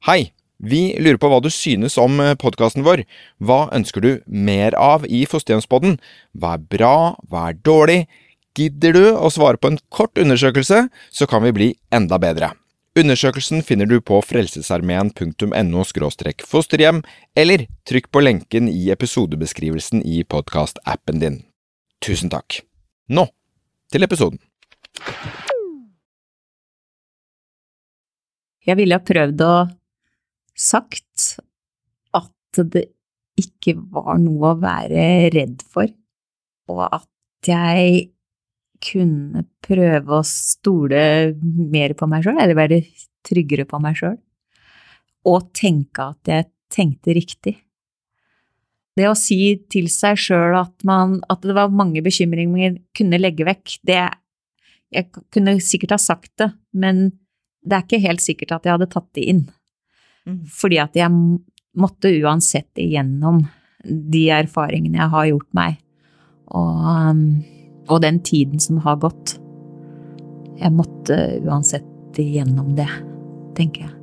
Hei! 0.00 0.30
Vi 0.64 0.94
lurer 0.96 1.18
på 1.20 1.28
hva 1.28 1.42
du 1.44 1.50
synes 1.52 1.98
om 2.00 2.14
podkasten 2.40 2.86
vår. 2.86 3.02
Hva 3.36 3.66
ønsker 3.76 4.00
du 4.00 4.08
mer 4.24 4.72
av 4.80 5.02
i 5.04 5.26
Fosterhjemspodden? 5.28 5.98
Hva 6.32 6.54
er 6.56 6.62
bra, 6.72 6.92
hva 7.28 7.42
er 7.50 7.58
dårlig? 7.60 7.98
Gidder 8.56 8.94
du 8.96 9.02
å 9.12 9.28
svare 9.28 9.60
på 9.60 9.68
en 9.68 9.76
kort 9.92 10.16
undersøkelse, 10.16 10.86
så 10.88 11.28
kan 11.28 11.44
vi 11.44 11.52
bli 11.52 11.68
enda 11.92 12.16
bedre. 12.16 12.54
Undersøkelsen 12.96 13.60
finner 13.60 13.88
du 13.90 13.98
på 14.00 14.22
frelsesarmeen.no 14.24 15.84
fosterhjem, 16.48 17.02
eller 17.36 17.66
trykk 17.84 18.08
på 18.08 18.22
lenken 18.24 18.70
i 18.72 18.88
episodebeskrivelsen 18.96 20.00
i 20.00 20.22
podkastappen 20.24 21.20
din. 21.20 21.36
Tusen 22.00 22.32
takk. 22.32 22.62
Nå 23.12 23.26
til 23.92 24.08
episoden. 24.08 24.40
Jeg 28.64 28.80
ville 28.80 28.96
ha 28.96 29.04
prøvd 29.04 29.44
å 29.44 29.52
sagt 30.60 31.26
at 32.16 32.62
det 32.74 32.86
ikke 33.40 33.76
var 33.92 34.18
noe 34.20 34.52
å 34.52 34.60
være 34.60 35.30
redd 35.34 35.62
for, 35.72 35.88
og 36.70 36.82
at 36.90 37.48
jeg 37.48 38.10
kunne 38.80 39.44
prøve 39.64 40.18
å 40.20 40.26
stole 40.26 41.02
mer 41.44 41.94
på 41.96 42.08
meg 42.10 42.24
sjøl, 42.24 42.40
eller 42.40 42.58
være 42.58 42.82
tryggere 43.26 43.66
på 43.68 43.80
meg 43.82 43.98
sjøl, 44.00 44.16
og 45.28 45.50
tenke 45.56 46.10
at 46.14 46.30
jeg 46.32 46.48
tenkte 46.72 47.16
riktig. 47.16 47.56
Det 48.96 49.06
å 49.08 49.16
si 49.16 49.54
til 49.72 49.88
seg 49.92 50.18
sjøl 50.20 50.56
at, 50.58 50.74
at, 50.82 51.44
det 51.44 51.56
var 51.56 51.72
mange 51.72 52.02
bekymringer 52.04 52.52
man 52.52 52.80
kunne 52.96 53.20
legge 53.20 53.46
vekk, 53.48 53.78
det 53.86 54.02
Jeg 54.90 55.06
kunne 55.30 55.60
sikkert 55.62 55.92
ha 55.94 56.00
sagt 56.02 56.32
det, 56.42 56.48
men 56.74 57.12
det 57.62 57.76
er 57.76 57.84
ikke 57.84 58.02
helt 58.02 58.24
sikkert 58.24 58.56
at 58.56 58.64
jeg 58.66 58.74
hadde 58.74 58.88
tatt 58.90 59.06
det 59.14 59.26
inn. 59.30 59.44
Mm. 60.30 60.42
Fordi 60.46 60.80
at 60.82 60.96
jeg 60.98 61.10
måtte 61.78 62.12
uansett 62.22 62.80
igjennom 62.80 63.42
de 63.84 64.26
erfaringene 64.34 65.00
jeg 65.00 65.12
har 65.14 65.30
gjort 65.30 65.48
meg, 65.56 65.78
og, 66.50 66.82
um, 66.84 67.22
og 67.88 68.02
den 68.04 68.20
tiden 68.26 68.60
som 68.62 68.82
har 68.84 69.00
gått. 69.00 69.38
Jeg 70.60 70.74
måtte 70.76 71.16
uansett 71.46 72.18
igjennom 72.20 72.74
det, 72.76 72.90
tenker 73.56 73.86
jeg. 73.86 73.96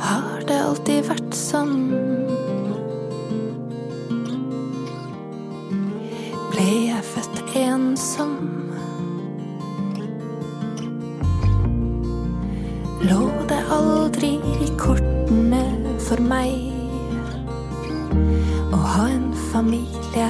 Har 0.00 0.48
det 0.48 0.58
alltid 0.64 1.06
vært 1.12 1.36
sånn? 1.38 2.09
Lå 13.00 13.20
det 13.48 13.58
aldri 13.72 14.34
i 14.60 14.66
kortene 14.76 15.60
for 16.04 16.20
meg 16.20 16.52
å 18.68 18.76
ha 18.76 19.06
en 19.08 19.30
familie 19.48 20.26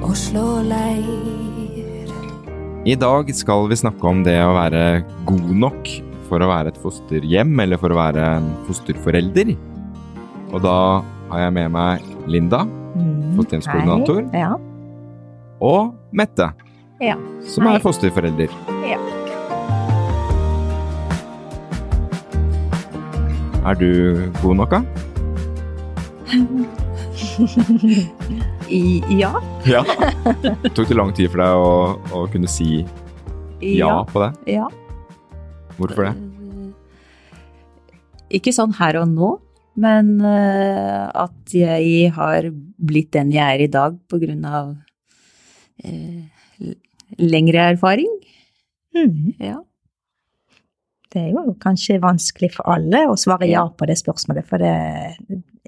og 0.00 0.14
slå 0.16 0.44
leir? 0.64 2.08
I 2.88 2.96
dag 2.96 3.28
skal 3.36 3.68
vi 3.68 3.76
snakke 3.76 4.08
om 4.08 4.22
det 4.24 4.38
å 4.40 4.54
være 4.56 5.02
god 5.28 5.50
nok 5.66 5.92
for 6.30 6.40
å 6.40 6.48
være 6.48 6.72
et 6.72 6.80
fosterhjem 6.80 7.52
eller 7.66 7.80
for 7.82 7.92
å 7.92 8.00
være 8.00 8.24
en 8.38 8.48
fosterforelder. 8.70 9.52
Og 10.54 10.64
da 10.64 10.78
har 11.28 11.44
jeg 11.44 11.56
med 11.58 11.76
meg 11.76 12.08
Linda, 12.32 12.62
mm, 12.64 13.36
fosterhjemskoordinator, 13.36 14.24
ja. 14.32 14.54
og 15.60 15.92
Mette, 16.16 16.48
ja. 17.04 17.20
som 17.44 17.68
er 17.68 17.84
fosterforelder. 17.84 18.56
Ja. 18.88 19.07
Er 23.68 23.74
du 23.76 23.90
god 24.40 24.54
nok, 24.56 24.70
da? 24.70 24.80
ja. 29.12 29.32
ja. 29.68 29.82
Tok 30.72 30.88
det 30.88 30.96
lang 30.96 31.12
tid 31.12 31.28
for 31.28 31.42
deg 31.42 31.52
å, 31.52 31.74
å 32.16 32.22
kunne 32.32 32.48
si 32.48 32.78
ja, 33.60 33.74
ja 33.76 33.90
på 34.08 34.22
det? 34.24 34.30
Ja. 34.54 34.70
Hvorfor 35.76 36.08
det? 36.08 36.14
Ikke 38.40 38.56
sånn 38.56 38.72
her 38.80 39.02
og 39.02 39.12
nå, 39.12 39.30
men 39.84 40.16
uh, 40.24 41.12
at 41.28 41.52
jeg 41.52 42.08
har 42.16 42.48
blitt 42.48 43.12
den 43.20 43.36
jeg 43.36 43.44
er 43.44 43.68
i 43.68 43.70
dag 43.72 44.00
på 44.08 44.16
grunn 44.24 44.48
av 44.48 44.72
uh, 45.84 46.72
lengre 47.20 47.68
erfaring. 47.76 48.16
Mm. 48.96 49.36
Ja. 49.36 49.60
Det 51.08 51.22
er 51.22 51.30
jo 51.32 51.54
kanskje 51.60 52.00
vanskelig 52.02 52.52
for 52.58 52.68
alle 52.68 53.06
å 53.08 53.16
svare 53.16 53.48
ja 53.48 53.64
på 53.72 53.86
det 53.88 53.96
spørsmålet, 53.96 54.44
for 54.48 54.60
det 54.60 54.74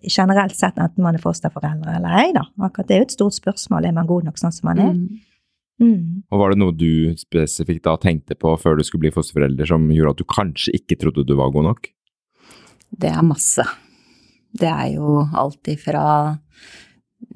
generelt 0.04 0.56
sett 0.56 0.78
enten 0.80 1.04
man 1.04 1.16
er 1.16 1.22
fosterforeldre 1.22 1.96
eller 1.96 2.16
ei, 2.22 2.30
da. 2.36 2.44
Akkurat 2.64 2.88
det 2.88 2.96
er 2.96 3.02
jo 3.02 3.08
et 3.08 3.16
stort 3.16 3.36
spørsmål. 3.36 3.88
Er 3.88 3.96
man 3.96 4.08
god 4.08 4.28
nok 4.28 4.40
sånn 4.40 4.54
som 4.54 4.70
man 4.70 4.82
er? 4.82 4.94
Mm. 4.96 5.26
Mm. 5.80 6.00
Og 6.28 6.42
Var 6.42 6.52
det 6.52 6.60
noe 6.60 6.76
du 6.76 6.92
spesifikt 7.16 7.86
da 7.86 7.96
tenkte 8.00 8.36
på 8.36 8.52
før 8.60 8.76
du 8.76 8.84
skulle 8.84 9.06
bli 9.06 9.14
fosterforelder 9.14 9.70
som 9.70 9.86
gjorde 9.94 10.12
at 10.12 10.20
du 10.20 10.28
kanskje 10.28 10.74
ikke 10.76 10.98
trodde 11.00 11.24
du 11.24 11.32
var 11.38 11.52
god 11.54 11.70
nok? 11.70 11.88
Det 12.90 13.08
er 13.08 13.24
masse. 13.24 13.64
Det 14.52 14.68
er 14.68 14.96
jo 14.96 15.22
alt 15.24 15.70
ifra 15.72 16.04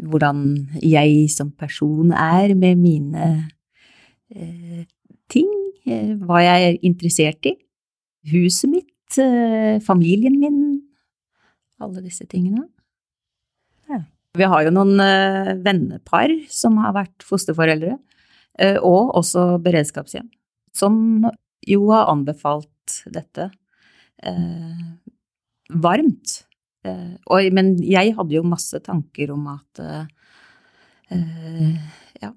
hvordan 0.04 0.41
jeg 0.82 1.28
som 1.32 1.53
person 1.56 2.12
er 2.12 2.54
med 2.59 2.81
mine 2.81 3.26
eh, 4.34 4.84
ting, 5.31 5.48
eh, 5.86 6.15
hva 6.25 6.42
jeg 6.42 6.69
er 6.69 6.81
interessert 6.84 7.48
i, 7.48 7.54
huset 8.30 8.70
mitt, 8.70 9.18
eh, 9.20 9.80
familien 9.84 10.38
min, 10.40 10.62
alle 11.82 12.02
disse 12.04 12.26
tingene. 12.30 12.66
Ja. 13.90 14.00
Vi 14.34 14.48
har 14.50 14.64
jo 14.64 14.72
noen 14.74 14.98
eh, 15.02 15.54
vennepar 15.64 16.32
som 16.50 16.78
har 16.82 16.96
vært 16.96 17.26
fosterforeldre. 17.26 17.98
Eh, 18.58 18.78
og 18.78 19.14
også 19.18 19.56
beredskapshjem, 19.62 20.28
som 20.74 21.26
jo 21.66 21.88
har 21.90 22.10
anbefalt 22.12 23.00
dette 23.10 23.48
eh, 24.22 24.84
varmt. 25.82 26.36
Eh, 26.86 27.16
og, 27.26 27.48
men 27.56 27.74
jeg 27.82 28.14
hadde 28.14 28.36
jo 28.36 28.44
masse 28.46 28.78
tanker 28.84 29.32
om 29.34 29.48
at 29.56 29.82
eh, 29.82 30.06
ja, 32.22 32.30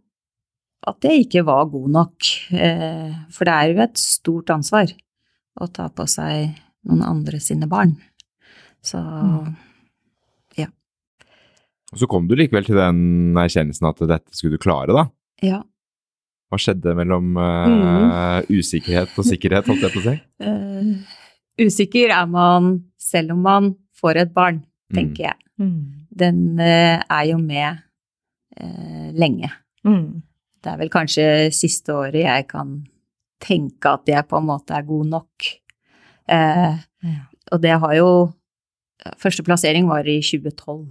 at 0.87 1.05
jeg 1.05 1.27
ikke 1.27 1.45
var 1.45 1.69
god 1.69 1.91
nok. 1.99 2.31
Eh, 2.55 3.13
for 3.33 3.45
det 3.45 3.53
er 3.53 3.73
jo 3.73 3.85
et 3.85 4.01
stort 4.01 4.55
ansvar 4.55 4.89
å 5.57 5.67
ta 5.73 5.87
på 5.93 6.05
seg 6.09 6.57
noen 6.87 7.03
andre 7.05 7.39
sine 7.43 7.67
barn. 7.69 7.95
Så 8.85 8.99
mm. 8.99 9.47
ja. 10.61 10.69
Og 11.93 12.01
så 12.01 12.09
kom 12.09 12.27
du 12.29 12.35
likevel 12.37 12.67
til 12.67 12.79
den 12.79 13.37
erkjennelsen 13.37 13.89
at 13.89 14.03
dette 14.05 14.37
skulle 14.37 14.57
du 14.57 14.63
klare, 14.63 14.95
da? 14.95 15.07
Ja. 15.43 15.61
Hva 16.47 16.59
skjedde 16.61 16.93
mellom 16.95 17.35
uh, 17.35 17.67
mm. 17.67 18.53
usikkerhet 18.53 19.17
og 19.19 19.27
sikkerhet, 19.27 19.67
holdt 19.67 19.83
jeg 19.83 19.95
på 19.95 20.03
å 20.03 20.05
si? 20.05 20.15
Uh, 20.43 21.17
usikker 21.67 22.13
er 22.15 22.29
man 22.31 22.77
selv 23.01 23.35
om 23.35 23.43
man 23.43 23.73
får 23.97 24.23
et 24.23 24.31
barn, 24.35 24.61
tenker 24.93 25.25
mm. 25.25 25.27
jeg. 25.27 25.43
Mm. 25.57 25.81
Den 26.23 26.41
uh, 26.61 27.03
er 27.03 27.27
jo 27.31 27.41
med 27.41 27.83
lenge. 29.13 29.51
Mm. 29.85 30.23
Det 30.65 30.71
er 30.71 30.79
vel 30.79 30.89
kanskje 30.89 31.25
siste 31.53 31.93
året 31.93 32.23
jeg 32.23 32.45
kan 32.49 32.71
tenke 33.43 33.93
at 33.93 34.09
jeg 34.09 34.27
på 34.27 34.39
en 34.39 34.47
måte 34.49 34.75
er 34.75 34.85
god 34.87 35.11
nok. 35.13 35.51
Ja. 36.27 36.73
Og 37.53 37.61
det 37.63 37.77
har 37.79 37.93
jo 37.95 38.09
Første 39.21 39.43
plassering 39.45 39.85
var 39.87 40.07
i 40.09 40.17
2012 40.25 40.89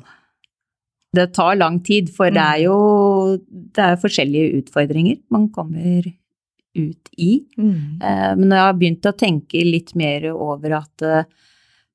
det 1.17 1.33
tar 1.37 1.57
lang 1.57 1.81
tid, 1.85 2.11
for 2.15 2.33
det 2.33 2.43
er 2.43 2.61
mm. 2.61 2.67
jo 2.67 2.77
det 3.77 3.85
er 3.85 4.01
forskjellige 4.01 4.61
utfordringer 4.61 5.21
man 5.33 5.49
kommer 5.55 6.07
ut 6.77 7.11
i. 7.17 7.33
Mm. 7.57 8.03
Eh, 8.05 8.33
men 8.37 8.53
jeg 8.53 8.65
har 8.65 8.77
begynt 8.77 9.09
å 9.09 9.17
tenke 9.17 9.65
litt 9.65 9.95
mer 9.99 10.29
over 10.35 10.79
at 10.83 11.07
eh, 11.07 11.29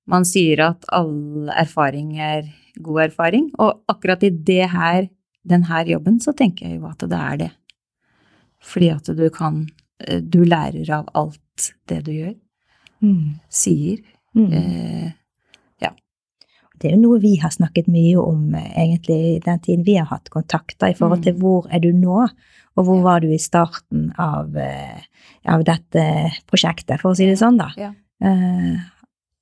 man 0.09 0.25
sier 0.27 0.63
at 0.65 0.88
all 0.95 1.51
erfaring 1.54 2.15
er 2.18 2.47
god 2.81 3.09
erfaring, 3.09 3.51
og 3.62 3.83
akkurat 3.92 4.24
i 4.25 4.31
det 4.31 4.71
her, 4.71 5.06
denne 5.45 5.83
jobben, 5.89 6.19
så 6.21 6.33
tenker 6.38 6.69
jeg 6.69 6.80
jo 6.80 6.89
at 6.89 7.04
det 7.09 7.19
er 7.19 7.38
det. 7.44 7.51
Fordi 8.62 8.92
at 8.94 9.09
du 9.18 9.25
kan 9.33 9.63
eh, 9.65 9.81
Du 10.21 10.42
lærer 10.45 10.88
av 10.95 11.09
alt 11.18 11.71
det 11.89 12.01
du 12.07 12.13
gjør, 12.13 12.36
mm. 13.06 13.25
sier. 13.51 14.00
Mm. 14.38 14.53
Eh, 14.57 15.09
det 16.81 16.89
er 16.89 16.95
jo 16.95 17.01
noe 17.03 17.19
vi 17.21 17.36
har 17.38 17.53
snakket 17.53 17.89
mye 17.94 18.18
om 18.18 18.56
egentlig 18.57 19.42
den 19.45 19.59
tiden 19.62 19.83
vi 19.86 20.00
har 20.00 20.07
hatt 20.09 20.31
kontakter, 20.33 20.89
i 20.89 20.98
forhold 20.98 21.21
til 21.27 21.36
hvor 21.38 21.68
er 21.69 21.83
du 21.83 21.92
nå, 21.94 22.24
og 22.74 22.88
hvor 22.88 23.03
var 23.06 23.21
du 23.21 23.27
i 23.30 23.38
starten 23.42 24.07
av, 24.18 24.56
av 25.45 25.65
dette 25.68 26.06
prosjektet, 26.50 26.97
for 27.04 27.12
å 27.12 27.19
si 27.19 27.27
det 27.30 27.38
sånn, 27.38 27.59
da. 27.62 27.69
Ja. 27.77 27.92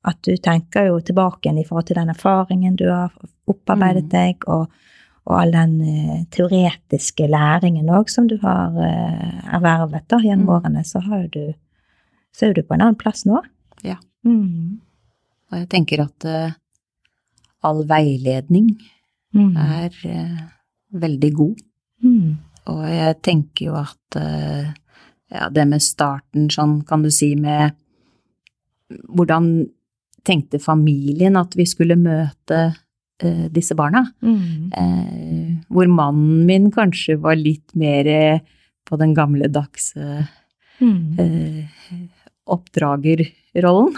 At 0.10 0.20
du 0.28 0.36
tenker 0.36 0.90
jo 0.90 1.00
tilbake 1.00 1.48
igjen 1.48 1.62
i 1.62 1.66
forhold 1.68 1.88
til 1.88 2.02
den 2.02 2.12
erfaringen 2.12 2.76
du 2.80 2.90
har 2.90 3.16
opparbeidet 3.48 4.10
deg, 4.12 4.44
og, 4.52 4.68
og 5.30 5.36
all 5.38 5.52
den 5.54 5.76
eh, 5.86 6.22
teoretiske 6.34 7.28
læringen 7.30 7.90
òg 7.94 8.10
som 8.10 8.28
du 8.28 8.38
har 8.42 8.74
eh, 8.82 9.54
ervervet 9.54 10.08
da, 10.10 10.18
gjennom 10.24 10.48
Mm. 10.50 10.54
årene, 10.58 10.84
så, 10.86 11.00
har 11.06 11.28
du, 11.32 11.54
så 12.34 12.48
er 12.50 12.54
du 12.58 12.64
på 12.64 12.74
en 12.74 12.82
annen 12.82 12.98
plass 12.98 13.26
nå. 13.30 13.42
Ja. 13.86 14.00
Mm. 14.26 14.80
Og 15.52 15.58
jeg 15.60 15.70
tenker 15.70 16.02
at 16.04 16.26
uh, 16.26 16.52
all 17.64 17.84
veiledning 17.90 18.72
Mm. 19.34 19.56
er 19.58 19.94
uh, 20.10 20.40
veldig 20.92 21.34
god. 21.38 21.60
Mm. 22.04 22.38
Og 22.74 22.84
jeg 22.90 23.16
tenker 23.22 23.66
jo 23.68 23.76
at 23.78 24.18
uh, 24.18 24.72
ja, 25.30 25.50
det 25.54 25.68
med 25.70 25.82
starten, 25.86 26.50
sånn 26.50 26.80
kan 26.86 27.04
du 27.06 27.12
si 27.14 27.36
med 27.36 27.76
Hvordan 28.90 29.68
tenkte 30.26 30.58
familien 30.60 31.38
at 31.38 31.54
vi 31.56 31.66
skulle 31.70 31.94
møte 31.96 32.74
eh, 33.24 33.48
disse 33.52 33.76
barna? 33.76 34.06
Mm. 34.22 34.72
Eh, 34.74 35.50
hvor 35.70 35.88
mannen 35.92 36.46
min 36.48 36.70
kanskje 36.72 37.18
var 37.22 37.36
litt 37.36 37.74
mer 37.76 38.08
eh, 38.08 38.40
på 38.90 38.98
den 39.00 39.14
gamledagse 39.18 40.28
Mm. 40.80 41.20
eh, 41.20 41.66
oppdragerrollen. 42.48 43.96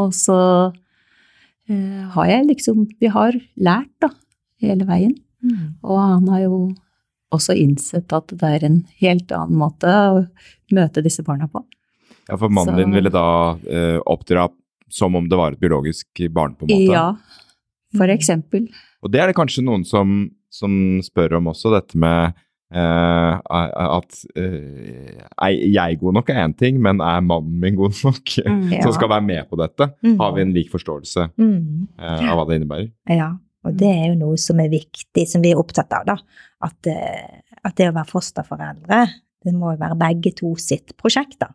Og 0.00 0.14
så 0.16 0.38
eh, 1.68 2.06
har 2.14 2.26
jeg 2.30 2.46
liksom 2.48 2.86
Vi 3.00 3.10
har 3.12 3.36
lært, 3.56 3.92
da, 4.02 4.10
hele 4.64 4.86
veien. 4.88 5.14
Mm. 5.44 5.76
Og 5.84 5.98
han 6.00 6.28
har 6.32 6.40
jo 6.46 6.58
også 7.32 7.54
innsett 7.54 8.10
at 8.16 8.32
det 8.34 8.42
er 8.56 8.64
en 8.66 8.80
helt 9.00 9.30
annen 9.32 9.60
måte 9.60 9.86
å 9.86 10.24
møte 10.74 11.02
disse 11.04 11.22
barna 11.22 11.46
på. 11.48 11.62
Ja, 12.28 12.36
for 12.36 12.48
mannen 12.50 12.74
Så- 12.74 12.82
din 12.82 12.92
ville 12.92 13.10
da 13.10 13.56
eh, 13.70 14.00
oppdra 14.06 14.48
som 14.90 15.14
om 15.14 15.28
det 15.28 15.36
var 15.38 15.52
et 15.52 15.60
biologisk 15.60 16.06
barn, 16.34 16.56
på 16.58 16.66
en 16.66 16.68
måte. 16.74 16.90
Ja, 16.92 17.16
for 17.96 18.06
Mm. 18.06 18.14
eksempel. 18.18 18.68
Og 19.02 19.10
det 19.12 19.20
er 19.20 19.26
det 19.30 19.36
kanskje 19.36 19.64
noen 19.64 19.84
som, 19.84 20.30
som 20.50 21.00
spør 21.02 21.38
om 21.38 21.46
også, 21.52 21.72
dette 21.74 21.96
med 21.98 22.34
eh, 22.72 23.38
at 23.50 24.18
eh, 24.38 25.22
er 25.42 25.54
jeg 25.74 25.98
god 26.00 26.14
nok 26.14 26.30
er 26.30 26.42
én 26.46 26.54
ting, 26.56 26.80
men 26.82 27.00
er 27.02 27.20
mannen 27.20 27.58
min 27.60 27.74
god 27.78 27.96
nok 28.04 28.34
Ja. 28.72 28.82
som 28.84 28.92
skal 28.94 29.08
være 29.10 29.26
med 29.26 29.48
på 29.50 29.58
dette? 29.58 29.90
Mm. 30.04 30.18
Har 30.20 30.34
vi 30.36 30.42
en 30.42 30.52
lik 30.54 30.70
forståelse 30.70 31.30
Mm. 31.38 31.88
eh, 31.98 32.30
av 32.30 32.36
hva 32.38 32.46
det 32.48 32.60
innebærer? 32.60 32.90
Ja, 33.08 33.32
og 33.64 33.76
det 33.76 33.88
er 33.90 34.06
jo 34.12 34.18
noe 34.20 34.36
som 34.38 34.60
er 34.60 34.68
viktig, 34.72 35.26
som 35.28 35.42
vi 35.42 35.50
er 35.52 35.58
opptatt 35.60 35.92
av, 35.92 36.06
da. 36.06 36.16
At, 36.62 36.86
eh, 36.86 37.40
at 37.64 37.74
det 37.76 37.88
å 37.90 37.94
være 37.96 38.08
fosterforeldre, 38.12 39.00
det 39.44 39.52
må 39.56 39.72
jo 39.74 39.80
være 39.80 39.96
begge 39.98 40.34
to 40.36 40.54
sitt 40.60 40.94
prosjekt, 41.00 41.38
da. 41.40 41.48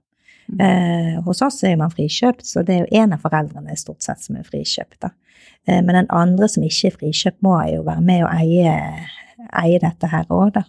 Mm. 0.47 0.61
Eh, 0.61 1.23
hos 1.25 1.41
oss 1.41 1.63
er 1.65 1.77
man 1.79 1.89
frikjøpt, 1.93 2.45
så 2.45 2.61
det 2.65 2.75
er 2.75 2.83
jo 2.83 3.01
en 3.01 3.15
av 3.15 3.23
foreldrene 3.23 3.75
stort 3.79 4.05
sett 4.05 4.21
som 4.21 4.37
er 4.37 4.45
frikjøpt, 4.45 4.99
da. 5.01 5.09
Eh, 5.67 5.81
men 5.81 5.95
den 5.97 6.09
andre 6.13 6.49
som 6.51 6.63
ikke 6.63 6.91
er 6.91 6.97
frikjøpt, 6.99 7.41
må 7.45 7.55
jo 7.71 7.85
være 7.87 8.03
med 8.05 8.25
og 8.27 8.33
eie, 8.35 8.75
eie 9.63 9.79
dette 9.81 10.09
her 10.11 10.27
òg, 10.29 10.51
da. 10.59 10.65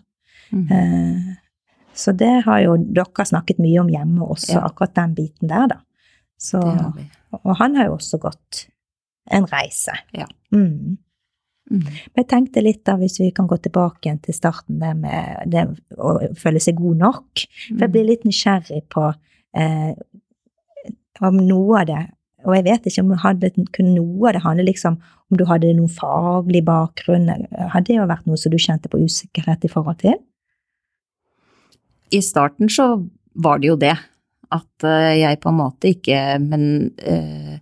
Mm. 0.53 0.69
Eh, 0.73 1.35
så 1.97 2.13
det 2.17 2.45
har 2.47 2.61
jo 2.65 2.77
dere 2.79 3.25
snakket 3.29 3.61
mye 3.61 3.81
om 3.81 3.89
hjemme 3.93 4.25
også, 4.25 4.55
Ja. 4.57 4.65
akkurat 4.69 4.95
den 4.95 5.15
biten 5.15 5.49
der, 5.49 5.67
da. 5.75 5.81
Så, 6.39 6.61
og 7.43 7.57
han 7.57 7.77
har 7.77 7.87
jo 7.87 7.97
også 7.97 8.19
gått 8.21 8.67
en 9.33 9.47
reise. 9.49 9.93
Ja. 10.13 10.27
Mm. 10.53 10.99
Mm. 11.71 11.81
Men 11.83 12.21
jeg 12.21 12.29
tenkte 12.29 12.63
litt 12.63 12.85
da, 12.85 12.95
hvis 13.01 13.19
vi 13.19 13.31
kan 13.35 13.49
gå 13.49 13.57
tilbake 13.59 14.07
igjen 14.07 14.21
til 14.23 14.35
starten, 14.37 14.79
det 14.79 14.93
med 15.01 15.51
det 15.51 15.65
å 15.99 16.13
føle 16.39 16.61
seg 16.63 16.77
god 16.79 17.01
nok. 17.01 17.47
For 17.73 17.87
jeg 17.87 17.93
blir 17.95 18.07
litt 18.07 18.25
nysgjerrig 18.29 18.85
på 18.93 19.09
eh, 19.57 19.93
om 21.25 21.41
noe 21.41 21.81
av 21.81 21.89
det 21.89 22.03
Og 22.47 22.55
jeg 22.55 22.67
vet 22.67 22.85
ikke 22.87 23.03
om 23.03 23.15
hadde, 23.19 23.49
kunne 23.75 23.97
noe 23.97 24.29
av 24.29 24.37
det 24.37 24.43
handle 24.45 24.67
liksom 24.69 24.99
om 25.01 25.39
du 25.41 25.43
hadde 25.49 25.73
noen 25.75 25.91
faglig 25.91 26.61
bakgrunn. 26.63 27.27
Hadde 27.73 27.89
det 27.89 27.97
jo 27.97 28.05
vært 28.07 28.29
noe 28.29 28.39
som 28.39 28.53
du 28.53 28.59
kjente 28.63 28.91
på 28.93 29.01
usikkerhet 29.03 29.65
i 29.67 29.71
forhold 29.73 29.99
til? 30.05 30.21
I 32.15 32.21
starten 32.23 32.71
så 32.71 32.93
var 33.35 33.59
det 33.59 33.73
jo 33.73 33.79
det. 33.81 33.97
At 34.55 34.87
eh, 34.87 35.17
jeg 35.19 35.41
på 35.43 35.51
en 35.51 35.59
måte 35.59 35.91
ikke 35.91 36.21
Men 36.39 36.93
eh, 37.03 37.59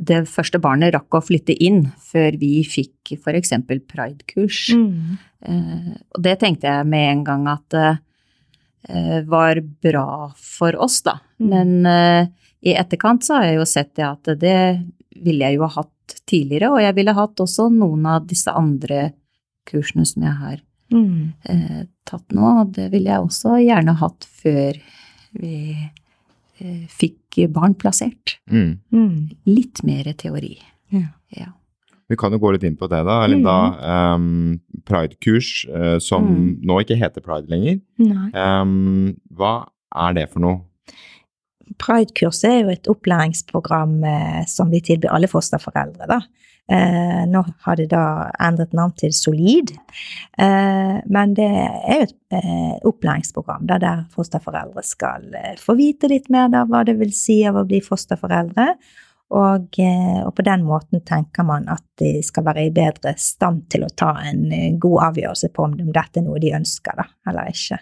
det 0.00 0.24
første 0.26 0.58
barnet 0.58 0.94
rakk 0.94 1.14
å 1.14 1.22
flytte 1.22 1.54
inn 1.62 1.84
før 2.02 2.34
vi 2.40 2.64
fikk 2.66 3.12
eksempel 3.30 3.82
pride-kurs. 3.86 4.70
Mm. 4.74 5.18
Eh, 5.46 5.90
og 6.16 6.22
det 6.24 6.38
tenkte 6.40 6.66
jeg 6.66 6.88
med 6.90 7.06
en 7.12 7.24
gang 7.28 7.46
at 7.52 7.76
eh, 7.78 8.00
var 9.28 9.60
bra 9.82 10.32
for 10.36 10.76
oss, 10.80 11.02
da. 11.02 11.18
Mm. 11.40 11.48
Men 11.50 11.86
eh, 11.86 12.26
i 12.62 12.74
etterkant 12.76 13.24
så 13.24 13.34
har 13.38 13.44
jeg 13.50 13.58
jo 13.60 13.66
sett 13.68 13.94
det 13.96 14.06
at 14.06 14.30
det 14.40 14.56
ville 15.20 15.44
jeg 15.50 15.58
jo 15.58 15.66
ha 15.66 15.74
hatt 15.82 16.14
tidligere, 16.26 16.70
og 16.72 16.80
jeg 16.82 16.94
ville 16.96 17.12
hatt 17.14 17.40
også 17.44 17.68
noen 17.72 18.06
av 18.08 18.26
disse 18.26 18.50
andre 18.56 19.10
kursene 19.68 20.06
som 20.08 20.22
jeg 20.26 20.36
har 20.42 20.58
Mm. 20.90 21.32
eh, 21.46 21.84
tatt 22.04 22.32
nå, 22.34 22.42
og 22.64 22.72
det 22.74 22.88
ville 22.90 23.06
jeg 23.12 23.22
også 23.22 23.52
gjerne 23.62 23.92
hatt 24.00 24.24
før 24.42 24.74
vi 25.38 25.76
eh, 26.58 26.86
fikk 26.90 27.38
barn 27.54 27.76
plassert. 27.78 28.38
Mm. 28.50 28.80
Mm. 28.90 29.28
Litt 29.46 29.84
mer 29.86 30.10
teori. 30.18 30.56
Ja. 30.90 31.04
Ja. 31.30 31.52
Vi 32.10 32.16
kan 32.18 32.34
jo 32.34 32.40
gå 32.42 32.50
litt 32.56 32.64
inn 32.66 32.76
på 32.76 32.88
det, 32.90 33.04
da. 33.06 33.20
Linda. 33.30 33.54
Um, 34.14 34.58
Pride-kurs, 34.88 35.52
uh, 35.70 35.98
som 36.02 36.26
Mm. 36.26 36.48
nå 36.66 36.80
ikke 36.82 36.98
heter 36.98 37.22
Pride 37.22 37.46
lenger. 37.52 37.78
Um, 38.34 39.14
hva 39.32 39.68
er 39.94 40.18
det 40.18 40.26
for 40.32 40.42
noe? 40.42 40.60
Pride-kurs 41.78 42.42
er 42.44 42.60
jo 42.64 42.72
et 42.74 42.88
opplæringsprogram 42.90 44.02
eh, 44.04 44.44
som 44.50 44.70
vi 44.74 44.80
tilbyr 44.82 45.12
alle 45.14 45.28
fosterforeldre. 45.30 46.08
Da. 46.10 46.18
Eh, 46.70 47.20
nå 47.30 47.44
har 47.64 47.76
det 47.78 47.88
da 47.92 48.02
endret 48.42 48.74
navn 48.74 48.92
til 48.98 49.12
Solid, 49.14 49.70
eh, 50.38 50.96
men 51.06 51.34
det 51.38 51.46
er 51.46 52.02
jo 52.02 52.08
et 52.08 52.16
eh, 52.40 52.74
opplæringsprogram 52.90 53.66
da, 53.70 53.78
der 53.82 54.02
fosterforeldre 54.14 54.82
skal 54.86 55.30
eh, 55.34 55.54
få 55.62 55.76
vite 55.78 56.10
litt 56.10 56.28
mer 56.30 56.50
da, 56.52 56.64
hva 56.66 56.82
det 56.86 56.98
vil 57.00 57.14
si 57.14 57.40
av 57.46 57.58
å 57.62 57.66
bli 57.70 57.80
fosterforeldre. 57.86 58.74
Og, 59.30 59.78
eh, 59.78 60.22
og 60.24 60.32
på 60.34 60.42
den 60.42 60.64
måten 60.66 61.04
tenker 61.06 61.46
man 61.46 61.68
at 61.70 61.84
de 62.02 62.18
skal 62.26 62.48
være 62.48 62.66
i 62.66 62.72
bedre 62.74 63.12
stand 63.20 63.68
til 63.70 63.84
å 63.86 63.92
ta 63.94 64.16
en 64.26 64.48
eh, 64.50 64.72
god 64.80 65.04
avgjørelse 65.10 65.52
på 65.54 65.68
om 65.68 65.76
dette 65.78 66.18
er 66.18 66.26
noe 66.26 66.40
de 66.42 66.50
ønsker, 66.58 66.98
da, 66.98 67.06
eller 67.30 67.52
ikke. 67.52 67.78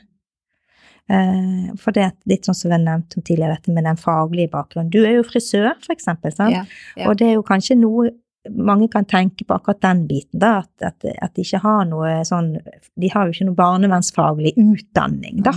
Eh, 1.09 1.69
for 1.81 1.97
det 1.97 2.05
er 2.05 2.15
litt 2.29 2.45
sånn 2.45 2.56
som 2.56 2.69
vi 2.69 2.77
har 2.77 2.85
nevnt 2.85 3.17
om 3.17 3.25
tidligere, 3.25 3.56
dette 3.56 3.73
med 3.73 3.89
den 3.89 4.00
faglige 4.00 4.53
bakgrunnen. 4.53 4.93
Du 4.93 5.00
er 5.00 5.17
jo 5.17 5.25
frisør, 5.25 5.71
for 5.81 5.95
eksempel, 5.97 6.35
sant? 6.35 6.53
Ja, 6.53 6.67
ja. 7.00 7.06
og 7.09 7.17
det 7.21 7.31
er 7.31 7.39
jo 7.39 7.47
kanskje 7.49 7.79
noe 7.81 8.11
mange 8.49 8.87
kan 8.89 9.05
tenke 9.09 9.45
på 9.45 9.56
akkurat 9.56 9.81
den 9.83 10.03
biten, 10.09 10.39
da, 10.41 10.62
at, 10.62 10.85
at, 10.85 11.06
at 11.09 11.33
de 11.37 11.45
ikke 11.45 11.61
har 11.61 11.83
noe 11.89 12.12
sånn 12.25 12.55
De 12.97 13.11
har 13.12 13.27
jo 13.27 13.35
ikke 13.35 13.49
noe 13.49 13.59
barnevernsfaglig 13.59 14.55
utdanning, 14.62 15.40
da. 15.45 15.57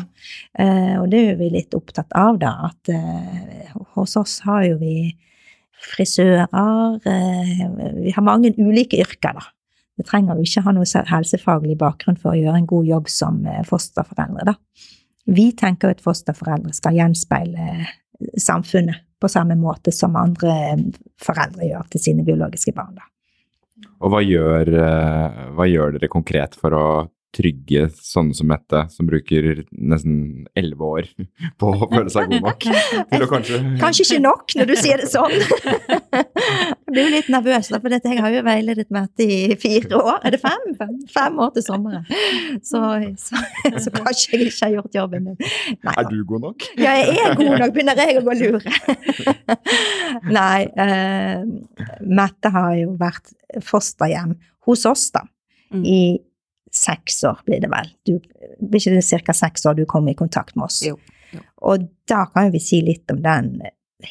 Eh, 0.59 0.95
og 1.01 1.11
det 1.11 1.19
er 1.19 1.29
jo 1.33 1.41
vi 1.43 1.51
litt 1.53 1.75
opptatt 1.77 2.15
av, 2.15 2.39
da, 2.39 2.55
at 2.71 2.95
hos 3.95 4.15
oss 4.19 4.39
har 4.47 4.65
jo 4.69 4.79
vi 4.79 4.95
frisører 5.81 6.47
eh, 7.09 7.65
Vi 8.01 8.13
har 8.15 8.25
mange 8.25 8.53
ulike 8.57 9.01
yrker, 9.01 9.37
da. 9.37 9.45
Det 9.97 10.07
trenger 10.07 10.39
jo 10.39 10.47
ikke 10.47 10.63
ha 10.65 10.73
noe 10.73 11.05
helsefaglig 11.11 11.77
bakgrunn 11.77 12.17
for 12.17 12.33
å 12.33 12.39
gjøre 12.39 12.61
en 12.61 12.69
god 12.69 12.89
jobb 12.89 13.09
som 13.11 13.41
eh, 13.45 13.63
fosterforeldre, 13.67 14.53
da. 14.53 14.57
Vi 15.31 15.51
tenker 15.57 15.93
at 15.93 16.01
fosterforeldre 16.01 16.73
skal 16.73 16.97
gjenspeile 16.97 17.85
samfunnet 18.41 19.05
på 19.21 19.29
samme 19.29 19.55
måte 19.59 19.93
som 19.93 20.17
andre 20.17 20.53
foreldre 21.21 21.67
gjør 21.67 21.89
til 21.93 22.01
sine 22.01 22.25
biologiske 22.25 22.73
barn. 22.73 22.97
Da. 22.97 23.05
Og 24.01 24.13
hva 24.13 24.21
gjør, 24.25 24.71
eh, 24.81 25.41
hva 25.53 25.67
gjør 25.69 25.97
dere 25.97 26.09
konkret 26.09 26.57
for 26.57 26.73
å 26.77 26.85
trygge 27.35 27.85
sånne 27.95 28.35
som 28.35 28.49
Mette, 28.51 28.81
som 28.91 29.07
bruker 29.07 29.61
nesten 29.71 30.47
elleve 30.57 30.87
år 30.87 31.09
på 31.61 31.71
å 31.71 31.87
føle 31.91 32.11
seg 32.11 32.31
god 32.33 32.45
nok? 32.47 32.65
Til 33.11 33.25
å 33.25 33.29
kanskje 33.31 33.59
Kanskje 33.81 34.05
ikke 34.07 34.19
nok 34.25 34.55
når 34.59 34.71
du 34.71 34.75
sier 34.79 35.01
det 35.03 35.09
sånn. 35.11 35.35
Jeg 36.91 36.95
blir 36.95 37.05
jo 37.07 37.11
litt 37.13 37.29
nervøs, 37.31 37.69
da, 37.71 37.77
for 37.79 37.93
dette, 37.93 38.09
jeg 38.11 38.19
har 38.19 38.33
jo 38.35 38.41
veiledet 38.43 38.89
Mette 38.91 39.23
i 39.23 39.55
fire 39.55 39.95
år. 39.95 40.17
Er 40.27 40.33
det 40.35 40.41
fem? 40.41 40.65
Fem 41.13 41.37
år 41.39 41.53
til 41.55 41.63
sommeren. 41.63 42.03
Så, 42.67 42.81
så, 43.21 43.39
så 43.79 43.93
kanskje 43.95 44.35
jeg 44.35 44.49
ikke 44.49 44.65
har 44.65 44.73
gjort 44.75 44.97
jobben 44.99 45.29
min. 45.29 45.37
Nei, 45.87 45.93
Er 45.93 46.09
du 46.09 46.17
god 46.27 46.43
nok? 46.49 46.67
Ja, 46.75 46.97
jeg 46.99 47.15
er 47.23 47.37
god 47.39 47.53
nok, 47.63 47.71
begynner 47.77 48.01
jeg 48.03 48.19
å 48.19 48.25
gå 48.27 48.35
lure. 48.41 48.75
Nei, 50.35 50.67
uh, 50.75 51.47
Mette 52.11 52.51
har 52.57 52.73
jo 52.81 52.91
vært 52.99 53.31
fosterhjem 53.71 54.35
hos 54.67 54.83
oss, 54.91 55.07
da, 55.15 55.23
Mm. 55.71 55.85
i 55.87 55.99
seks 56.71 57.23
år, 57.27 57.39
blir 57.45 57.59
det 57.61 57.69
vel. 57.71 57.89
Du, 58.07 58.13
blir 58.61 58.79
ikke 58.79 58.95
det 58.97 59.25
ca. 59.27 59.33
seks 59.35 59.65
år 59.67 59.75
du 59.75 59.85
kom 59.85 60.07
i 60.07 60.13
kontakt 60.15 60.55
med 60.55 60.65
oss? 60.69 60.81
Jo, 60.85 60.97
jo. 61.33 61.39
Og 61.67 61.87
da 62.07 62.25
kan 62.31 62.51
vi 62.51 62.59
si 62.63 62.81
litt 62.81 63.11
om 63.11 63.21
den 63.21 63.61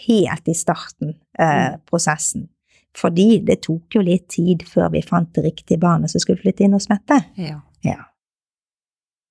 helt 0.07 0.49
i 0.49 0.55
starten, 0.55 1.17
eh, 1.39 1.73
Mm. 1.73 1.81
prosessen. 1.91 2.49
Fordi 2.95 3.39
det 3.45 3.63
tok 3.63 3.95
jo 3.95 4.01
litt 4.03 4.29
tid 4.29 4.63
før 4.67 4.91
vi 4.93 5.01
fant 5.03 5.33
det 5.35 5.45
riktige 5.45 5.79
barnet 5.79 6.11
som 6.11 6.21
skulle 6.21 6.41
flytte 6.43 6.65
inn 6.65 6.73
hos 6.73 6.89
Mette. 6.89 7.25
Ja. 7.37 7.61
Ja. 7.85 8.05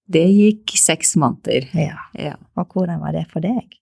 Det 0.09 0.25
gikk 0.27 0.71
seks 0.77 1.15
måneder. 1.15 1.67
ja. 1.73 1.97
Ja. 2.15 2.35
Og 2.57 2.67
hvordan 2.73 2.99
var 2.99 3.11
det 3.13 3.27
for 3.29 3.41
deg? 3.41 3.75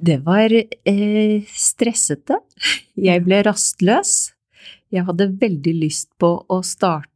Det 0.00 0.20
var 0.24 0.50
eh, 0.52 1.42
stressete. 1.50 2.38
Jeg 2.96 3.24
ble 3.24 3.42
rastløs. 3.42 4.32
Jeg 4.94 5.04
hadde 5.04 5.26
veldig 5.40 5.74
lyst 5.82 6.08
på 6.18 6.44
å 6.48 6.60
starte 6.64 7.08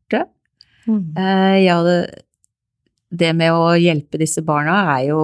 Mm. 0.87 1.15
Eh, 1.17 1.59
ja, 1.65 1.79
det, 1.87 1.97
det 3.13 3.33
med 3.39 3.55
å 3.55 3.73
hjelpe 3.79 4.21
disse 4.21 4.43
barna 4.47 4.81
er 4.97 5.09
jo 5.13 5.23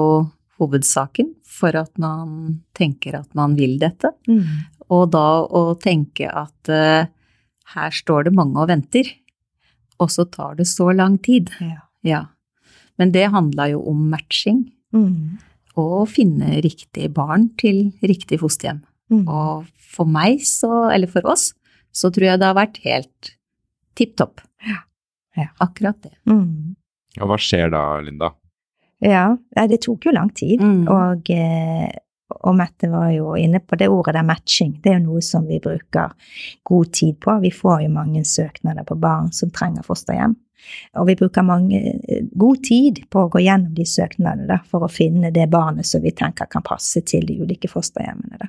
hovedsaken 0.59 1.33
for 1.59 1.75
at 1.79 1.91
man 1.99 2.61
tenker 2.79 3.17
at 3.19 3.31
man 3.39 3.55
vil 3.59 3.79
dette. 3.81 4.11
Mm. 4.29 4.67
Og 4.95 5.11
da 5.13 5.27
å 5.45 5.75
tenke 5.81 6.29
at 6.31 6.71
uh, 6.73 7.05
her 7.75 7.91
står 7.93 8.29
det 8.29 8.35
mange 8.37 8.57
og 8.63 8.71
venter, 8.71 9.11
og 9.99 10.11
så 10.15 10.25
tar 10.31 10.57
det 10.59 10.69
så 10.71 10.91
lang 10.95 11.19
tid. 11.19 11.51
Ja. 11.61 11.83
Ja. 12.07 12.23
Men 12.99 13.13
det 13.15 13.27
handla 13.35 13.71
jo 13.75 13.85
om 13.91 14.09
matching, 14.11 14.67
Mm. 14.89 15.37
og 15.77 15.91
å 15.99 16.05
finne 16.09 16.63
riktig 16.65 17.11
barn 17.13 17.51
til 17.61 17.91
riktig 18.01 18.39
fosterhjem. 18.41 18.79
Mm. 19.13 19.27
Og 19.29 19.67
for 19.77 20.09
meg, 20.09 20.41
så, 20.49 20.89
eller 20.89 21.11
for 21.13 21.29
oss, 21.29 21.51
så 21.93 22.09
tror 22.09 22.25
jeg 22.31 22.41
det 22.41 22.49
har 22.49 22.57
vært 22.57 22.79
helt 22.87 23.35
tipp 24.01 24.15
topp. 24.17 24.41
Ja. 24.65 24.79
Akkurat 25.65 25.99
det. 26.03 26.15
Mm. 26.31 26.75
Og 27.21 27.31
hva 27.31 27.39
skjer 27.41 27.73
da, 27.73 27.85
Linda? 28.05 28.33
Ja, 29.05 29.37
det 29.55 29.81
tok 29.85 30.09
jo 30.09 30.15
lang 30.15 30.31
tid. 30.35 30.63
Mm. 30.63 30.89
Og, 30.91 31.31
eh, 31.31 31.89
og 32.45 32.57
Mette 32.59 32.91
var 32.91 33.13
jo 33.15 33.37
inne 33.39 33.61
på 33.63 33.79
det 33.79 33.89
ordet 33.93 34.17
der 34.19 34.27
matching. 34.27 34.75
Det 34.83 34.93
er 34.93 34.99
jo 34.99 35.07
noe 35.07 35.23
som 35.25 35.47
vi 35.49 35.61
bruker 35.63 36.13
god 36.67 36.93
tid 36.93 37.19
på. 37.23 37.39
Vi 37.45 37.53
får 37.55 37.87
jo 37.87 37.95
mange 37.95 38.25
søknader 38.27 38.87
på 38.89 38.99
barn 38.99 39.33
som 39.33 39.53
trenger 39.55 39.87
fosterhjem. 39.87 40.37
Og 40.99 41.07
vi 41.09 41.15
bruker 41.17 41.47
mange, 41.47 41.79
eh, 42.09 42.25
god 42.35 42.63
tid 42.67 43.05
på 43.11 43.25
å 43.25 43.31
gå 43.31 43.43
gjennom 43.45 43.75
de 43.75 43.87
søknadene 43.87 44.49
da, 44.49 44.59
for 44.67 44.85
å 44.85 44.91
finne 44.91 45.31
det 45.33 45.49
barnet 45.51 45.87
som 45.87 46.03
vi 46.03 46.11
tenker 46.11 46.51
kan 46.51 46.63
passe 46.63 47.01
til 47.07 47.27
de 47.27 47.39
ulike 47.41 47.71
fosterhjemmene. 47.71 48.39
Da. 48.39 48.49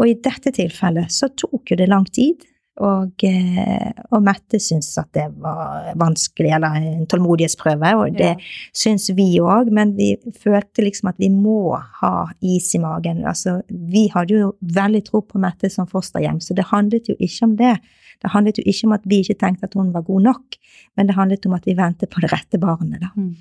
Og 0.00 0.08
i 0.08 0.14
dette 0.14 0.52
tilfellet 0.52 1.12
så 1.12 1.30
tok 1.36 1.70
jo 1.70 1.76
det 1.76 1.88
lang 1.88 2.04
tid. 2.04 2.42
Og, 2.80 3.24
eh, 3.28 3.90
og 4.16 4.22
Mette 4.24 4.56
syntes 4.62 4.94
at 4.96 5.10
det 5.12 5.26
var 5.42 5.90
vanskelig, 6.00 6.54
eller 6.56 6.78
en 6.78 7.06
tålmodighetsprøve, 7.10 7.90
og 8.00 8.16
det 8.16 8.30
syns 8.72 9.10
vi 9.12 9.26
òg, 9.44 9.68
men 9.76 9.92
vi 9.98 10.14
følte 10.40 10.86
liksom 10.86 11.10
at 11.10 11.20
vi 11.20 11.28
må 11.28 11.76
ha 12.00 12.14
is 12.40 12.70
i 12.74 12.80
magen. 12.80 13.26
Altså, 13.28 13.58
vi 13.68 14.06
hadde 14.14 14.38
jo 14.38 14.54
veldig 14.64 15.04
tro 15.04 15.20
på 15.20 15.42
Mette 15.42 15.68
som 15.72 15.90
fosterhjem, 15.90 16.40
så 16.40 16.56
det 16.56 16.70
handlet 16.72 17.12
jo 17.12 17.18
ikke 17.20 17.50
om 17.50 17.56
det. 17.60 17.76
Det 18.22 18.32
handlet 18.32 18.62
jo 18.62 18.64
ikke 18.64 18.88
om 18.88 18.96
at 18.96 19.04
vi 19.10 19.20
ikke 19.20 19.40
tenkte 19.42 19.68
at 19.68 19.76
hun 19.76 19.92
var 19.92 20.08
god 20.08 20.28
nok, 20.30 20.60
men 20.96 21.08
det 21.10 21.18
handlet 21.18 21.46
om 21.46 21.58
at 21.58 21.68
vi 21.68 21.76
ventet 21.76 22.08
på 22.08 22.24
det 22.24 22.32
rette 22.32 22.60
barnet. 22.62 23.02
da. 23.04 23.12
Mm. 23.16 23.34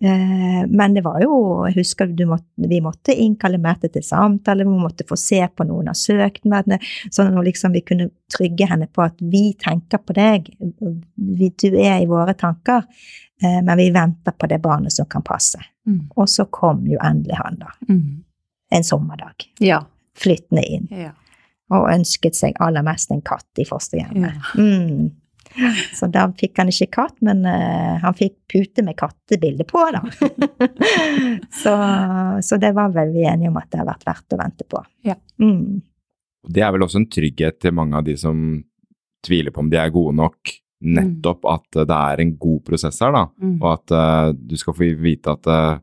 Eh, 0.00 0.62
men 0.68 0.94
det 0.96 1.02
var 1.04 1.20
jo, 1.22 1.34
jeg 1.68 1.76
husker 1.76 2.08
du 2.16 2.24
måtte, 2.26 2.48
vi 2.56 2.80
måtte 2.82 3.14
innkalle 3.14 3.58
Mette 3.62 3.90
til 3.92 4.02
samtale, 4.02 4.64
vi 4.66 4.78
måtte 4.80 5.04
få 5.06 5.18
se 5.20 5.38
på 5.54 5.66
noen 5.68 5.90
av 5.92 5.98
søknadene, 5.98 6.78
sånn 7.12 7.36
at 7.38 7.44
liksom 7.46 7.76
vi 7.76 7.84
kunne 7.86 8.08
trygge 8.32 8.66
henne 8.70 8.88
på 8.90 9.04
at 9.04 9.20
vi 9.20 9.52
tenker 9.60 10.00
på 10.02 10.16
deg, 10.16 10.48
du 10.58 11.68
er 11.76 12.00
i 12.02 12.08
våre 12.10 12.34
tanker, 12.34 12.82
eh, 13.42 13.60
men 13.62 13.76
vi 13.78 13.90
venter 13.94 14.32
på 14.32 14.48
det 14.50 14.58
barnet 14.64 14.92
som 14.96 15.06
kan 15.06 15.22
passe. 15.22 15.60
Mm. 15.86 16.08
Og 16.16 16.28
så 16.30 16.48
kom 16.50 16.84
jo 16.88 16.98
endelig 17.02 17.38
han 17.38 17.56
da, 17.60 17.70
Mm. 17.88 18.22
en 18.72 18.82
sommerdag, 18.84 19.46
Ja. 19.60 19.84
flyttende 20.16 20.64
inn, 20.64 20.88
ja. 20.90 21.12
og 21.70 21.88
ønsket 21.90 22.34
seg 22.34 22.52
aller 22.60 22.82
mest 22.82 23.10
en 23.10 23.20
katt 23.22 23.46
i 23.58 23.64
fosterhjemmet. 23.64 24.34
Ja. 24.56 24.62
Mm. 24.62 25.10
Så 25.98 26.08
da 26.12 26.26
fikk 26.38 26.58
han 26.60 26.72
ikke 26.72 26.90
katt, 26.96 27.16
men 27.24 27.44
uh, 27.46 28.00
han 28.02 28.16
fikk 28.18 28.36
pute 28.50 28.84
med 28.86 28.96
kattebilde 28.98 29.66
på, 29.68 29.84
da. 29.94 30.02
så, 31.62 31.74
så 32.44 32.58
det 32.60 32.72
var 32.76 32.92
vel 32.94 33.12
vi 33.14 33.26
enige 33.28 33.52
om 33.52 33.58
at 33.60 33.70
det 33.72 33.80
har 33.82 33.88
vært 33.88 34.06
verdt 34.08 34.36
å 34.36 34.40
vente 34.40 34.66
på. 34.68 34.82
Ja. 35.08 35.16
Mm. 35.42 35.82
Det 36.42 36.64
er 36.64 36.72
vel 36.74 36.84
også 36.86 37.00
en 37.02 37.10
trygghet 37.12 37.60
til 37.62 37.74
mange 37.76 37.98
av 37.98 38.06
de 38.06 38.16
som 38.18 38.36
tviler 39.22 39.54
på 39.54 39.62
om 39.62 39.70
de 39.70 39.78
er 39.78 39.92
gode 39.94 40.16
nok, 40.18 40.56
nettopp 40.82 41.46
at 41.46 41.78
eh, 41.78 41.86
det 41.86 41.98
er 41.98 42.24
en 42.24 42.34
god 42.42 42.64
prosess 42.66 42.98
her, 43.04 43.14
da. 43.14 43.26
Mm. 43.38 43.54
Og 43.60 43.68
at 43.70 43.94
uh, 43.94 44.32
du 44.34 44.56
skal 44.58 44.76
få 44.76 44.90
vite 45.02 45.36
at 45.36 45.50
uh, 45.50 45.78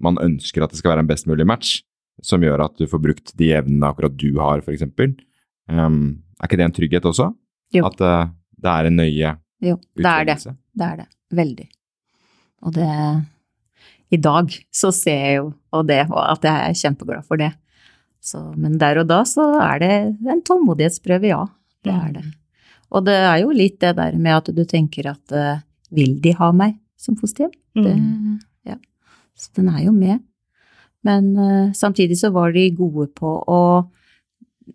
man 0.00 0.20
ønsker 0.22 0.64
at 0.64 0.72
det 0.72 0.80
skal 0.80 0.94
være 0.94 1.04
en 1.04 1.10
best 1.10 1.28
mulig 1.28 1.46
match, 1.48 1.78
som 2.24 2.42
gjør 2.42 2.64
at 2.64 2.80
du 2.80 2.88
får 2.90 3.02
brukt 3.02 3.34
de 3.38 3.52
evnene 3.54 3.90
akkurat 3.90 4.16
du 4.18 4.30
har, 4.40 4.64
f.eks. 4.64 4.88
Um, 5.68 6.00
er 6.38 6.48
ikke 6.48 6.58
det 6.58 6.66
en 6.66 6.76
trygghet 6.78 7.06
også? 7.06 7.28
Jo. 7.76 7.84
At 7.90 8.00
det 8.62 8.70
er 8.74 8.88
en 8.90 8.96
nøye 8.98 9.34
Jo, 9.64 9.76
det 9.96 10.06
er 10.06 10.24
det. 10.28 10.36
Det 10.78 10.86
er 10.86 10.96
det. 11.02 11.06
Veldig. 11.34 11.68
Og 12.66 12.72
det 12.74 12.88
I 14.10 14.16
dag 14.24 14.54
så 14.72 14.90
ser 14.94 15.18
jeg 15.24 15.36
jo 15.40 15.48
og 15.76 15.86
det, 15.90 16.00
og 16.10 16.20
at 16.32 16.44
jeg 16.48 16.68
er 16.70 16.78
kjempeglad 16.80 17.24
for 17.28 17.36
det. 17.40 17.50
Så, 18.24 18.40
men 18.56 18.78
der 18.80 18.98
og 19.02 19.06
da 19.10 19.20
så 19.28 19.44
er 19.62 19.78
det 19.82 19.90
en 20.32 20.40
tålmodighetsprøve, 20.42 21.28
ja. 21.28 21.42
Det 21.84 21.92
er 21.94 22.12
det. 22.16 22.24
Og 22.90 23.04
det 23.04 23.14
er 23.20 23.36
jo 23.42 23.50
litt 23.54 23.76
det 23.84 23.92
der 23.98 24.16
med 24.16 24.32
at 24.38 24.48
du 24.56 24.62
tenker 24.64 25.10
at 25.12 25.34
uh, 25.36 25.60
vil 25.94 26.16
de 26.24 26.32
ha 26.38 26.48
meg 26.56 26.78
som 26.98 27.16
fosterhjem? 27.20 27.52
Det, 27.78 27.92
Mm. 27.94 28.38
ja. 28.66 28.74
Så 29.38 29.52
den 29.60 29.68
er 29.68 29.84
jo 29.84 29.92
med. 29.92 30.18
Men 31.06 31.28
uh, 31.36 31.72
samtidig 31.76 32.16
så 32.18 32.32
var 32.34 32.52
de 32.56 32.70
gode 32.74 33.10
på 33.14 33.36
å 33.46 33.60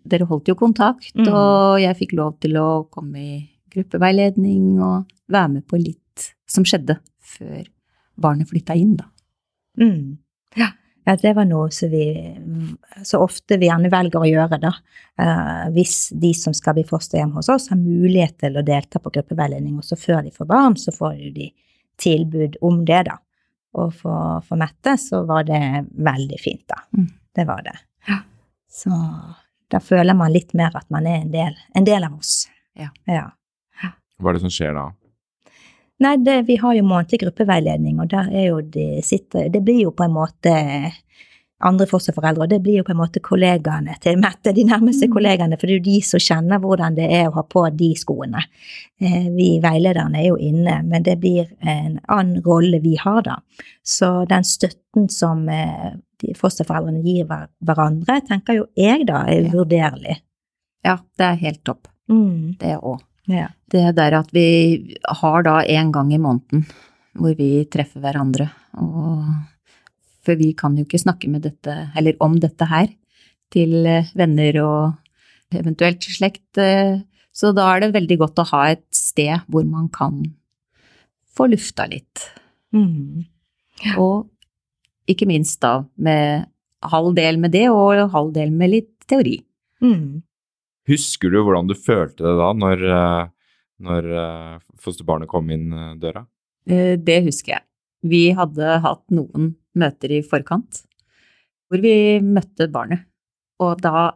Dere 0.04 0.26
holdt 0.26 0.48
jo 0.50 0.54
kontakt, 0.58 1.12
Mm. 1.14 1.28
og 1.30 1.78
jeg 1.80 1.94
fikk 1.96 2.12
lov 2.18 2.32
til 2.42 2.56
å 2.58 2.84
komme 2.90 3.18
i 3.20 3.36
gruppeveiledning 3.74 4.78
og 4.82 5.10
være 5.30 5.56
med 5.56 5.66
på 5.70 5.80
litt 5.80 6.30
som 6.50 6.66
skjedde 6.66 6.98
før 7.24 7.64
barnet 8.20 8.50
flytta 8.50 8.76
inn, 8.78 8.94
da. 9.00 9.08
Mm. 9.80 10.16
Ja. 10.54 10.68
ja, 11.06 11.16
det 11.18 11.32
var 11.34 11.48
noe 11.50 11.72
som 11.74 11.90
vi 11.90 12.04
så 13.02 13.18
ofte 13.24 13.58
vi 13.58 13.66
gjerne 13.66 13.90
velger 13.90 14.22
å 14.22 14.28
gjøre, 14.28 14.60
da. 14.62 14.70
Eh, 15.18 15.64
hvis 15.74 15.96
de 16.14 16.30
som 16.38 16.54
skal 16.54 16.76
bli 16.78 16.86
fosterhjem 16.86 17.34
hos 17.34 17.50
oss, 17.50 17.70
har 17.72 17.80
mulighet 17.80 18.38
til 18.44 18.60
å 18.60 18.66
delta 18.66 19.02
på 19.02 19.12
gruppeveiledning, 19.16 19.80
også 19.82 19.98
før 19.98 20.22
de 20.26 20.34
får 20.34 20.50
barn, 20.50 20.78
så 20.78 20.94
får 20.94 21.18
jo 21.18 21.32
de 21.34 21.50
tilbud 22.00 22.60
om 22.62 22.84
det, 22.86 23.02
da. 23.10 23.18
Og 23.74 23.90
for, 23.98 24.38
for 24.46 24.60
Mette 24.60 24.94
så 25.02 25.24
var 25.26 25.48
det 25.48 25.60
veldig 25.90 26.38
fint, 26.38 26.62
da. 26.70 26.78
Mm. 26.94 27.10
Det 27.34 27.48
var 27.48 27.66
det. 27.66 27.74
Så 28.74 28.90
da 29.70 29.80
føler 29.80 30.16
man 30.18 30.32
litt 30.34 30.54
mer 30.54 30.74
at 30.74 30.88
man 30.90 31.06
er 31.06 31.22
en 31.22 31.32
del, 31.32 31.56
en 31.78 31.86
del 31.86 32.06
av 32.06 32.16
oss. 32.18 32.44
Ja. 32.78 32.90
ja. 33.06 33.28
Hva 34.20 34.30
er 34.30 34.36
det 34.38 34.44
som 34.46 34.50
skjer 34.54 34.74
da? 34.76 34.88
Nei, 36.04 36.16
det, 36.26 36.40
vi 36.48 36.56
har 36.58 36.74
jo 36.74 36.82
månedlig 36.86 37.20
gruppeveiledning, 37.22 38.00
og 38.02 38.08
der 38.10 38.26
er 38.34 38.48
jo 38.48 38.60
de 38.60 39.00
sitter 39.06 39.48
Det 39.48 39.60
blir 39.62 39.84
jo 39.84 39.90
på 39.94 40.04
en 40.04 40.14
måte 40.16 40.52
andre 41.64 41.86
fosterforeldre, 41.88 42.42
og 42.44 42.50
det 42.50 42.58
blir 42.64 42.80
jo 42.80 42.84
på 42.84 42.92
en 42.92 42.98
måte 42.98 43.20
kollegaene 43.24 43.94
til 44.02 44.18
Mette, 44.20 44.52
de 44.52 44.64
nærmeste 44.68 45.06
Mm. 45.06 45.12
kollegaene, 45.14 45.56
for 45.58 45.66
det 45.66 45.72
er 45.74 45.78
jo 45.78 45.84
de 45.92 46.00
som 46.02 46.20
kjenner 46.20 46.58
hvordan 46.60 46.96
det 46.98 47.06
er 47.10 47.28
å 47.30 47.34
ha 47.38 47.42
på 47.42 47.62
de 47.76 47.94
skoene. 47.96 48.42
Eh, 49.00 49.30
Vi 49.30 49.60
veilederne 49.62 50.18
er 50.18 50.26
jo 50.28 50.36
inne, 50.36 50.82
men 50.84 51.02
det 51.02 51.18
blir 51.20 51.46
en 51.62 52.00
annen 52.08 52.42
rolle 52.44 52.80
vi 52.82 52.96
har 52.96 53.22
da. 53.22 53.36
Så 53.82 54.26
den 54.28 54.42
støtten 54.44 55.08
som 55.10 55.48
eh, 55.48 55.92
de 56.20 56.34
fosterforeldrene 56.34 57.02
gir 57.02 57.24
hver- 57.24 57.48
hverandre, 57.64 58.20
tenker 58.28 58.54
jo 58.56 58.66
jeg 58.76 59.06
da 59.06 59.24
er 59.26 59.42
Ja. 59.44 59.50
vurderlig. 59.50 60.16
Ja, 60.84 60.98
det 61.16 61.24
er 61.24 61.34
helt 61.36 61.64
topp. 61.64 61.88
Mm. 62.10 62.58
Det 62.58 62.76
òg. 62.82 63.00
Ja. 63.30 63.48
Det 63.70 63.94
der 63.96 64.18
at 64.20 64.30
vi 64.36 64.96
har 65.20 65.42
da 65.46 65.60
en 65.62 65.92
gang 65.94 66.12
i 66.12 66.20
måneden 66.20 66.66
hvor 67.14 67.34
vi 67.38 67.64
treffer 67.70 68.02
hverandre. 68.02 68.48
Og 68.82 69.24
for 70.24 70.36
vi 70.40 70.52
kan 70.56 70.76
jo 70.76 70.84
ikke 70.86 71.02
snakke 71.02 71.30
med 71.30 71.44
dette, 71.46 71.90
eller 71.96 72.16
om 72.24 72.36
dette 72.40 72.66
her, 72.66 72.88
til 73.54 73.86
eh, 73.86 74.08
venner 74.18 74.56
og 74.64 75.54
eventuelt 75.54 76.02
slekt. 76.02 76.58
eh, 76.58 77.00
Så 77.34 77.52
da 77.54 77.68
er 77.74 77.84
det 77.84 77.94
veldig 77.94 78.18
godt 78.18 78.40
å 78.42 78.48
ha 78.50 78.62
et 78.72 78.86
sted 78.94 79.44
hvor 79.50 79.64
man 79.66 79.88
kan 79.88 80.22
få 81.34 81.48
lufta 81.50 81.86
litt. 81.90 82.28
Mm. 82.74 83.24
Og 83.98 84.28
ikke 85.10 85.26
minst 85.26 85.60
da 85.62 85.84
med 85.96 86.46
halv 86.84 87.14
del 87.16 87.38
med 87.38 87.52
det, 87.54 87.68
og 87.70 88.10
halv 88.12 88.32
del 88.34 88.50
med 88.50 88.70
litt 88.70 88.92
teori. 89.10 89.38
Mm. 89.82 90.22
Husker 90.90 91.32
du 91.32 91.40
hvordan 91.42 91.68
du 91.70 91.74
følte 91.78 92.24
det 92.26 92.34
da, 92.40 92.50
når, 92.56 92.82
eh, 92.94 93.28
når 93.84 94.08
eh, 94.22 94.56
fosterbarnet 94.80 95.30
kom 95.30 95.48
inn 95.54 95.70
eh, 95.72 95.94
døra? 96.00 96.26
Eh, 96.68 96.96
Det 97.00 97.22
husker 97.28 97.56
jeg. 97.56 97.64
Vi 98.04 98.24
hadde 98.36 98.80
hatt 98.84 99.04
noen 99.16 99.54
møter 99.74 100.12
i 100.12 100.20
forkant 100.22 100.82
hvor 101.72 101.80
vi 101.80 102.20
møtte 102.20 102.68
barnet. 102.70 103.06
Og 103.64 103.80
da 103.80 104.10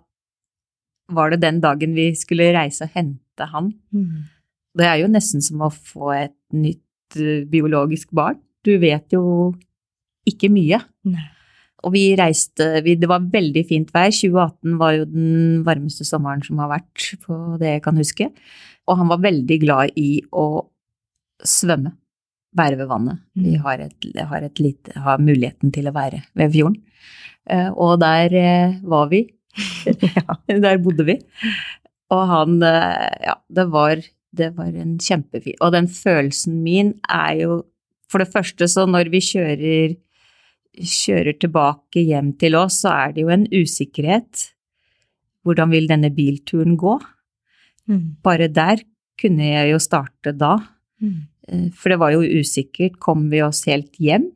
var 1.08 1.32
det 1.32 1.40
den 1.40 1.62
dagen 1.64 1.94
vi 1.96 2.10
skulle 2.18 2.50
reise 2.52 2.84
og 2.84 2.92
hente 2.92 3.48
han. 3.48 3.72
Mm. 3.94 4.28
Det 4.76 4.86
er 4.86 5.00
jo 5.00 5.08
nesten 5.10 5.42
som 5.42 5.64
å 5.64 5.70
få 5.72 6.12
et 6.12 6.36
nytt 6.52 7.16
biologisk 7.48 8.12
barn. 8.12 8.36
Du 8.62 8.74
vet 8.78 9.08
jo 9.16 9.54
ikke 10.28 10.50
mye. 10.52 10.82
Nei. 11.08 11.24
Og 11.86 11.92
vi 11.94 12.16
reiste 12.18 12.80
vi, 12.82 12.96
Det 12.98 13.08
var 13.08 13.20
veldig 13.30 13.62
fint 13.68 13.92
vær. 13.94 14.10
2018 14.10 14.78
var 14.80 14.96
jo 14.96 15.04
den 15.06 15.62
varmeste 15.66 16.04
sommeren 16.04 16.42
som 16.42 16.58
har 16.58 16.68
vært, 16.72 17.14
på 17.22 17.36
det 17.60 17.74
jeg 17.76 17.82
kan 17.84 17.96
huske. 18.00 18.30
Og 18.88 18.98
han 18.98 19.08
var 19.12 19.20
veldig 19.22 19.60
glad 19.62 19.92
i 20.00 20.22
å 20.32 20.66
svømme. 21.44 21.92
Være 22.58 22.78
ved 22.80 22.88
vannet. 22.90 23.18
Vi 23.36 23.54
Mm. 23.56 23.62
har, 23.62 23.78
et, 23.78 24.06
har, 24.26 24.42
et 24.42 24.58
lite, 24.58 24.92
har 24.98 25.18
muligheten 25.18 25.70
til 25.72 25.86
å 25.86 25.92
være 25.94 26.22
ved 26.34 26.50
fjorden. 26.52 26.82
Eh, 27.48 27.70
Og 27.76 28.00
der 28.00 28.34
eh, 28.34 28.80
var 28.82 29.08
vi. 29.08 29.28
Ja. 30.16 30.34
Der 30.48 30.78
bodde 30.78 31.04
vi. 31.06 31.18
Og 32.10 32.26
han 32.26 32.62
eh, 32.62 33.18
Ja, 33.26 33.34
det 33.50 33.68
var 33.70 33.96
det 34.38 34.50
var 34.56 34.66
en 34.76 34.98
kjempefin 35.00 35.54
Og 35.64 35.72
den 35.72 35.86
følelsen 35.88 36.58
min 36.62 36.90
er 37.08 37.32
jo 37.40 37.54
For 38.12 38.18
det 38.20 38.28
første, 38.32 38.68
så 38.68 38.84
når 38.86 39.08
vi 39.10 39.20
kjører, 39.24 39.96
kjører 40.78 41.38
tilbake 41.40 42.02
hjem 42.06 42.32
til 42.40 42.56
oss, 42.58 42.82
så 42.84 42.92
er 42.94 43.14
det 43.14 43.24
jo 43.24 43.32
en 43.34 43.46
usikkerhet. 43.50 44.48
Hvordan 45.46 45.72
vil 45.72 45.88
denne 45.90 46.10
bilturen 46.14 46.76
gå? 46.78 46.98
Mm. 47.88 48.18
Bare 48.24 48.48
der 48.52 48.82
kunne 49.18 49.46
jeg 49.48 49.72
jo 49.72 49.80
starte 49.82 50.34
da. 50.36 50.56
Mm. 51.02 51.20
Eh, 51.48 51.68
For 51.74 51.92
det 51.92 51.98
var 52.02 52.12
jo 52.14 52.22
usikkert. 52.22 52.98
Kom 53.00 53.28
vi 53.32 53.42
oss 53.42 53.64
helt 53.70 53.94
hjem 53.98 54.30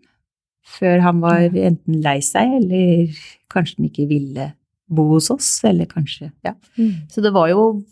før 0.73 1.01
han 1.03 1.19
var 1.21 1.51
enten 1.51 1.99
lei 2.05 2.21
seg, 2.23 2.53
eller 2.61 3.11
kanskje 3.51 3.81
han 3.81 3.89
ikke 3.89 4.07
ville 4.07 4.45
bo 4.93 5.09
hos 5.11 5.27
oss, 5.35 5.51
eller 5.67 5.89
kanskje 5.91 6.31
Ja. 6.47 6.55
Mm. 6.79 7.09
Så 7.11 7.21
det 7.21 7.33
var 7.35 7.49
jo 7.51 7.83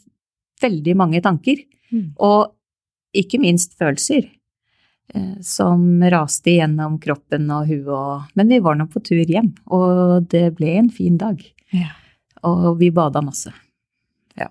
veldig 0.62 0.94
mange 0.96 1.20
tanker. 1.20 1.58
Mm. 1.90 2.14
Og 2.18 2.54
ikke 3.16 3.40
minst 3.42 3.74
følelser. 3.78 4.28
Eh, 5.14 5.36
Som 5.46 6.02
raste 6.02 6.56
gjennom 6.56 6.98
kroppen 7.02 7.50
og 7.54 7.70
huet 7.70 7.88
og 7.94 8.36
Men 8.38 8.52
vi 8.52 8.60
var 8.64 8.78
nå 8.78 8.88
på 8.90 9.02
tur 9.04 9.24
hjem, 9.24 9.52
og 9.66 10.28
det 10.32 10.50
ble 10.58 10.76
en 10.80 10.90
fin 10.94 11.18
dag. 11.20 11.40
Ja. 11.74 11.92
Og 12.46 12.78
vi 12.80 12.90
bada 12.94 13.22
masse. 13.22 13.52
Ja. 14.38 14.48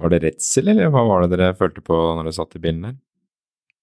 Var 0.00 0.12
det 0.12 0.22
redsel, 0.24 0.72
eller 0.72 0.90
hva 0.90 1.04
var 1.06 1.24
det 1.24 1.36
dere 1.36 1.54
følte 1.58 1.82
på 1.84 1.94
når 1.94 2.26
dere 2.26 2.38
satt 2.38 2.56
i 2.56 2.62
bilen 2.62 2.86
der? 2.88 3.00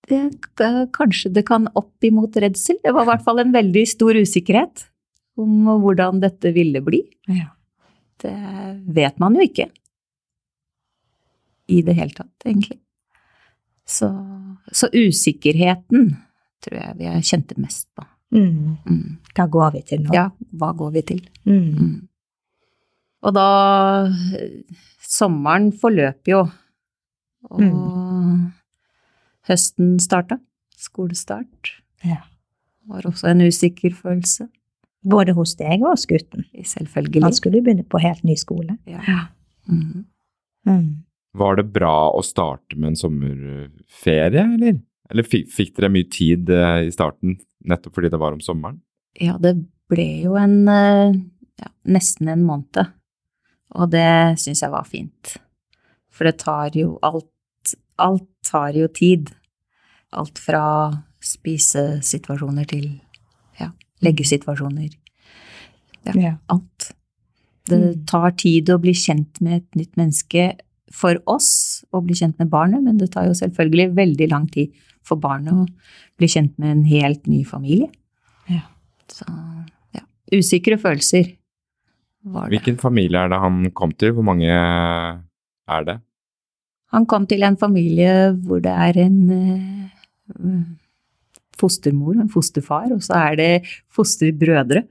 det, 0.09 0.89
kanskje 0.95 1.31
det 1.33 1.45
kan 1.47 1.67
opp 1.77 2.03
imot 2.03 2.37
redsel. 2.41 2.79
Det 2.83 2.93
var 2.95 3.05
i 3.05 3.11
hvert 3.11 3.25
fall 3.25 3.41
en 3.43 3.53
veldig 3.53 3.85
stor 3.89 4.17
usikkerhet 4.17 4.85
om 5.39 5.69
hvordan 5.83 6.21
dette 6.23 6.53
ville 6.55 6.81
bli. 6.85 7.03
Ja. 7.29 7.51
Det 8.19 8.35
vet 8.95 9.19
man 9.21 9.37
jo 9.37 9.45
ikke. 9.45 9.69
I 11.69 11.81
det 11.85 11.95
hele 11.95 12.15
tatt, 12.15 12.33
egentlig. 12.45 12.79
Så, 13.89 14.09
så 14.71 14.89
usikkerheten 14.93 16.11
tror 16.63 16.77
jeg 16.77 16.97
vi 16.99 17.09
kjente 17.25 17.57
mest 17.61 17.87
på. 17.97 18.05
Mm. 18.35 18.77
Mm. 18.85 19.17
Hva 19.33 19.47
går 19.49 19.71
vi 19.73 19.81
til 19.89 20.03
nå? 20.05 20.13
Ja, 20.13 20.27
hva 20.61 20.69
går 20.77 20.93
vi 20.99 21.05
til? 21.13 21.23
Mm. 21.49 21.69
Mm. 21.73 21.95
Og 23.25 23.35
da 23.35 23.47
Sommeren 25.09 25.71
forløp 25.73 26.29
jo, 26.29 26.43
og 27.49 27.63
høsten 29.49 29.95
starta. 30.03 30.37
Skolestart. 30.79 31.71
Ja. 32.05 32.21
Var 32.87 33.07
også 33.09 33.31
en 33.31 33.41
usikker 33.47 33.95
følelse. 33.97 34.45
Både 35.09 35.33
hos 35.33 35.55
deg 35.57 35.81
og 35.81 35.95
hos 35.95 36.05
gutten. 36.07 36.45
Selvfølgelig. 36.53 37.23
Han 37.25 37.35
skulle 37.35 37.63
begynne 37.63 37.87
på 37.89 37.99
helt 38.03 38.23
ny 38.27 38.37
skole. 38.39 38.77
Ja. 38.87 39.01
Ja. 39.07 39.25
Var 41.39 41.55
det 41.59 41.67
bra 41.73 41.95
å 42.11 42.21
starte 42.25 42.75
med 42.77 42.91
en 42.93 42.99
sommerferie, 42.99 44.43
eller? 44.57 44.79
Eller 45.09 45.25
fikk, 45.25 45.47
fikk 45.55 45.71
dere 45.77 45.89
mye 45.93 46.05
tid 46.11 46.49
eh, 46.53 46.85
i 46.89 46.93
starten 46.93 47.37
nettopp 47.69 47.95
fordi 47.97 48.11
det 48.13 48.19
var 48.21 48.35
om 48.35 48.43
sommeren? 48.43 48.81
ja, 49.19 49.33
det 49.41 49.55
ble 49.89 50.05
jo 50.23 50.35
en 50.39 50.67
eh, 50.69 51.15
ja, 51.59 51.69
nesten 51.91 52.29
en 52.31 52.43
måned. 52.45 52.77
Og 53.75 53.89
det 53.91 54.37
syns 54.39 54.61
jeg 54.63 54.71
var 54.71 54.85
fint. 54.87 55.33
For 56.13 56.29
det 56.29 56.37
tar 56.43 56.75
jo 56.77 56.97
alt 57.05 57.27
Alt 57.99 58.29
tar 58.47 58.77
jo 58.79 58.85
tid. 58.95 59.27
Alt 60.15 60.39
fra 60.39 60.61
spisesituasjoner 61.19 62.63
til 62.69 62.85
ja, 63.59 63.71
leggesituasjoner. 64.05 64.93
Ja. 66.07 66.37
alt. 66.47 66.93
Det 67.67 67.77
Mm. 67.79 68.05
tar 68.07 68.31
tid 68.39 68.69
å 68.71 68.79
bli 68.79 68.93
kjent 68.95 69.41
med 69.41 69.57
et 69.57 69.75
nytt 69.75 69.97
menneske 69.99 70.45
for 70.95 71.19
oss 71.29 71.49
å 71.93 72.01
bli 72.05 72.17
kjent 72.17 72.39
med 72.41 72.49
barnet, 72.51 72.83
men 72.83 72.97
det 72.99 73.11
tar 73.13 73.27
jo 73.29 73.37
selvfølgelig 73.37 73.91
veldig 73.97 74.27
lang 74.31 74.47
tid 74.51 74.73
for 75.05 75.21
barnet 75.21 75.53
å 75.53 75.65
bli 76.19 76.29
kjent 76.29 76.55
med 76.61 76.73
en 76.73 76.85
helt 76.89 77.29
ny 77.29 77.43
familie. 77.47 77.89
Ja. 78.49 78.65
Så 79.09 79.25
ja, 79.95 80.03
usikre 80.35 80.79
følelser 80.81 81.35
var 82.25 82.47
det. 82.47 82.57
Hvilken 82.57 82.79
familie 82.81 83.21
er 83.21 83.31
det 83.31 83.39
han 83.41 83.63
kom 83.75 83.93
til? 83.95 84.13
Hvor 84.17 84.27
mange 84.27 84.49
er 84.49 85.87
det? 85.87 85.99
Han 86.93 87.05
kom 87.09 87.27
til 87.29 87.45
en 87.45 87.57
familie 87.59 88.31
hvor 88.33 88.61
det 88.65 88.73
er 88.73 88.97
en 89.05 89.17
eh, 89.33 90.61
fostermor 91.59 92.15
og 92.15 92.23
en 92.25 92.33
fosterfar, 92.33 92.89
og 92.95 93.03
så 93.05 93.17
er 93.29 93.39
det 93.39 93.51
fosterbrødre. 93.93 94.85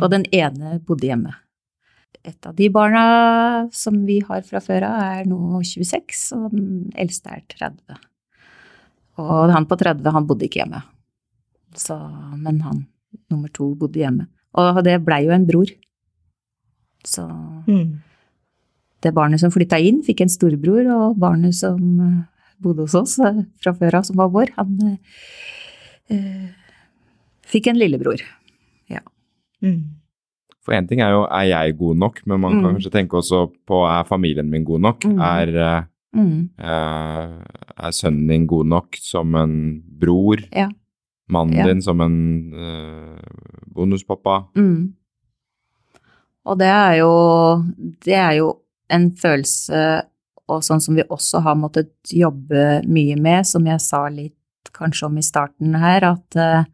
Og 0.00 0.08
den 0.10 0.24
ene 0.34 0.80
bodde 0.82 1.06
hjemme. 1.06 1.36
Et 2.26 2.46
av 2.48 2.54
de 2.58 2.66
barna 2.74 3.02
som 3.74 4.00
vi 4.06 4.18
har 4.26 4.42
fra 4.42 4.58
før 4.64 4.88
av, 4.88 4.96
er 5.20 5.28
nå 5.30 5.60
26, 5.62 6.24
og 6.34 6.50
den 6.54 6.92
eldste 6.98 7.30
er 7.36 7.44
30. 7.54 7.98
Og 9.22 9.52
han 9.54 9.66
på 9.70 9.78
30, 9.78 10.10
han 10.12 10.26
bodde 10.28 10.48
ikke 10.48 10.64
hjemme. 10.64 10.82
Så, 11.76 11.94
men 12.36 12.60
han 12.64 12.82
nummer 13.30 13.52
to 13.54 13.70
bodde 13.78 14.02
hjemme. 14.02 14.26
Og 14.58 14.82
det 14.84 14.98
blei 15.06 15.22
jo 15.26 15.34
en 15.36 15.46
bror. 15.48 15.70
Så 17.06 17.22
Mm. 17.68 18.00
det 19.02 19.14
barnet 19.14 19.40
som 19.40 19.50
flytta 19.54 19.78
inn, 19.78 20.02
fikk 20.02 20.22
en 20.22 20.32
storbror, 20.32 20.86
og 20.90 21.18
barnet 21.22 21.54
som 21.54 22.00
eh, 22.00 22.24
bodde 22.58 22.82
hos 22.86 22.94
oss 22.94 23.18
eh, 23.18 23.44
fra 23.62 23.72
før 23.76 24.00
av, 24.00 24.04
som 24.08 24.16
var 24.16 24.28
vår, 24.34 24.50
han 24.56 24.78
eh, 24.88 26.16
eh, 26.16 26.48
fikk 27.46 27.68
en 27.68 27.78
lillebror. 27.78 28.22
Mm. 29.64 29.95
For 30.66 30.74
én 30.74 30.88
ting 30.90 30.98
er 31.04 31.12
jo 31.14 31.20
er 31.30 31.46
jeg 31.46 31.76
god 31.78 31.96
nok, 32.02 32.22
men 32.26 32.40
man 32.42 32.56
kan 32.56 32.64
Mm. 32.64 32.72
kanskje 32.74 32.90
tenke 32.90 33.14
også 33.20 33.44
på 33.70 33.84
er 33.86 34.02
familien 34.08 34.50
min 34.50 34.64
god 34.66 34.80
nok? 34.82 35.04
Mm. 35.06 35.20
Er, 35.22 35.52
eh, 35.62 35.84
er 37.78 37.92
sønnen 37.94 38.26
din 38.28 38.46
god 38.50 38.66
nok 38.66 38.96
som 38.98 39.34
en 39.38 39.82
bror? 40.00 40.42
Ja. 40.52 40.68
Mannen 41.28 41.56
Ja. 41.56 41.66
din 41.66 41.82
som 41.82 42.00
en 42.00 42.52
uh, 42.54 43.18
bonuspappa? 43.74 44.46
Mm. 44.56 44.92
Og 46.46 46.58
det 46.58 46.66
er 46.68 46.98
jo 47.00 47.64
Det 48.04 48.14
er 48.14 48.32
jo 48.38 48.52
en 48.90 49.10
følelse 49.10 50.02
og 50.48 50.62
sånn 50.62 50.80
som 50.80 50.94
vi 50.94 51.02
også 51.02 51.40
har 51.42 51.56
måttet 51.58 51.90
jobbe 52.14 52.82
mye 52.86 53.16
med, 53.18 53.44
som 53.46 53.64
jeg 53.66 53.80
sa 53.80 54.08
litt 54.08 54.32
kanskje 54.72 55.06
om 55.06 55.18
i 55.18 55.22
starten 55.22 55.74
her, 55.74 56.04
at 56.04 56.36
uh, 56.36 56.64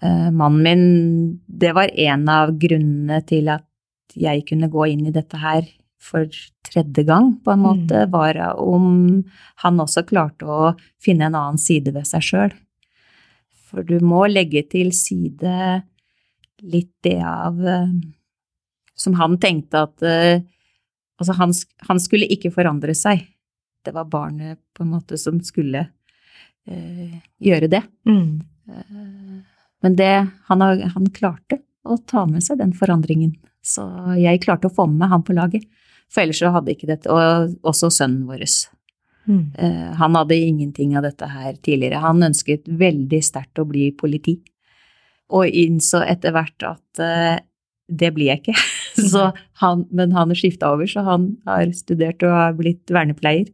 mannen 0.00 0.62
min 0.64 1.40
Det 1.44 1.74
var 1.76 1.90
en 1.92 2.22
av 2.32 2.54
grunnene 2.56 3.18
til 3.28 3.50
at 3.52 3.66
jeg 4.16 4.46
kunne 4.48 4.70
gå 4.72 4.86
inn 4.94 5.02
i 5.06 5.12
dette 5.12 5.36
her 5.36 5.66
for 6.00 6.24
tredje 6.64 7.04
gang, 7.04 7.34
på 7.44 7.52
en 7.52 7.60
måte, 7.60 8.06
var 8.08 8.38
om 8.56 9.20
han 9.60 9.82
også 9.82 10.06
klarte 10.08 10.48
å 10.48 10.72
finne 11.02 11.28
en 11.28 11.36
annen 11.36 11.60
side 11.60 11.92
ved 11.92 12.08
seg 12.08 12.24
sjøl. 12.24 12.54
For 13.70 13.86
du 13.86 14.00
må 14.02 14.24
legge 14.30 14.64
til 14.72 14.94
side 14.96 15.52
litt 16.60 16.92
det 17.04 17.20
av 17.24 17.60
eh, 17.64 17.92
Som 19.00 19.14
han 19.16 19.38
tenkte 19.40 19.84
at 19.86 20.02
eh, 20.04 20.42
Altså, 21.20 21.34
han, 21.36 21.52
han 21.84 21.98
skulle 22.00 22.28
ikke 22.32 22.48
forandre 22.54 22.94
seg. 22.96 23.26
Det 23.84 23.92
var 23.92 24.06
barnet 24.08 24.56
på 24.72 24.86
en 24.86 24.94
måte 24.94 25.18
som 25.20 25.36
skulle 25.44 25.82
eh, 26.64 27.18
gjøre 27.44 27.68
det. 27.68 27.82
Mm. 28.08 28.40
Men 29.84 29.96
det 29.96 30.14
han, 30.48 30.60
har, 30.64 30.82
han 30.94 31.06
klarte 31.14 31.60
å 31.84 31.96
ta 32.08 32.26
med 32.28 32.44
seg 32.44 32.60
den 32.60 32.74
forandringen. 32.76 33.34
Så 33.64 33.84
jeg 34.20 34.42
klarte 34.44 34.68
å 34.68 34.74
få 34.74 34.86
med 34.88 35.02
meg 35.02 35.14
han 35.14 35.24
på 35.24 35.36
laget. 35.36 35.64
For 36.10 36.24
ellers 36.24 36.40
så 36.42 36.50
hadde 36.52 36.72
ikke 36.74 36.88
dette 36.90 37.12
Og 37.12 37.52
også 37.66 37.90
sønnen 37.94 38.24
vår. 38.26 38.42
Mm. 39.28 39.52
Eh, 39.58 39.90
Han 40.00 40.16
hadde 40.18 40.36
ingenting 40.36 40.96
av 40.98 41.04
dette 41.06 41.28
her 41.28 41.54
tidligere. 41.54 42.02
Han 42.02 42.22
ønsket 42.22 42.68
veldig 42.68 43.20
sterkt 43.24 43.60
å 43.62 43.68
bli 43.68 43.90
politi, 43.92 44.40
og 45.30 45.46
innså 45.46 46.02
etter 46.02 46.34
hvert 46.34 46.64
at 46.66 47.02
uh, 47.04 47.36
det 47.86 48.10
blir 48.16 48.32
jeg 48.32 48.42
ikke. 48.42 48.56
Så 49.12 49.28
han, 49.62 49.84
men 49.94 50.12
han 50.16 50.32
har 50.32 50.38
skifta 50.38 50.72
over, 50.74 50.88
så 50.90 51.04
han 51.06 51.36
har 51.46 51.70
studert 51.76 52.24
og 52.26 52.34
har 52.34 52.56
blitt 52.58 52.90
vernepleier. 52.90 53.46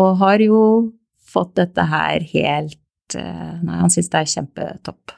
Og 0.00 0.16
har 0.22 0.40
jo 0.40 0.60
fått 1.28 1.54
dette 1.60 1.84
her 1.84 2.24
helt 2.32 3.16
eh, 3.16 3.52
Nei, 3.60 3.76
han 3.82 3.92
syns 3.92 4.08
det 4.12 4.22
er 4.22 4.30
kjempetopp. 4.32 5.14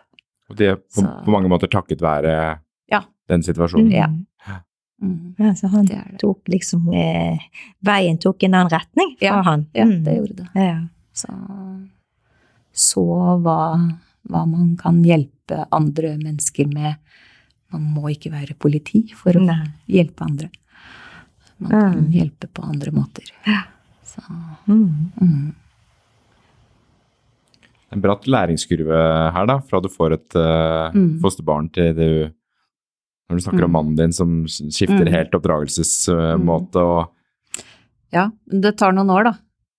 Og 0.50 0.56
det 0.58 0.66
er 0.68 0.76
på, 0.76 1.00
Så- 1.00 1.24
på 1.24 1.30
mange 1.30 1.48
måter 1.48 1.68
takket 1.70 2.00
være 2.02 2.58
Ja. 2.90 3.00
den 3.28 3.42
situasjonen. 3.42 3.90
Ja. 3.92 4.06
Mm. 4.06 4.24
Mm, 5.02 5.34
Ja, 5.38 5.54
så 5.54 5.68
han 5.70 5.86
det 5.86 5.96
det. 6.10 6.18
tok 6.20 6.44
liksom 6.48 6.92
eh, 6.92 7.38
Veien 7.82 8.18
tok 8.18 8.42
en 8.44 8.52
annen 8.54 8.68
retning 8.70 9.16
for 9.18 9.24
Ja, 9.24 9.42
han. 9.42 9.66
Ja, 9.74 9.84
Mm. 9.84 10.04
det 10.04 10.16
gjorde 10.18 10.36
det. 10.36 10.48
Ja. 10.54 10.86
Så 11.14 11.28
så 12.72 13.02
hva, 13.42 13.56
hva 14.28 14.44
man 14.48 14.76
kan 14.76 15.02
hjelpe 15.02 15.64
andre 15.72 16.16
mennesker 16.18 16.66
med. 16.72 16.96
Man 17.72 17.82
må 17.94 18.10
ikke 18.10 18.30
være 18.32 18.54
politi 18.58 19.04
for 19.14 19.32
å 19.32 19.44
Nei. 19.44 19.66
hjelpe 19.88 20.22
andre. 20.26 20.50
Man 21.58 21.70
kan 21.70 22.04
Mm. 22.04 22.12
hjelpe 22.12 22.48
på 22.52 22.62
andre 22.68 22.90
måter. 22.92 23.30
Ja. 23.46 23.62
Så, 24.04 24.20
Mm. 24.66 25.54
Mm. 27.90 27.96
En 27.96 28.00
bratt 28.02 28.24
læringskurve 28.26 29.32
her, 29.34 29.46
da, 29.46 29.58
fra 29.60 29.80
du 29.82 29.88
får 29.88 30.12
et 30.14 30.36
uh, 30.36 30.90
Mm. 30.94 31.18
fosterbarn 31.20 31.72
til 31.72 31.94
du 31.94 32.30
Når 33.30 33.36
du 33.38 33.42
snakker 33.44 33.64
om 33.64 33.70
Mm. 33.70 33.72
mannen 33.72 33.96
din 33.96 34.12
som 34.12 34.44
skifter 34.46 35.06
Mm. 35.06 35.12
helt 35.12 35.30
oppdragelsesmåte 35.34 36.76
og 36.76 37.10
Ja, 38.12 38.28
det 38.50 38.76
tar 38.76 38.92
noen 38.92 39.08
år, 39.10 39.24
da. 39.24 39.32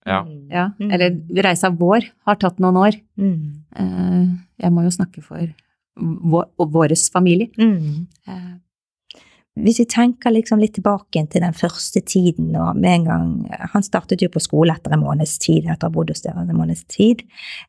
Ja. 0.06 0.24
Mm. 0.24 0.50
Ja, 0.50 0.70
Mm. 0.80 0.92
eller 0.94 1.44
reisa 1.44 1.70
vår 1.70 2.02
har 2.26 2.36
tatt 2.36 2.60
noen 2.60 2.76
år. 2.78 2.96
Mm. 3.18 3.64
Eh, 3.76 4.28
Jeg 4.64 4.72
må 4.72 4.84
jo 4.84 4.90
snakke 4.90 5.22
for 5.24 5.54
vår, 5.98 6.46
og 6.60 6.72
våres 6.72 7.10
familie. 7.12 7.50
Eh, 9.58 9.64
Hvis 9.64 9.80
vi 9.80 9.86
tenker 9.86 10.32
liksom 10.32 10.60
litt 10.60 10.74
tilbake 10.78 11.26
til 11.28 11.42
den 11.42 11.54
første 11.54 12.02
tiden, 12.02 12.56
og 12.56 12.76
med 12.76 13.02
en 13.02 13.06
gang 13.06 13.56
Han 13.74 13.84
startet 13.84 14.22
jo 14.22 14.30
på 14.30 14.40
skole 14.40 14.74
etter 14.74 14.94
en 14.94 15.04
måneds 15.04 15.38
tid, 15.40 15.66
etter 15.66 15.88
å 15.88 15.90
ha 15.90 15.94
bodd 15.94 16.10
hos 16.10 16.22
dere 16.22 16.42
en 16.42 16.58
måneds 16.58 16.86
tid. 16.88 17.24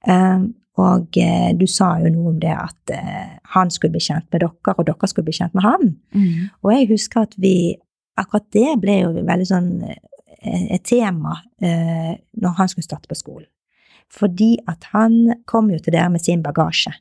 Um, 0.07 0.55
og 0.81 1.19
eh, 1.21 1.53
du 1.53 1.67
sa 1.69 1.99
jo 2.01 2.09
noe 2.09 2.31
om 2.33 2.39
det 2.41 2.53
at 2.57 2.93
eh, 2.95 3.37
han 3.55 3.71
skulle 3.71 3.93
bli 3.93 4.01
kjent 4.01 4.25
med 4.33 4.41
dere, 4.41 4.73
og 4.73 4.87
dere 4.89 5.09
skulle 5.09 5.27
bli 5.27 5.35
kjent 5.37 5.55
med 5.55 5.67
han. 5.67 5.97
mm. 6.17 6.49
Og 6.63 6.73
jeg 6.73 6.89
husker 6.95 7.27
at 7.27 7.35
vi 7.37 7.77
Akkurat 8.13 8.45
det 8.53 8.75
ble 8.77 8.99
jo 8.99 9.13
veldig 9.25 9.47
sånn 9.49 9.69
eh, 9.89 10.65
et 10.77 10.83
tema 10.85 11.39
eh, 11.65 12.13
når 12.45 12.57
han 12.59 12.69
skulle 12.69 12.85
starte 12.85 13.09
på 13.09 13.17
skolen. 13.17 13.49
Fordi 14.13 14.59
at 14.69 14.85
han 14.93 15.33
kom 15.49 15.71
jo 15.73 15.79
til 15.81 15.95
dere 15.95 16.11
med 16.13 16.21
sin 16.21 16.43
bagasje. 16.45 16.93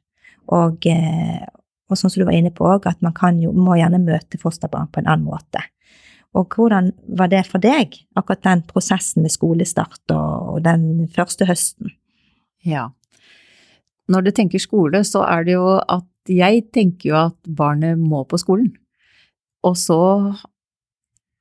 Og, 0.56 0.88
eh, 0.88 1.44
og 1.92 2.00
sånn 2.00 2.14
som 2.14 2.22
du 2.22 2.28
var 2.28 2.38
inne 2.38 2.54
på 2.56 2.66
òg, 2.68 2.88
at 2.90 3.02
man 3.06 3.14
kan 3.18 3.40
jo, 3.42 3.52
må 3.54 3.76
gjerne 3.80 4.02
møte 4.02 4.40
fosterbarn 4.42 4.90
på 4.92 5.02
en 5.02 5.10
annen 5.12 5.28
måte. 5.28 5.64
Og 6.38 6.56
hvordan 6.56 6.94
var 7.20 7.28
det 7.32 7.44
for 7.50 7.60
deg, 7.64 7.98
akkurat 8.16 8.44
den 8.46 8.64
prosessen 8.70 9.26
med 9.26 9.34
skolestart 9.34 10.14
og, 10.16 10.54
og 10.56 10.62
den 10.64 11.10
første 11.12 11.48
høsten? 11.50 11.92
Ja. 12.64 12.90
Når 14.12 14.28
du 14.28 14.32
tenker 14.36 14.62
skole, 14.64 15.04
så 15.08 15.26
er 15.28 15.44
det 15.48 15.58
jo 15.58 15.76
at 15.82 16.08
jeg 16.32 16.70
tenker 16.72 17.10
jo 17.10 17.20
at 17.26 17.38
barnet 17.58 18.00
må 18.00 18.24
på 18.30 18.40
skolen. 18.40 18.72
Og 19.68 19.76
så 19.78 20.00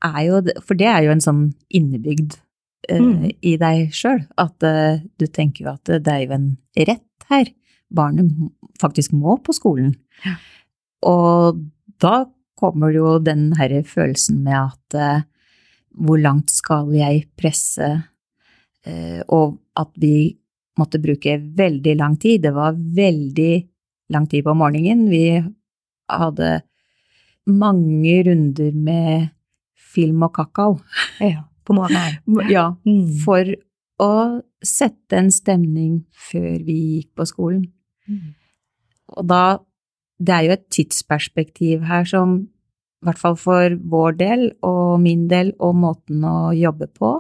er 0.05 0.21
jo 0.27 0.41
det 0.45 0.55
For 0.65 0.79
det 0.79 0.89
er 0.89 1.05
jo 1.05 1.13
en 1.13 1.25
sånn 1.25 1.43
innebygd 1.69 2.39
uh, 2.91 2.99
Mm. 2.99 3.31
i 3.45 3.55
deg 3.61 3.93
sjøl, 3.95 4.23
at 4.41 4.65
uh, 4.65 4.99
du 5.21 5.27
tenker 5.29 5.67
jo 5.67 5.75
at 5.77 5.85
det 6.03 6.11
er 6.11 6.25
jo 6.25 6.33
en 6.35 6.47
rett 6.89 7.27
her. 7.31 7.53
Barnet 7.91 8.31
faktisk 8.81 9.13
må 9.17 9.37
på 9.45 9.55
skolen. 9.57 9.95
Ja. 10.25 10.35
Og 11.11 11.61
da 12.01 12.25
kommer 12.61 12.93
jo 12.93 13.19
den 13.25 13.51
herre 13.59 13.83
følelsen 13.89 14.43
med 14.45 14.57
at 14.59 14.97
eh, 15.01 15.23
hvor 16.01 16.21
langt 16.23 16.53
skal 16.55 16.93
jeg 16.95 17.25
presse, 17.41 17.89
eh, 18.87 19.23
og 19.29 19.57
at 19.81 19.91
vi 20.01 20.37
måtte 20.79 21.01
bruke 21.03 21.35
veldig 21.57 21.97
lang 21.99 22.15
tid. 22.21 22.43
Det 22.45 22.53
var 22.57 22.77
veldig 22.77 23.55
lang 24.15 24.29
tid 24.31 24.45
på 24.47 24.55
morgenen. 24.57 25.09
Vi 25.11 25.25
hadde 26.11 26.53
mange 27.51 28.15
runder 28.29 28.73
med 28.77 29.29
film 29.91 30.23
og 30.29 30.35
kakao. 30.37 30.79
Ja, 31.21 31.43
på 31.67 31.75
morgenen. 31.77 32.21
Ja, 32.55 32.69
Mm. 32.87 33.03
for 33.25 33.45
å 34.01 34.13
sette 34.65 35.17
en 35.19 35.31
stemning 35.35 36.05
før 36.31 36.63
vi 36.65 36.77
gikk 37.01 37.11
på 37.19 37.27
skolen. 37.29 37.67
Mm. 38.11 38.35
Og 39.17 39.27
da 39.27 39.43
Det 40.21 40.35
er 40.35 40.43
jo 40.45 40.53
et 40.53 40.67
tidsperspektiv 40.69 41.85
her 41.89 42.05
som, 42.05 42.35
i 43.01 43.07
hvert 43.07 43.17
fall 43.19 43.37
for 43.41 43.73
vår 43.89 44.19
del 44.19 44.43
og 44.63 44.99
min 45.01 45.23
del, 45.31 45.55
og 45.59 45.79
måten 45.81 46.21
å 46.29 46.51
jobbe 46.53 46.91
på, 46.93 47.15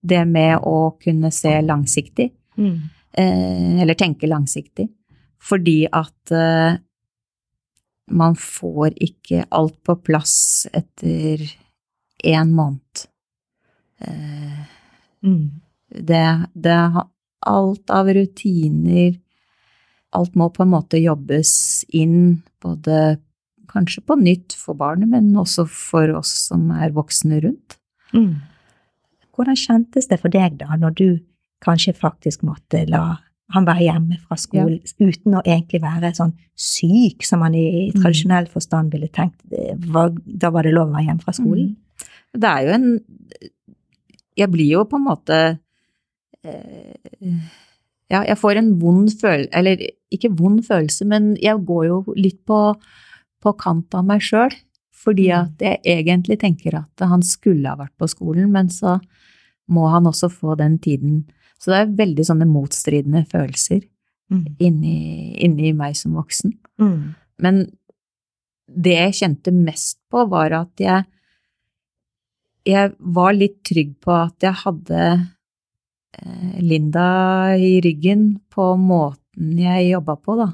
det 0.00 0.22
med 0.26 0.56
å 0.64 0.96
kunne 1.02 1.28
se 1.30 1.52
langsiktig, 1.60 2.30
Mm. 2.56 2.78
eh, 3.12 3.82
eller 3.82 3.94
tenke 3.94 4.26
langsiktig, 4.26 4.88
fordi 5.38 5.86
at 5.92 6.32
eh, 6.32 6.78
man 8.10 8.34
får 8.34 8.94
ikke 8.96 9.44
alt 9.52 9.76
på 9.84 9.98
plass 10.02 10.66
etter 10.72 11.44
én 12.24 12.50
måned. 12.56 13.06
Eh, 14.00 14.64
Mm. 15.22 15.60
det, 15.90 16.46
det 16.54 17.04
alt 17.46 17.90
av 17.90 18.06
rutiner 18.06 19.18
Alt 20.18 20.34
må 20.38 20.50
på 20.50 20.64
en 20.64 20.72
måte 20.74 21.00
jobbes 21.00 21.52
inn, 21.94 22.42
både 22.64 23.18
kanskje 23.70 24.02
på 24.08 24.16
nytt 24.18 24.56
for 24.56 24.78
barnet, 24.78 25.10
men 25.12 25.30
også 25.38 25.66
for 25.70 26.10
oss 26.18 26.32
som 26.48 26.70
er 26.74 26.94
voksne 26.96 27.40
rundt. 27.44 27.78
Mm. 28.16 28.40
Hvordan 29.36 29.58
kjentes 29.60 30.08
det 30.10 30.18
for 30.22 30.32
deg 30.32 30.56
da, 30.58 30.74
når 30.80 30.96
du 30.98 31.08
kanskje 31.64 31.94
faktisk 31.96 32.44
måtte 32.46 32.84
la 32.88 33.18
han 33.54 33.64
være 33.64 33.86
hjemme 33.86 34.18
fra 34.28 34.36
skolen 34.36 34.82
uten 35.00 35.38
å 35.38 35.40
egentlig 35.40 35.80
være 35.80 36.10
sånn 36.16 36.34
syk, 36.52 37.24
som 37.24 37.40
man 37.40 37.54
i 37.56 37.88
Mm. 37.88 38.02
tradisjonell 38.02 38.48
forstand 38.52 38.92
ville 38.92 39.08
tenkt? 39.08 39.40
Var, 39.48 40.10
da 40.26 40.50
var 40.50 40.62
det 40.62 40.74
lov 40.74 40.90
å 40.90 40.92
være 40.92 41.06
hjemme 41.06 41.24
fra 41.24 41.32
skolen? 41.32 41.76
Det 42.34 42.44
er 42.44 42.66
jo 42.66 42.74
en 42.74 43.00
Jeg 44.38 44.50
blir 44.52 44.68
jo 44.70 44.84
på 44.84 44.94
en 44.94 45.02
måte 45.02 45.58
eh, 46.44 46.94
Ja, 48.10 48.22
jeg 48.24 48.38
får 48.40 48.56
en 48.56 48.70
vond 48.80 49.10
følelse 49.20 49.50
Eller 49.52 49.82
ikke 50.14 50.30
vond 50.38 50.62
følelse, 50.64 51.04
men 51.06 51.34
jeg 51.36 51.60
går 51.68 51.86
jo 51.90 52.14
litt 52.16 52.38
på, 52.48 52.74
på 53.44 53.52
kant 53.60 53.94
av 53.94 54.06
meg 54.08 54.20
sjøl. 54.24 54.54
Fordi 54.98 55.28
Mm. 55.28 55.42
at 55.44 55.58
jeg 55.60 55.80
egentlig 55.84 56.38
tenker 56.40 56.74
at 56.74 57.00
han 57.06 57.22
skulle 57.22 57.68
ha 57.68 57.76
vært 57.76 57.92
på 58.00 58.08
skolen, 58.08 58.50
men 58.50 58.68
så 58.68 58.98
må 59.70 59.90
han 59.92 60.04
også 60.08 60.30
få 60.32 60.56
den 60.56 60.78
tiden. 60.78 61.26
Så 61.60 61.70
det 61.70 61.78
er 61.82 62.06
veldig 62.06 62.24
sånne 62.24 62.46
motstridende 62.48 63.26
følelser 63.28 63.82
Mm. 64.30 64.56
inni, 64.60 65.36
inni 65.44 65.72
meg 65.72 65.94
som 65.96 66.12
voksen. 66.14 66.52
Mm. 66.80 67.14
Men 67.38 67.70
det 68.68 68.92
jeg 68.96 69.12
kjente 69.14 69.52
mest 69.52 69.98
på, 70.10 70.28
var 70.28 70.52
at 70.52 70.76
jeg 70.78 71.04
Jeg 72.66 72.92
var 73.00 73.32
litt 73.32 73.62
trygg 73.64 73.94
på 74.00 74.12
at 74.12 74.38
jeg 74.40 74.52
hadde 74.52 75.30
Linda 76.60 77.56
i 77.56 77.78
ryggen 77.84 78.38
på 78.50 78.72
måten 78.80 79.58
jeg 79.58 79.92
jobba 79.92 80.16
på, 80.16 80.36
da. 80.40 80.48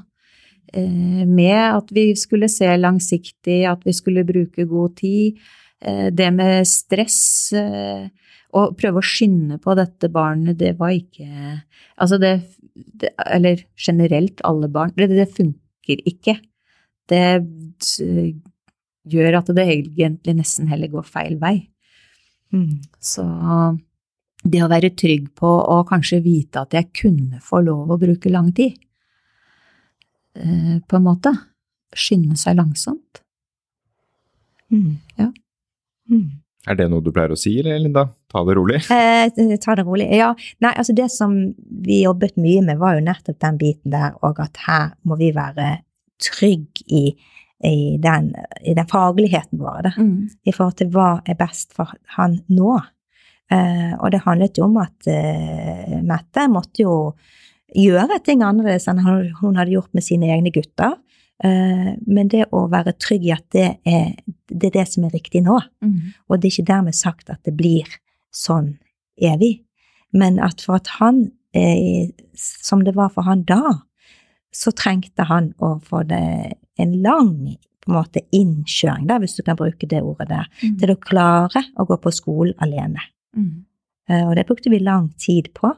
Eh, 0.73 1.25
Med 1.27 1.61
at 1.77 1.91
vi 1.91 2.11
skulle 2.15 2.49
se 2.51 2.69
langsiktig, 2.77 3.63
at 3.69 3.85
vi 3.85 3.93
skulle 3.93 4.25
bruke 4.27 4.65
god 4.65 4.97
tid. 4.97 5.39
Eh, 5.81 6.11
Det 6.11 6.31
med 6.33 6.67
stress 6.67 7.53
eh, 7.53 8.09
Å 8.55 8.71
prøve 8.71 9.01
å 9.01 9.03
skynde 9.03 9.57
på 9.59 9.75
dette 9.75 10.07
barnet, 10.09 10.57
det 10.57 10.77
var 10.79 10.93
ikke 10.95 11.61
Altså 11.99 12.17
det, 12.17 12.41
det 12.73 13.11
Eller 13.25 13.65
generelt 13.75 14.41
alle 14.43 14.69
barn. 14.69 14.93
Det, 14.95 15.09
det 15.11 15.27
funker 15.35 16.01
ikke. 16.05 16.39
Det 17.09 17.23
eh, 18.01 18.35
gjør 19.05 19.39
at 19.41 19.51
det 19.53 19.67
egentlig 19.69 20.37
nesten 20.39 20.67
heller 20.71 20.89
går 20.89 21.05
feil 21.05 21.35
vei. 21.37 21.69
Mm. 22.53 22.81
Så 22.99 23.25
det 24.45 24.61
å 24.61 24.69
være 24.69 24.93
trygg 24.97 25.31
på 25.37 25.49
å 25.49 25.81
kanskje 25.89 26.21
vite 26.25 26.61
at 26.61 26.75
jeg 26.77 26.91
kunne 26.95 27.41
få 27.43 27.63
lov 27.65 27.93
å 27.93 27.99
bruke 28.01 28.31
lang 28.31 28.51
tid, 28.55 28.77
eh, 30.37 30.77
på 30.85 30.97
en 30.99 31.05
måte, 31.05 31.33
skynde 31.95 32.37
seg 32.37 32.57
langsomt. 32.59 33.21
Mm. 34.71 34.97
Ja. 35.17 35.31
Mm. 36.11 36.41
Er 36.65 36.77
det 36.79 36.87
noe 36.89 37.03
du 37.05 37.11
pleier 37.13 37.33
å 37.33 37.37
si, 37.37 37.53
eller 37.61 37.77
Linda? 37.81 38.07
Ta 38.31 38.41
det 38.45 38.55
rolig. 38.57 38.81
Eh, 38.89 39.57
ta 39.61 39.75
det 39.77 39.85
rolig. 39.85 40.07
Ja, 40.17 40.31
nei, 40.65 40.73
altså 40.73 40.95
det 40.97 41.11
som 41.13 41.35
vi 41.85 42.01
jobbet 42.03 42.39
mye 42.41 42.63
med, 42.65 42.79
var 42.81 42.97
jo 42.97 43.05
nettopp 43.05 43.37
den 43.41 43.59
biten 43.61 43.93
der, 43.93 44.17
og 44.25 44.41
at 44.41 44.57
her 44.65 44.95
må 45.05 45.17
vi 45.21 45.29
være 45.35 45.79
trygg 46.21 46.81
i, 46.89 47.05
i, 47.65 47.75
den, 48.01 48.31
i 48.65 48.73
den 48.77 48.89
fagligheten 48.89 49.61
vår, 49.61 49.89
da, 49.89 49.93
i 50.45 50.53
forhold 50.55 50.77
til 50.81 50.89
hva 50.95 51.09
er 51.25 51.37
best 51.37 51.73
for 51.77 51.93
han 52.17 52.39
nå. 52.49 52.79
Eh, 53.51 53.93
og 53.99 54.11
det 54.11 54.23
handlet 54.25 54.57
jo 54.57 54.65
om 54.65 54.77
at 54.81 55.07
eh, 55.11 55.99
Mette 56.01 56.47
måtte 56.49 56.81
jo 56.81 56.95
gjøre 57.75 58.17
ting 58.25 58.41
annerledes 58.45 58.87
enn 58.89 59.03
hun 59.05 59.57
hadde 59.59 59.73
gjort 59.75 59.91
med 59.93 60.05
sine 60.05 60.31
egne 60.33 60.53
gutter. 60.55 60.95
Eh, 61.43 61.91
men 62.07 62.31
det 62.31 62.47
å 62.55 62.65
være 62.71 62.95
trygg 62.97 63.27
i 63.27 63.33
at 63.35 63.45
det 63.53 63.67
er, 63.85 64.15
det 64.49 64.71
er 64.71 64.77
det 64.79 64.87
som 64.89 65.05
er 65.05 65.13
riktig 65.13 65.43
nå. 65.45 65.59
Mm. 65.85 66.13
Og 66.29 66.39
det 66.39 66.49
er 66.49 66.55
ikke 66.55 66.71
dermed 66.73 66.97
sagt 66.97 67.29
at 67.29 67.43
det 67.45 67.53
blir 67.59 67.89
sånn 68.33 68.77
evig, 69.21 69.59
men 70.15 70.39
at 70.43 70.63
for 70.63 70.79
at 70.79 70.89
han, 70.99 71.27
som 72.35 72.81
det 72.83 72.95
var 72.97 73.13
for 73.15 73.23
han 73.27 73.45
da, 73.47 73.77
så 74.55 74.71
trengte 74.75 75.23
han 75.27 75.53
å 75.63 75.77
få 75.83 76.01
det 76.07 76.55
en 76.79 76.93
lang 77.03 77.31
på 77.83 77.91
en 77.91 77.97
måte 77.99 78.23
innkjøring, 78.35 79.05
da, 79.07 79.19
hvis 79.21 79.35
du 79.37 79.43
kan 79.45 79.57
bruke 79.59 79.87
det 79.87 80.01
ordet 80.03 80.27
der, 80.31 80.47
Mm. 80.63 80.77
til 80.79 80.91
å 80.91 80.99
klare 80.99 81.61
å 81.77 81.85
gå 81.87 81.97
på 82.01 82.11
skolen 82.11 82.55
alene. 82.59 82.99
Mm. 83.35 83.65
Eh, 84.09 84.23
Og 84.27 84.35
det 84.35 84.47
brukte 84.47 84.71
vi 84.71 84.79
lang 84.79 85.11
tid 85.19 85.53
på. 85.53 85.73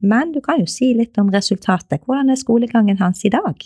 Men 0.00 0.32
du 0.32 0.40
kan 0.44 0.60
jo 0.60 0.66
si 0.68 0.92
litt 0.94 1.16
om 1.18 1.30
resultatet. 1.32 2.04
Hvordan 2.04 2.30
er 2.30 2.36
skolegangen 2.40 2.98
hans 3.00 3.24
i 3.24 3.32
dag? 3.32 3.56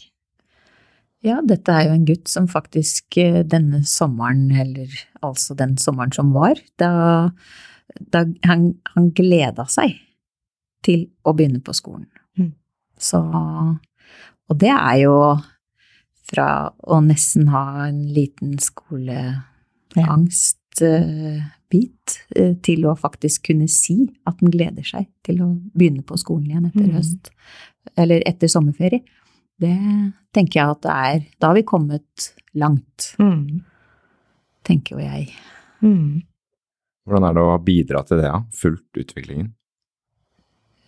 Ja, 1.26 1.40
dette 1.44 1.72
er 1.74 1.88
jo 1.88 1.96
en 1.98 2.06
gutt 2.08 2.30
som 2.32 2.46
faktisk 2.48 3.18
eh, 3.20 3.42
denne 3.44 3.82
sommeren, 3.84 4.48
eller 4.56 4.88
altså 5.20 5.54
den 5.58 5.76
sommeren 5.76 6.14
som 6.16 6.32
var, 6.32 6.56
da, 6.80 7.30
da 8.14 8.24
han, 8.48 8.70
han 8.94 9.10
gleda 9.16 9.66
seg 9.68 9.98
til 10.86 11.10
å 11.28 11.34
begynne 11.36 11.60
på 11.60 11.74
skolen. 11.76 12.08
Mm. 12.40 12.54
Så 12.96 13.20
Og 13.20 14.56
det 14.58 14.72
er 14.72 14.96
jo 15.02 15.16
fra 16.30 16.70
å 16.86 17.00
nesten 17.04 17.50
ha 17.52 17.84
en 17.88 18.00
liten 18.14 18.56
skoleangst 18.62 20.59
godbit 20.80 22.16
eh, 22.36 22.54
til 22.62 22.86
å 22.86 22.96
faktisk 22.98 23.48
kunne 23.50 23.68
si 23.70 24.08
at 24.26 24.38
den 24.40 24.50
gleder 24.50 24.86
seg 24.86 25.06
til 25.26 25.42
å 25.44 25.48
begynne 25.74 26.02
på 26.06 26.18
skolen 26.18 26.50
igjen 26.50 26.66
etter 26.70 26.86
mm. 26.88 26.94
høst, 26.96 27.30
eller 27.96 28.22
etter 28.26 28.50
sommerferie. 28.50 29.02
Det 29.60 29.76
tenker 30.32 30.60
jeg 30.60 30.72
at 30.72 30.82
det 30.86 30.92
er 30.96 31.24
Da 31.38 31.50
har 31.50 31.54
vi 31.58 31.62
kommet 31.68 32.30
langt, 32.54 33.14
Mm. 33.18 33.60
tenker 34.64 34.96
jo 34.96 35.04
jeg. 35.04 35.28
Mm. 35.82 36.22
Hvordan 37.06 37.28
er 37.28 37.34
det 37.34 37.42
å 37.42 37.58
bidra 37.64 38.02
til 38.06 38.18
det, 38.20 38.24
ja? 38.28 38.40
Fulgt 38.52 38.96
utviklingen? 38.96 39.52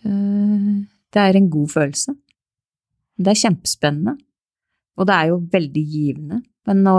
Eh, 0.05 0.85
Det 1.13 1.21
er 1.21 1.35
en 1.37 1.49
god 1.49 1.69
følelse. 1.69 2.15
Det 3.17 3.27
er 3.27 3.41
kjempespennende. 3.49 4.17
Og 4.97 5.07
det 5.07 5.13
er 5.13 5.27
jo 5.27 5.39
veldig 5.51 5.83
givende. 5.85 6.41
Men 6.65 6.83
å 6.87 6.97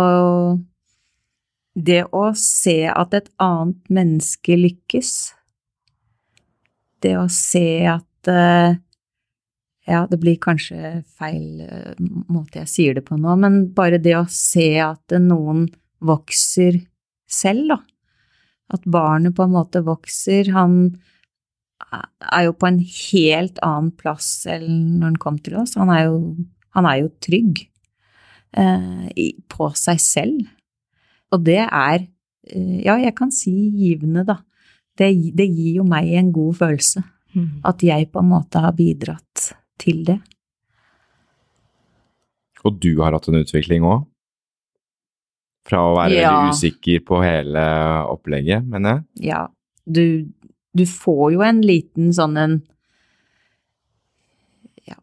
Det 1.75 2.05
å 2.15 2.29
se 2.39 2.85
at 2.87 3.15
et 3.19 3.31
annet 3.43 3.91
menneske 3.91 4.57
lykkes, 4.59 5.13
det 7.03 7.17
å 7.19 7.29
se 7.29 7.69
at 7.91 8.31
eh, 8.31 8.81
Ja, 9.85 10.07
det 10.09 10.17
blir 10.17 10.39
kanskje 10.41 11.03
feil 11.19 11.61
eh, 11.61 11.99
måte 12.33 12.63
jeg 12.63 12.71
sier 12.73 12.95
det 12.97 13.03
på 13.05 13.19
nå, 13.21 13.35
men 13.37 13.67
bare 13.77 13.99
det 14.01 14.15
å 14.17 14.23
se 14.33 14.79
at 14.81 15.13
noen 15.21 15.67
vokser 16.01 16.79
selv, 17.29 17.75
da. 17.75 17.79
At 18.73 18.87
barnet 18.89 19.35
på 19.37 19.45
en 19.45 19.53
måte 19.53 19.83
vokser. 19.85 20.49
Han 20.57 20.97
er 21.93 22.47
jo 22.47 22.55
på 22.57 22.71
en 22.71 22.81
helt 22.81 23.61
annen 23.65 23.93
plass 23.99 24.47
enn 24.49 24.97
når 24.99 25.11
han 25.11 25.21
kom 25.21 25.39
til 25.45 25.59
oss. 25.61 25.77
Han 25.77 25.93
er 25.93 26.07
jo, 26.09 26.19
han 26.77 26.89
er 26.89 27.03
jo 27.03 27.13
trygg 27.25 27.67
eh, 28.57 29.33
på 29.53 29.71
seg 29.79 30.01
selv. 30.03 30.47
Og 31.35 31.43
det 31.47 31.61
er, 31.67 32.05
eh, 32.49 32.77
ja, 32.87 32.95
jeg 33.03 33.15
kan 33.19 33.33
si 33.35 33.53
givende, 33.75 34.23
da. 34.29 34.39
Det, 34.95 35.09
det 35.35 35.49
gir 35.51 35.81
jo 35.81 35.85
meg 35.91 36.13
en 36.15 36.31
god 36.35 36.55
følelse. 36.61 37.03
Mm. 37.35 37.49
At 37.67 37.83
jeg 37.83 38.07
på 38.15 38.23
en 38.23 38.29
måte 38.31 38.61
har 38.63 38.75
bidratt 38.79 39.49
til 39.83 40.05
det. 40.07 40.21
Og 42.65 42.79
du 42.81 42.93
har 43.03 43.13
hatt 43.17 43.27
en 43.29 43.41
utvikling 43.43 43.83
òg? 43.85 44.05
Fra 45.67 45.81
å 45.89 45.97
være 45.97 46.15
Ja. 46.21 46.31
veldig 46.31 46.55
usikker 46.55 47.03
på 47.09 47.19
hele 47.25 47.65
opplegget, 48.13 48.65
mener 48.69 48.99
jeg? 49.19 49.33
Ja, 49.33 49.43
du, 49.89 50.31
du 50.77 50.85
får 50.89 51.33
jo 51.35 51.43
en 51.45 51.61
liten 51.65 52.13
sånn 52.17 52.37
en 52.41 52.57
ja, 54.87 54.97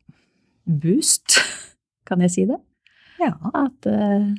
boost, 0.66 1.40
kan 2.08 2.22
jeg 2.22 2.32
si 2.36 2.46
det? 2.50 2.60
Ja. 3.22 3.34
At 3.58 3.90
eh, 3.90 4.30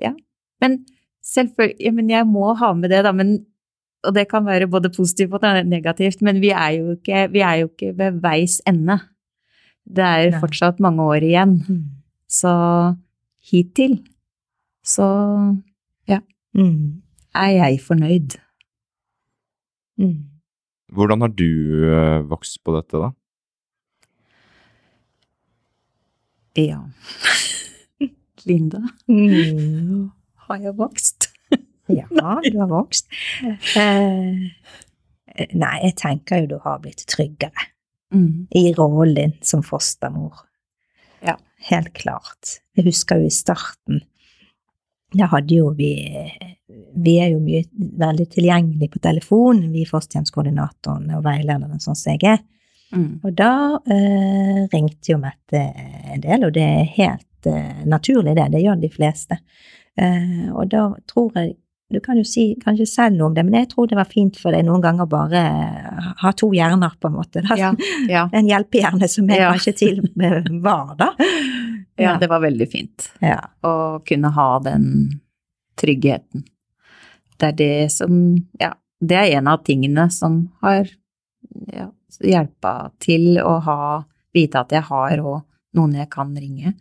ja. 0.00 0.14
Men 0.62 0.80
selvfølgelig, 1.24 1.94
men 1.94 2.10
jeg 2.10 2.26
må 2.28 2.52
ha 2.60 2.72
med 2.76 2.90
det, 2.92 3.02
da. 3.06 3.12
Men, 3.12 3.34
og 4.04 4.14
det 4.14 4.26
kan 4.30 4.44
være 4.46 4.68
både 4.70 4.90
positivt 4.96 5.32
og 5.34 5.64
negativt, 5.66 6.22
men 6.22 6.40
vi 6.42 6.50
er 6.52 6.70
jo 6.78 6.90
ikke, 6.98 7.26
vi 7.32 7.40
er 7.40 7.54
jo 7.62 7.68
ikke 7.72 7.94
ved 7.98 8.20
veis 8.24 8.60
ende. 8.68 8.98
Det 9.84 10.04
er 10.04 10.30
Nei. 10.30 10.40
fortsatt 10.40 10.80
mange 10.80 11.02
år 11.02 11.24
igjen. 11.24 11.58
Mm. 11.68 11.84
Så 12.28 12.52
hittil 13.50 14.00
så 14.84 15.06
Mm. 16.54 17.02
er 17.34 17.48
jeg 17.50 17.80
fornøyd. 17.82 18.36
Mm. 19.98 20.24
Hvordan 20.92 21.20
har 21.20 21.28
du 21.34 21.44
øh, 21.90 22.30
vokst 22.30 22.60
på 22.64 22.76
dette, 22.76 22.96
da? 22.96 23.08
Ja. 26.56 26.78
Linda, 28.46 28.78
Mm. 29.08 30.10
Har 30.48 30.62
jeg 30.62 30.76
vokst? 30.78 31.28
Ja, 31.92 32.06
du 32.50 32.58
har 32.58 32.70
vokst. 32.70 33.08
Eh, 33.76 34.44
nei, 35.52 35.76
jeg 35.84 35.94
tenker 36.00 36.42
jo 36.44 36.54
du 36.54 36.58
har 36.64 36.82
blitt 36.84 37.06
tryggere 37.10 37.70
Mm. 38.14 38.46
i 38.54 38.68
rollen 38.76 39.14
din 39.16 39.32
som 39.42 39.62
fostermor. 39.66 40.44
Ja. 41.26 41.32
Helt 41.66 41.92
klart. 41.98 42.60
Jeg 42.76 42.84
husker 42.86 43.18
jo 43.18 43.26
i 43.26 43.32
starten, 43.34 44.04
da 45.10 45.26
hadde 45.32 45.56
jo 45.56 45.72
vi 45.74 45.88
Vi 46.94 47.16
er 47.18 47.32
jo 47.32 47.40
mye 47.42 47.64
veldig 47.74 48.26
tilgjengelige 48.30 48.92
på 48.94 49.00
telefon, 49.02 49.64
vi 49.72 49.82
fosterhjemskoordinatorene 49.86 51.18
og 51.18 51.24
veilederen 51.26 51.82
sånn 51.82 51.98
som 51.98 52.12
jeg 52.14 52.22
er. 52.36 52.38
Mm. 52.94 53.20
Og 53.24 53.34
da 53.34 53.50
eh, 53.90 54.62
ringte 54.72 55.10
jo 55.12 55.18
Mette 55.18 55.60
en 56.14 56.22
del, 56.22 56.46
og 56.46 56.54
det 56.54 56.62
er 56.62 56.92
helt 56.96 57.50
eh, 57.50 57.82
naturlig 57.90 58.36
det, 58.38 58.46
det 58.54 58.62
gjør 58.62 58.78
de 58.82 58.90
fleste. 58.94 59.40
Eh, 60.00 60.48
og 60.52 60.68
da 60.72 60.88
tror 61.06 61.30
jeg 61.38 61.54
Du 61.92 62.00
kan 62.00 62.16
jo 62.16 62.24
si 62.26 62.56
kanskje 62.58 62.86
selv 62.88 63.14
noe 63.18 63.28
om 63.28 63.34
det, 63.36 63.42
men 63.44 63.54
jeg 63.60 63.68
tror 63.70 63.86
det 63.86 63.94
var 63.98 64.08
fint 64.10 64.38
for 64.40 64.50
deg 64.56 64.64
noen 64.66 64.80
ganger 64.82 65.06
bare 65.06 65.42
eh, 65.46 66.06
ha 66.22 66.32
to 66.32 66.48
hjerner, 66.56 66.94
på 66.98 67.06
en 67.10 67.14
måte. 67.14 67.42
Ja, 67.60 67.68
ja. 68.08 68.22
En 68.32 68.48
hjelpehjerne 68.48 69.06
som 69.08 69.28
jeg 69.30 69.38
Ja. 69.38 69.52
kanskje 69.52 69.74
til 69.78 70.00
var, 70.64 70.94
da. 70.98 71.10
ja, 72.00 72.16
det 72.18 72.30
var 72.32 72.40
veldig 72.42 72.66
fint 72.72 73.10
Ja. 73.22 73.36
å 73.62 74.00
kunne 74.08 74.32
ha 74.34 74.48
den 74.64 75.20
tryggheten. 75.78 76.42
Det 77.38 77.52
er 77.52 77.56
det 77.60 77.92
som 77.92 78.18
Ja, 78.58 78.72
det 79.00 79.16
er 79.20 79.36
en 79.38 79.46
av 79.52 79.62
tingene 79.62 80.08
som 80.10 80.48
har 80.62 80.88
ja, 81.70 81.90
hjelpa 82.18 82.90
til 82.98 83.36
å 83.44 83.58
ha 83.62 83.78
Vite 84.34 84.58
at 84.64 84.72
jeg 84.74 84.82
har 84.88 85.20
òg 85.22 85.44
noen 85.78 85.92
jeg 85.94 86.08
kan 86.10 86.32
ringe. 86.34 86.72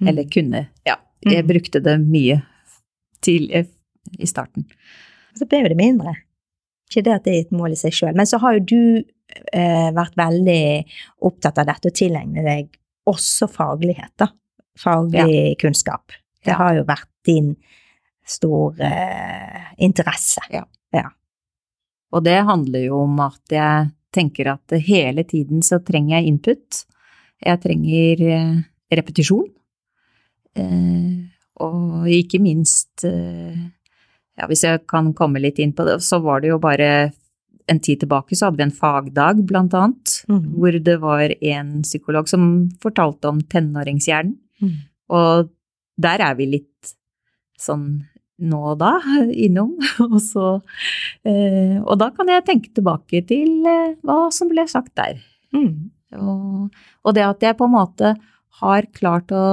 Mm. 0.00 0.08
Eller 0.08 0.24
kunne. 0.32 0.62
Ja, 0.86 0.94
jeg 1.24 1.44
Mm. 1.44 1.48
brukte 1.48 1.80
det 1.82 1.96
mye 2.00 2.42
til, 3.22 3.48
i 4.18 4.26
starten. 4.26 4.66
Så 5.36 5.46
ble 5.48 5.62
jo 5.62 5.68
det 5.68 5.76
mindre. 5.76 6.14
Ikke 6.90 7.02
det 7.04 7.12
at 7.14 7.24
det 7.24 7.34
er 7.34 7.40
et 7.46 7.52
mål 7.52 7.72
i 7.72 7.74
seg 7.80 7.92
sjøl. 7.92 8.14
Men 8.14 8.26
så 8.26 8.38
har 8.40 8.54
jo 8.58 8.60
du 8.64 9.04
eh, 9.52 9.90
vært 9.92 10.14
veldig 10.16 10.84
opptatt 11.26 11.58
av 11.58 11.66
dette 11.66 11.88
å 11.90 11.94
tilegne 11.94 12.44
deg 12.44 12.68
også 13.10 13.48
faglighet, 13.50 14.12
da. 14.16 14.28
Faglig 14.78 15.56
kunnskap. 15.58 16.12
Det 16.44 16.52
Ja. 16.52 16.56
har 16.58 16.74
jo 16.76 16.84
vært 16.84 17.08
din 17.24 17.56
store 18.24 18.80
eh, 18.80 19.74
interesse. 19.78 20.40
Og 22.12 22.22
det 22.24 22.44
handler 22.46 22.84
jo 22.86 23.00
om 23.02 23.18
at 23.20 23.40
jeg 23.50 23.90
tenker 24.12 24.46
at 24.52 24.70
hele 24.80 25.24
tiden 25.24 25.60
så 25.60 25.80
trenger 25.84 26.20
jeg 26.20 26.26
input. 26.30 26.84
Jeg 27.44 27.60
trenger 27.60 28.22
eh, 28.22 28.62
repetisjon. 28.94 29.50
Eh, 30.56 31.26
og 31.64 32.08
ikke 32.12 32.40
minst 32.42 33.04
eh, 33.08 33.56
ja, 34.36 34.46
Hvis 34.48 34.66
jeg 34.66 34.82
kan 34.88 35.14
komme 35.16 35.40
litt 35.40 35.60
inn 35.62 35.72
på 35.76 35.86
det, 35.88 35.98
så 36.04 36.18
var 36.24 36.42
det 36.44 36.50
jo 36.50 36.58
bare 36.60 37.12
en 37.66 37.80
tid 37.82 38.02
tilbake 38.02 38.36
så 38.36 38.48
hadde 38.48 38.60
vi 38.60 38.66
en 38.68 38.74
fagdag, 38.74 39.40
blant 39.48 39.74
annet, 39.74 40.18
mm. 40.30 40.42
hvor 40.54 40.76
det 40.88 40.96
var 41.02 41.32
en 41.34 41.70
psykolog 41.82 42.28
som 42.30 42.44
fortalte 42.82 43.30
om 43.32 43.40
tenåringshjernen. 43.42 44.36
Mm. 44.62 44.76
Og 45.16 45.48
der 46.00 46.22
er 46.28 46.36
vi 46.38 46.46
litt 46.52 46.92
sånn 47.58 48.04
nå 48.36 48.60
og 48.74 48.78
da 48.82 48.92
innom. 49.32 49.74
Og, 50.04 50.18
så, 50.22 50.58
eh, 51.24 51.80
og 51.80 51.96
da 52.00 52.10
kan 52.14 52.28
jeg 52.30 52.44
tenke 52.46 52.72
tilbake 52.76 53.22
til 53.28 53.64
eh, 53.66 53.96
hva 54.04 54.26
som 54.34 54.50
ble 54.52 54.66
sagt 54.68 54.92
der. 55.00 55.18
Mm. 55.56 55.88
Og, 56.20 56.68
og 57.02 57.16
det 57.16 57.24
at 57.24 57.42
jeg 57.42 57.56
på 57.58 57.66
en 57.66 57.74
måte 57.74 58.12
har 58.60 58.88
klart 58.96 59.32
å 59.34 59.46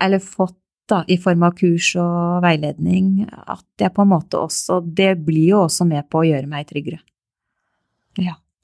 Eller 0.00 0.22
fått 0.24 0.56
da, 0.90 1.04
i 1.06 1.16
form 1.22 1.44
av 1.46 1.54
kurs 1.58 1.92
og 2.00 2.40
veiledning, 2.42 3.26
at 3.30 3.64
jeg 3.78 3.92
på 3.94 4.02
en 4.02 4.10
måte 4.10 4.40
også 4.40 4.80
Det 4.82 5.12
blir 5.22 5.52
jo 5.52 5.60
også 5.68 5.86
med 5.86 6.08
på 6.10 6.22
å 6.22 6.26
gjøre 6.26 6.50
meg 6.50 6.66
tryggere. 6.70 6.98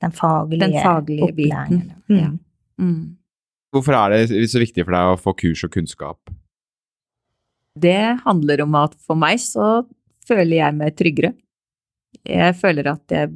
Den 0.02 0.12
faglige, 0.12 0.60
Den 0.60 0.74
faglige 0.82 1.32
biten, 1.32 1.92
Mm. 2.10 2.18
ja. 2.18 2.30
Mm. 2.78 3.16
Hvorfor 3.72 3.94
er 3.96 4.10
det 4.26 4.50
så 4.50 4.60
viktig 4.60 4.84
for 4.84 4.92
deg 4.92 5.12
å 5.12 5.20
få 5.20 5.32
kurs 5.36 5.64
og 5.64 5.70
kunnskap? 5.72 6.18
Det 7.78 8.20
handler 8.24 8.60
om 8.62 8.74
at 8.74 8.94
for 8.94 9.16
meg 9.16 9.38
så 9.40 9.86
føler 10.26 10.56
jeg 10.58 10.74
meg 10.74 10.96
tryggere. 10.96 11.34
Jeg 12.24 12.54
føler 12.56 12.90
at 12.92 13.08
jeg 13.08 13.32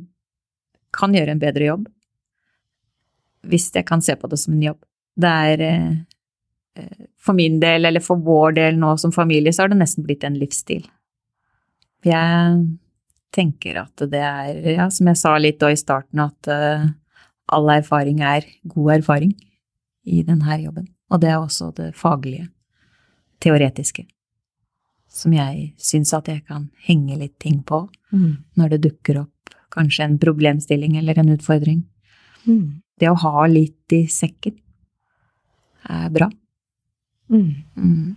kan 0.93 1.13
gjøre 1.13 1.31
en 1.31 1.43
bedre 1.43 1.65
jobb. 1.71 1.89
Hvis 3.47 3.71
jeg 3.73 3.87
kan 3.89 4.03
se 4.05 4.17
på 4.17 4.29
det 4.29 4.39
som 4.39 4.55
en 4.55 4.63
jobb. 4.63 4.81
Det 5.17 5.31
er 5.31 5.61
eh, 5.65 5.97
For 7.21 7.37
min 7.37 7.59
del, 7.63 7.85
eller 7.89 8.03
for 8.05 8.21
vår 8.25 8.57
del 8.59 8.79
nå 8.81 8.95
som 9.01 9.13
familie, 9.13 9.53
så 9.53 9.65
har 9.65 9.73
det 9.73 9.81
nesten 9.81 10.07
blitt 10.07 10.25
en 10.27 10.39
livsstil. 10.41 10.87
Jeg 12.07 12.63
tenker 13.35 13.83
at 13.83 14.07
det 14.11 14.23
er, 14.25 14.55
ja, 14.77 14.89
som 14.91 15.11
jeg 15.11 15.21
sa 15.21 15.35
litt 15.39 15.61
da 15.61 15.71
i 15.71 15.79
starten, 15.79 16.23
at 16.25 16.49
uh, 16.51 16.87
all 17.53 17.69
erfaring 17.75 18.23
er 18.25 18.47
god 18.73 19.01
erfaring 19.01 19.35
i 20.09 20.23
denne 20.27 20.63
jobben. 20.63 20.89
Og 21.13 21.21
det 21.21 21.31
er 21.31 21.39
også 21.39 21.71
det 21.77 21.93
faglige, 21.99 22.49
teoretiske 23.41 24.07
som 25.11 25.35
jeg 25.35 25.73
syns 25.81 26.13
at 26.17 26.29
jeg 26.31 26.45
kan 26.47 26.69
henge 26.87 27.19
litt 27.19 27.39
ting 27.43 27.63
på 27.67 27.89
Mm. 28.11 28.43
når 28.59 28.69
det 28.71 28.83
dukker 28.83 29.21
opp 29.21 29.53
kanskje 29.71 30.03
en 30.03 30.19
problemstilling 30.19 30.97
eller 30.99 31.19
en 31.19 31.29
utfordring. 31.31 31.85
Mm. 32.45 32.83
Det 32.99 33.07
å 33.07 33.15
ha 33.15 33.47
litt 33.47 33.93
i 33.95 34.07
sekken 34.11 34.57
er 35.87 36.11
bra. 36.11 36.27
Mm. 37.31 37.55
Mm. 37.77 38.17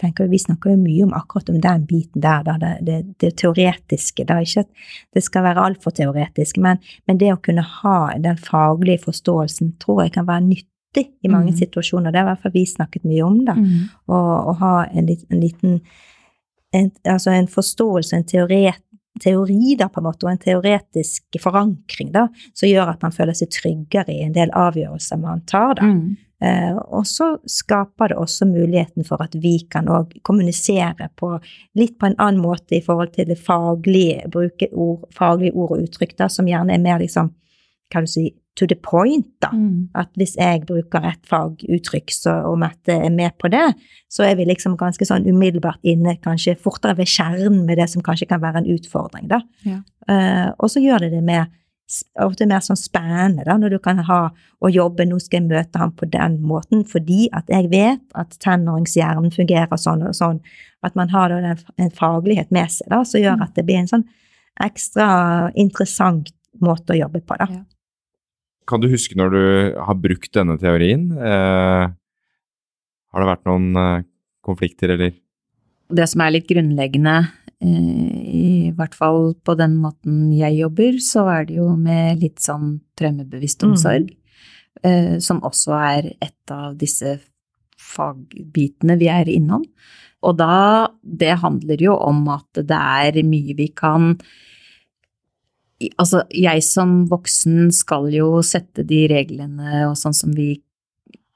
tenker 0.00 0.28
Vi 0.28 0.38
snakker 0.38 0.74
jo 0.74 0.82
mye 0.82 1.06
om 1.06 1.14
akkurat 1.16 1.48
om 1.48 1.60
den 1.62 1.86
biten 1.86 2.20
der, 2.20 2.44
da, 2.44 2.56
det, 2.60 2.74
det, 2.86 3.00
det 3.22 3.32
teoretiske. 3.40 4.26
Da. 4.28 4.40
Ikke 4.42 4.64
at 4.66 4.70
det 5.14 5.24
skal 5.24 5.46
være 5.46 5.64
altfor 5.70 5.94
teoretisk, 5.96 6.60
men, 6.62 6.82
men, 7.06 7.18
det 7.18 7.32
å 7.32 7.40
kunne 7.42 7.64
ha 7.80 7.98
den 8.18 8.40
faglige 8.40 9.04
forståelsen 9.06 9.76
tror 9.82 10.04
jeg 10.04 10.16
kan 10.18 10.28
være 10.28 10.46
nyttig 10.48 11.06
i 11.22 11.30
mange 11.30 11.54
mm. 11.54 11.60
situasjoner. 11.62 12.12
Det 12.12 12.20
har 12.20 12.26
i 12.28 12.32
hvert 12.32 12.42
fall 12.42 12.56
vi 12.56 12.66
snakket 12.70 13.06
mye 13.06 13.22
om, 13.26 13.38
da. 13.46 13.54
Mm. 13.58 13.86
Å 14.10 14.58
ha 14.60 14.74
en, 14.90 15.08
en 15.08 15.40
liten 15.40 15.78
en, 16.74 16.90
altså 17.06 17.30
en 17.30 17.48
forståelse, 17.48 18.16
en 18.16 18.26
teoret, 18.26 18.80
teori 19.22 19.76
da, 19.78 19.88
på 19.88 20.00
en 20.00 20.08
måte, 20.08 20.26
og 20.26 20.32
en 20.32 20.42
teoretisk 20.42 21.38
forankring 21.42 22.10
da, 22.14 22.26
som 22.50 22.68
gjør 22.68 22.94
at 22.96 23.04
man 23.04 23.14
føler 23.14 23.36
seg 23.38 23.52
tryggere 23.54 24.10
i 24.10 24.24
en 24.26 24.34
del 24.34 24.50
avgjørelser 24.58 25.20
man 25.22 25.44
tar. 25.46 25.76
da. 25.78 25.86
Mm. 25.86 26.16
Eh, 26.42 26.76
og 26.76 27.06
så 27.06 27.34
skaper 27.46 28.10
det 28.10 28.18
også 28.18 28.48
muligheten 28.50 29.06
for 29.06 29.22
at 29.22 29.36
vi 29.40 29.56
kan 29.70 29.88
òg 29.92 30.16
kommunisere 30.26 31.08
på 31.16 31.30
litt 31.78 31.94
på 32.00 32.10
en 32.10 32.18
annen 32.18 32.42
måte 32.42 32.78
i 32.78 32.82
forhold 32.84 33.14
til 33.14 33.28
det 33.30 33.38
faglige, 33.40 34.26
bruke 34.32 34.68
ord, 34.72 35.06
faglige 35.14 35.54
ord 35.54 35.76
og 35.76 35.84
uttrykk, 35.86 36.16
da, 36.18 36.28
som 36.32 36.48
gjerne 36.50 36.74
er 36.74 36.82
mer 36.82 36.98
liksom, 37.02 37.30
kan 37.92 38.06
du 38.06 38.10
si, 38.10 38.32
to 38.54 38.66
the 38.70 38.76
point, 38.78 39.26
da. 39.42 39.50
Mm. 39.50 39.88
At 39.98 40.12
hvis 40.18 40.36
jeg 40.38 40.62
bruker 40.68 41.06
et 41.08 41.22
faguttrykk, 41.26 42.12
så, 42.14 42.36
og 42.46 42.58
Mette 42.62 42.94
er 42.94 43.10
med 43.10 43.34
på 43.40 43.50
det, 43.50 43.64
så 44.10 44.26
er 44.28 44.36
vi 44.38 44.46
liksom 44.46 44.76
ganske 44.78 45.06
sånn 45.08 45.26
umiddelbart 45.26 45.82
inne, 45.82 46.16
kanskje 46.22 46.54
fortere 46.62 46.94
ved 47.00 47.10
kjernen 47.10 47.64
med 47.66 47.80
det 47.82 47.88
som 47.90 48.04
kanskje 48.04 48.30
kan 48.30 48.42
være 48.44 48.62
en 48.62 48.70
utfordring, 48.76 49.26
da. 49.32 49.42
Ja. 49.66 49.80
Uh, 50.06 50.48
og 50.60 50.70
så 50.70 50.82
gjør 50.84 51.06
det 51.06 51.14
det 51.16 51.22
med 51.24 51.50
ofte 52.22 52.46
mer 52.50 52.62
sånn 52.64 52.78
spennende 52.78 53.44
da, 53.46 53.56
når 53.60 53.76
du 53.76 53.78
kan 53.82 54.00
ha 54.06 54.20
å 54.64 54.70
jobbe 54.72 55.06
Nå 55.08 55.18
skal 55.22 55.40
jeg 55.40 55.50
møte 55.50 55.80
ham 55.80 55.92
på 55.96 56.08
den 56.10 56.38
måten 56.46 56.84
fordi 56.88 57.28
at 57.36 57.50
jeg 57.52 57.70
vet 57.72 58.02
at 58.18 58.36
tenåringshjernen 58.44 59.34
fungerer 59.34 59.80
sånn 59.80 60.06
og 60.08 60.16
sånn. 60.16 60.40
At 60.84 60.96
man 60.98 61.12
har 61.12 61.32
da 61.32 61.54
en 61.54 61.92
faglighet 61.94 62.52
med 62.54 62.72
seg 62.72 62.90
da, 62.92 63.02
som 63.08 63.22
gjør 63.22 63.38
mm. 63.40 63.44
at 63.46 63.54
det 63.56 63.66
blir 63.68 63.80
en 63.82 63.90
sånn 63.90 64.06
ekstra 64.64 65.08
interessant 65.58 66.30
måte 66.62 66.94
å 66.94 66.98
jobbe 66.98 67.22
på. 67.24 67.38
da. 67.40 67.48
Ja. 67.50 67.62
Kan 68.68 68.80
du 68.80 68.88
huske 68.88 69.16
når 69.18 69.34
du 69.34 69.44
har 69.86 70.00
brukt 70.00 70.32
denne 70.36 70.56
teorien? 70.60 71.10
Eh, 71.12 71.84
har 73.14 73.22
det 73.22 73.28
vært 73.28 73.48
noen 73.48 73.80
eh, 73.80 74.04
konflikter, 74.44 74.94
eller? 74.94 75.12
Det 75.94 76.06
som 76.08 76.22
er 76.24 76.32
litt 76.36 76.48
grunnleggende 76.48 77.18
I 77.62 78.72
hvert 78.76 78.96
fall 78.98 79.34
på 79.44 79.54
den 79.58 79.76
måten 79.80 80.32
jeg 80.34 80.58
jobber, 80.58 80.98
så 81.02 81.26
er 81.32 81.48
det 81.48 81.58
jo 81.60 81.68
med 81.78 82.22
litt 82.22 82.42
sånn 82.42 82.78
traumebevisst 82.98 83.64
omsorg. 83.66 84.10
Mm. 84.82 85.20
Som 85.22 85.38
også 85.46 85.76
er 85.78 86.08
et 86.18 86.52
av 86.52 86.74
disse 86.76 87.14
fagbitene 87.80 88.98
vi 89.00 89.08
er 89.12 89.30
innom. 89.30 89.64
Og 90.24 90.36
da 90.40 90.88
Det 91.02 91.36
handler 91.42 91.80
jo 91.80 91.94
om 92.00 92.26
at 92.32 92.48
det 92.56 92.80
er 92.80 93.22
mye 93.22 93.54
vi 93.56 93.68
kan 93.76 94.16
Altså, 95.98 96.22
jeg 96.30 96.62
som 96.62 97.02
voksen 97.10 97.68
skal 97.74 98.06
jo 98.14 98.40
sette 98.46 98.86
de 98.86 99.02
reglene 99.10 99.82
og 99.88 99.98
sånn 99.98 100.14
som 100.16 100.30
vi 100.32 100.62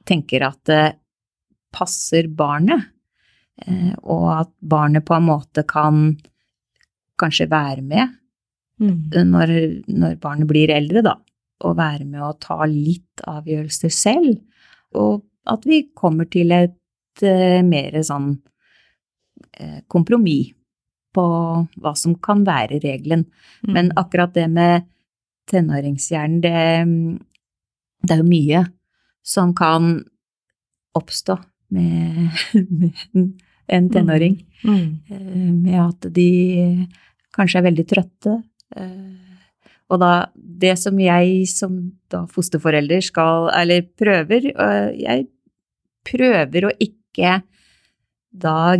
tenker 0.08 0.44
at 0.46 0.60
det 0.64 0.84
passer 1.74 2.30
barnet. 2.32 2.86
Eh, 3.66 3.94
og 4.06 4.26
at 4.34 4.50
barnet 4.60 5.06
på 5.06 5.16
en 5.16 5.28
måte 5.28 5.64
kan 5.68 6.12
kanskje 7.18 7.48
være 7.50 7.82
med 7.82 8.12
mm. 8.78 9.24
når, 9.26 9.54
når, 9.90 10.18
barnet 10.22 10.50
blir 10.50 10.72
eldre, 10.74 11.02
da. 11.06 11.16
Og 11.66 11.78
være 11.78 12.06
med 12.06 12.22
å 12.22 12.36
ta 12.38 12.62
litt 12.70 13.24
avgjørelser 13.26 13.90
selv. 13.90 14.36
Og 14.94 15.24
at 15.50 15.64
vi 15.66 15.88
kommer 15.96 16.28
til 16.30 16.52
et 16.54 17.24
uh, 17.24 17.60
mer 17.66 17.96
sånn 18.06 18.30
uh, 18.36 19.80
kompromiss 19.90 20.52
på 21.16 21.24
hva 21.82 21.92
som 21.98 22.14
kan 22.22 22.44
være 22.46 22.78
regelen. 22.84 23.24
Mm. 23.66 23.72
Men 23.74 23.90
akkurat 23.98 24.36
det 24.36 24.46
med 24.52 24.86
tenåringshjernen, 25.50 26.38
det, 26.44 27.24
det 28.06 28.14
er 28.14 28.22
jo 28.22 28.28
mye 28.28 28.62
som 29.26 29.54
kan 29.56 29.96
oppstå 30.98 31.38
med, 31.74 32.30
med 32.78 33.02
en 33.16 33.32
mm. 33.68 33.92
tenåring. 33.94 34.36
Mm. 34.64 34.98
Mm. 35.08 35.62
Med 35.62 35.80
at 35.82 36.08
de 36.14 36.28
kanskje 37.36 37.60
er 37.60 37.66
veldig 37.68 37.86
trøtte. 37.88 38.36
Eh, 38.76 39.38
og 39.88 40.00
da 40.02 40.12
Det 40.34 40.74
som 40.76 40.98
jeg 41.00 41.46
som 41.48 41.92
da 42.10 42.26
fosterforelder 42.28 43.00
skal 43.00 43.48
Eller 43.56 43.86
prøver 43.96 44.50
eh, 44.52 44.90
Jeg 45.00 45.28
prøver 46.04 46.66
å 46.68 46.72
ikke 46.76 47.42
da 48.28 48.76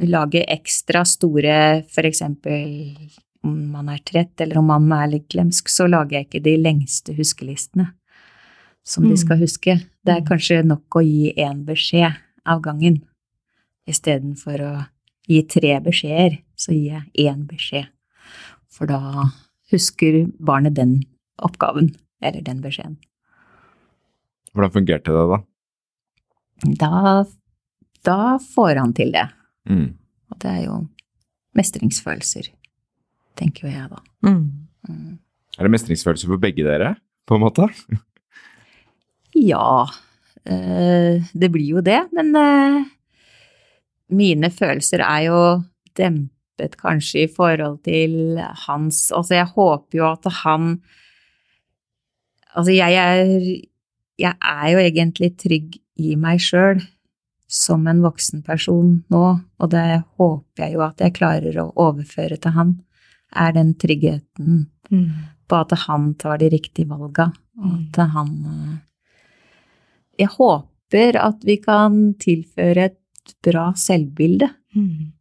lage 0.00 0.44
ekstra 0.48 1.04
store 1.04 1.84
eksempel 1.84 2.96
om 3.42 3.54
man 3.72 3.88
er 3.92 4.00
trett, 4.06 4.40
eller 4.40 4.58
om 4.58 4.66
man 4.66 4.90
er 4.92 5.12
litt 5.12 5.28
glemsk, 5.30 5.68
så 5.70 5.86
lager 5.86 6.18
jeg 6.18 6.26
ikke 6.26 6.44
de 6.44 6.56
lengste 6.58 7.14
huskelistene 7.14 7.86
som 8.88 9.06
de 9.06 9.16
skal 9.20 9.38
huske. 9.42 9.76
Det 10.04 10.14
er 10.14 10.26
kanskje 10.26 10.62
nok 10.66 10.98
å 10.98 11.04
gi 11.04 11.32
én 11.36 11.62
beskjed 11.68 12.16
av 12.48 12.62
gangen 12.64 13.02
istedenfor 13.88 14.64
å 14.64 14.72
gi 15.28 15.42
tre 15.50 15.76
beskjeder, 15.84 16.40
så 16.58 16.74
gir 16.74 16.98
jeg 16.98 17.28
én 17.28 17.44
beskjed. 17.48 17.88
For 18.72 18.88
da 18.88 19.28
husker 19.72 20.26
barnet 20.38 20.76
den 20.78 21.00
oppgaven, 21.44 21.92
eller 22.24 22.42
den 22.44 22.62
beskjeden. 22.64 22.96
Hvordan 24.54 24.74
fungerte 24.74 25.14
det, 25.14 25.24
da? 25.32 25.38
Da, 26.80 26.92
da 28.06 28.20
får 28.42 28.80
han 28.80 28.94
til 28.96 29.12
det. 29.14 29.26
Mm. 29.68 29.92
Og 30.32 30.40
det 30.42 30.50
er 30.50 30.62
jo 30.64 30.78
mestringsfølelser, 31.58 32.48
tenker 33.38 33.68
jo 33.68 33.74
jeg 33.74 33.90
da. 33.92 34.02
Mm. 34.26 34.42
Mm. 34.88 35.16
Er 35.58 35.66
det 35.66 35.74
mestringsfølelser 35.74 36.30
for 36.30 36.42
begge 36.42 36.66
dere, 36.66 36.94
på 37.28 37.36
en 37.36 37.44
måte? 37.44 37.68
ja, 39.52 39.86
øh, 40.48 41.28
det 41.34 41.50
blir 41.54 41.76
jo 41.76 41.84
det. 41.84 42.00
Men 42.14 42.34
øh, 42.36 42.80
mine 44.08 44.50
følelser 44.50 45.02
er 45.04 45.22
jo 45.28 45.40
dempet 45.98 46.76
kanskje 46.80 47.26
i 47.26 47.30
forhold 47.30 47.80
til 47.86 48.38
hans 48.66 49.08
Altså, 49.14 49.34
jeg 49.38 49.50
håper 49.54 49.98
jo 50.00 50.06
at 50.10 50.30
han 50.42 50.78
Altså, 52.54 52.72
jeg 52.72 52.94
er 52.94 53.24
Jeg 54.18 54.34
er 54.40 54.68
jo 54.72 54.78
egentlig 54.82 55.36
trygg 55.38 55.78
i 55.98 56.14
meg 56.18 56.40
sjøl 56.42 56.80
som 57.48 57.86
en 57.88 58.02
voksen 58.04 58.42
person 58.44 58.98
nå, 59.08 59.24
og 59.58 59.70
det 59.72 60.02
håper 60.20 60.64
jeg 60.64 60.74
jo 60.76 60.82
at 60.84 61.00
jeg 61.00 61.14
klarer 61.16 61.56
å 61.62 61.70
overføre 61.80 62.36
til 62.36 62.54
han, 62.54 62.74
er 63.32 63.54
den 63.56 63.72
tryggheten 63.80 64.66
mm. 64.92 65.06
på 65.48 65.60
at 65.62 65.72
han 65.86 66.10
tar 66.20 66.42
de 66.42 66.50
riktige 66.52 66.90
valga, 66.90 67.30
og 67.58 67.72
mm. 67.72 67.80
at 67.88 68.00
han 68.14 68.34
Jeg 70.18 70.34
håper 70.34 71.18
at 71.22 71.44
vi 71.46 71.56
kan 71.62 71.98
tilføre 72.20 72.88
et 72.90 72.97
bra 73.44 73.70
selvbilde. 73.78 74.48
Mm. 74.76 75.12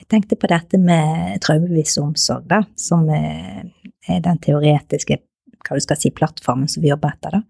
Jeg 0.00 0.08
tenkte 0.10 0.38
på 0.38 0.50
dette 0.50 0.78
med 0.80 1.38
traumebevisst 1.44 2.00
omsorg, 2.02 2.46
da, 2.50 2.62
som 2.78 3.04
er, 3.12 3.68
den 4.08 4.40
teoretiske 4.42 5.20
hva 5.62 5.78
du 5.78 5.84
skal 5.84 5.98
si, 6.00 6.10
plattformen 6.10 6.70
som 6.70 6.82
vi 6.82 6.90
jobber 6.90 7.14
etter. 7.14 7.38
da. 7.38 7.42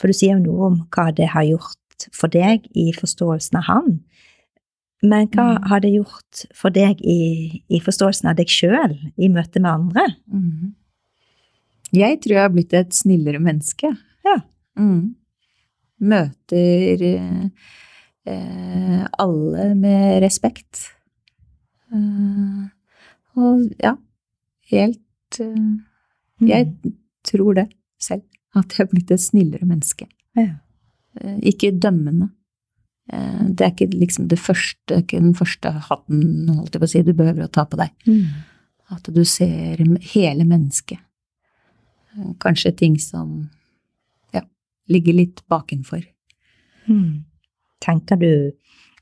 For 0.00 0.10
du 0.10 0.16
sier 0.16 0.36
jo 0.36 0.44
noe 0.44 0.70
om 0.70 0.80
hva 0.92 1.08
det 1.16 1.30
har 1.32 1.46
gjort 1.48 2.06
for 2.16 2.32
deg 2.32 2.66
i 2.76 2.90
forståelsen 2.96 3.60
av 3.60 3.66
han. 3.68 3.88
Men 5.00 5.28
hva 5.32 5.46
mm. 5.56 5.68
har 5.70 5.80
det 5.80 5.94
gjort 5.94 6.42
for 6.56 6.72
deg 6.74 7.00
i, 7.00 7.62
i 7.72 7.80
forståelsen 7.80 8.28
av 8.32 8.36
deg 8.36 8.52
sjøl 8.52 8.96
i 9.16 9.30
møte 9.32 9.62
med 9.62 9.70
andre? 9.72 10.06
Mm. 10.28 10.74
Jeg 11.96 12.20
tror 12.22 12.36
jeg 12.36 12.44
har 12.44 12.52
blitt 12.54 12.76
et 12.76 12.92
snillere 12.94 13.40
menneske. 13.42 13.94
Ja. 14.26 14.36
Mm. 14.78 15.16
Møter 16.00 17.04
eh, 18.26 19.04
alle 19.18 19.74
med 19.78 20.20
respekt. 20.24 20.88
Eh, 21.92 22.64
og 23.40 23.70
ja, 23.82 23.94
helt 24.70 25.40
eh, 25.40 25.70
Jeg 26.40 26.66
mm. 26.66 26.96
tror 27.26 27.54
det 27.60 27.68
selv, 28.00 28.24
at 28.56 28.72
jeg 28.72 28.84
har 28.84 28.90
blitt 28.90 29.10
et 29.10 29.22
snillere 29.22 29.66
menneske. 29.68 30.08
Ja. 30.38 30.60
Eh, 31.20 31.38
ikke 31.52 31.72
dømmende. 31.76 32.30
Eh, 33.12 33.42
det 33.50 33.66
er 33.66 33.74
ikke 33.74 33.90
liksom 33.92 34.28
det 34.30 34.38
første, 34.38 35.02
ikke 35.02 35.20
den 35.20 35.34
første 35.34 35.72
hatten 35.90 36.48
holdt 36.48 36.74
jeg 36.74 36.82
på 36.82 36.88
å 36.88 36.92
si, 36.94 37.04
du 37.04 37.14
behøver 37.14 37.46
å 37.46 37.52
ta 37.52 37.66
på 37.68 37.78
deg. 37.80 37.94
Mm. 38.06 38.26
At 38.90 39.06
du 39.14 39.22
ser 39.28 39.82
hele 40.14 40.46
mennesket. 40.48 40.98
Kanskje 42.42 42.72
ting 42.74 42.96
som 42.98 43.50
ja, 44.34 44.42
ligger 44.90 45.14
litt 45.14 45.44
bakenfor. 45.50 46.02
Mm. 46.90 47.29
Tenker 47.80 48.20
du 48.20 48.32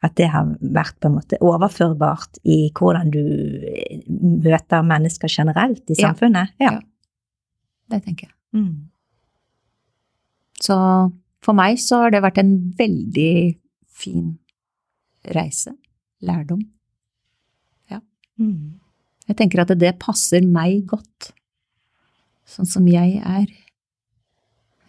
at 0.06 0.14
det 0.18 0.28
har 0.30 0.52
vært 0.62 0.94
på 1.02 1.10
en 1.10 1.16
måte 1.16 1.40
overførbart 1.42 2.38
i 2.46 2.68
hvordan 2.70 3.10
du 3.10 3.22
eh, 3.66 4.04
møter 4.06 4.86
mennesker 4.86 5.32
generelt 5.32 5.90
i 5.90 5.98
samfunnet? 5.98 6.54
Ja. 6.62 6.76
ja. 6.78 6.80
Det 7.90 8.02
tenker 8.04 8.28
jeg. 8.28 8.34
Mm. 8.54 8.88
Så 10.62 10.76
for 11.44 11.58
meg 11.58 11.78
så 11.82 12.04
har 12.04 12.14
det 12.14 12.22
vært 12.22 12.38
en 12.42 12.54
veldig 12.78 13.32
fin 13.98 14.32
reise, 15.34 15.74
lærdom. 16.22 16.62
Mm. 18.38 18.78
Jeg 19.28 19.36
tenker 19.36 19.64
at 19.64 19.74
det 19.76 19.96
passer 20.00 20.46
meg 20.46 20.86
godt, 20.88 21.32
sånn 22.48 22.68
som 22.68 22.86
jeg 22.88 23.18
er. 23.18 23.48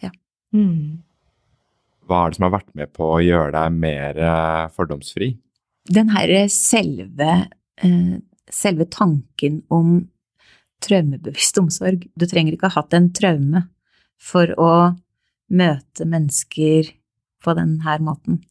Ja. 0.03 0.13
Mm. 0.55 1.01
Hva 2.09 2.23
er 2.23 2.31
det 2.31 2.39
som 2.39 2.47
har 2.47 2.55
vært 2.57 2.71
med 2.77 2.91
på 2.97 3.05
å 3.05 3.21
gjøre 3.21 3.53
deg 3.53 3.75
mer 3.77 4.17
eh, 4.17 4.63
fordomsfri? 4.73 5.33
Den 5.89 6.09
herre 6.13 6.47
selve, 6.53 7.35
eh, 7.81 8.15
selve 8.49 8.87
tanken 8.89 9.61
om 9.73 9.99
traumebevisst 10.83 11.59
omsorg 11.59 12.07
Du 12.15 12.25
trenger 12.29 12.55
ikke 12.55 12.69
ha 12.71 12.81
hatt 12.81 12.95
en 12.95 13.11
traume 13.13 13.65
for 14.19 14.51
å 14.59 14.71
møte 15.49 16.05
mennesker 16.07 16.91
på 17.43 17.55
den 17.57 17.79
her 17.85 18.01
måten. 18.03 18.41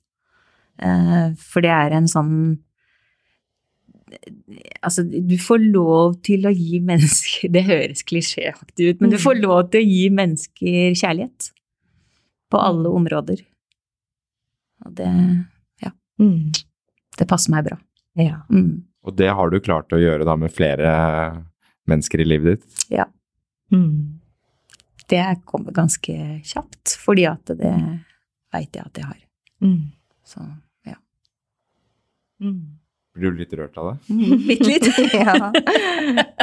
Eh, 0.78 1.34
for 1.38 1.64
det 1.64 1.74
er 1.74 1.98
en 1.98 2.10
sånn 2.10 2.34
Altså, 4.80 5.02
du 5.04 5.34
får 5.36 5.58
lov 5.68 6.14
til 6.24 6.46
å 6.48 6.52
gi 6.54 6.78
mennesker 6.80 7.50
Det 7.54 7.66
høres 7.66 8.06
klisjéaktig 8.08 8.92
ut, 8.94 9.02
men 9.02 9.12
du 9.12 9.18
får 9.20 9.42
lov 9.42 9.66
til 9.72 9.82
å 9.82 9.88
gi 9.88 10.06
mennesker 10.14 10.94
kjærlighet. 10.96 11.50
På 12.50 12.60
alle 12.64 12.88
områder. 12.88 13.42
Og 14.86 14.94
det, 14.94 15.12
Mm. 16.18 16.50
det 17.18 17.26
passer 17.30 17.52
meg 17.54 17.64
bra. 17.68 17.76
Ja. 18.18 18.40
Mm. 18.50 18.82
Og 19.06 19.14
det 19.14 19.28
har 19.30 19.50
du 19.52 19.60
klart 19.62 19.92
å 19.94 20.00
gjøre 20.02 20.24
da 20.26 20.34
med 20.34 20.50
flere 20.50 21.44
mennesker 21.86 22.18
i 22.18 22.26
livet 22.26 22.58
ditt? 22.58 23.04
Mm. 23.70 24.18
Det 25.06 25.22
kommer 25.46 25.70
ganske 25.76 26.16
kjapt, 26.42 26.96
fordi 26.98 27.28
at 27.30 27.44
det 27.54 27.70
veit 28.52 28.74
jeg 28.74 28.82
at 28.82 28.98
jeg 28.98 29.04
har. 29.06 29.20
Mm. 29.62 29.92
Så 30.26 30.42
ja. 30.88 30.96
Mm. 32.42 32.78
Blir 33.14 33.30
du 33.30 33.38
litt 33.44 33.54
rørt 33.54 33.78
av 33.78 33.92
det? 33.92 34.18
Bitte 34.48 34.66
litt. 34.68 34.90
ja. 35.14 35.52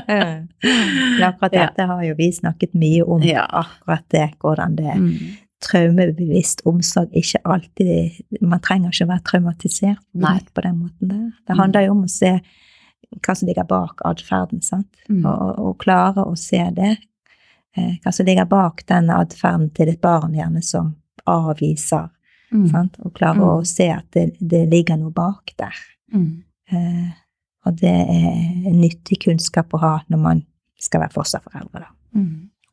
Men 0.08 1.24
akkurat 1.24 1.52
dette 1.52 1.90
har 1.92 2.04
jo 2.08 2.16
vi 2.18 2.32
snakket 2.32 2.74
mye 2.80 3.04
om. 3.04 3.24
Ja. 3.28 3.44
Akkurat 3.52 4.08
det, 4.16 4.30
hvordan 4.40 4.76
det. 4.80 4.96
Mm. 4.96 5.36
Traumebevisst 5.66 6.62
omsorg 6.70 7.10
ikke 7.18 7.40
alltid 7.46 8.20
Man 8.42 8.62
trenger 8.62 8.92
ikke 8.94 9.08
å 9.08 9.12
være 9.14 9.24
traumatisert 9.30 10.02
Nei. 10.14 10.40
på 10.54 10.62
den 10.66 10.78
måten 10.84 11.10
der. 11.10 11.32
Det 11.48 11.56
Mm. 11.56 11.60
handler 11.60 11.86
jo 11.86 11.92
om 11.92 12.04
å 12.06 12.10
se 12.10 12.40
hva 13.22 13.36
som 13.38 13.48
ligger 13.48 13.64
bak 13.68 14.02
atferden, 14.06 14.62
sant. 14.62 14.88
Mm. 15.10 15.26
Og, 15.26 15.60
og, 15.60 15.78
klare 15.80 16.26
å 16.26 16.36
se 16.38 16.60
det. 16.76 16.98
Eh, 17.78 17.98
hva 18.04 18.12
som 18.14 18.26
ligger 18.26 18.46
bak 18.46 18.86
den 18.88 19.10
atferden 19.10 19.70
til 19.74 19.90
et 19.90 20.02
barn 20.02 20.34
gjerne 20.34 20.64
som 20.64 20.96
avviser. 21.28 22.10
Mm. 22.52 22.70
Sant? 22.72 22.98
Og 23.06 23.14
klare 23.14 23.38
Mm. 23.38 23.48
å 23.62 23.66
se 23.66 23.90
at 23.92 24.10
det, 24.12 24.38
det 24.40 24.70
ligger 24.70 24.98
noe 24.98 25.12
bak 25.12 25.54
der. 25.58 25.76
Mm. 26.14 26.44
Eh, 26.72 27.12
og 27.66 27.76
det 27.78 27.90
er 28.10 28.72
nyttig 28.72 29.20
kunnskap 29.26 29.70
å 29.74 29.80
ha 29.80 30.00
når 30.10 30.18
man 30.20 30.46
skal 30.80 31.02
være 31.02 31.14
fosterforeldre. 31.14 31.80
Da. 31.86 31.88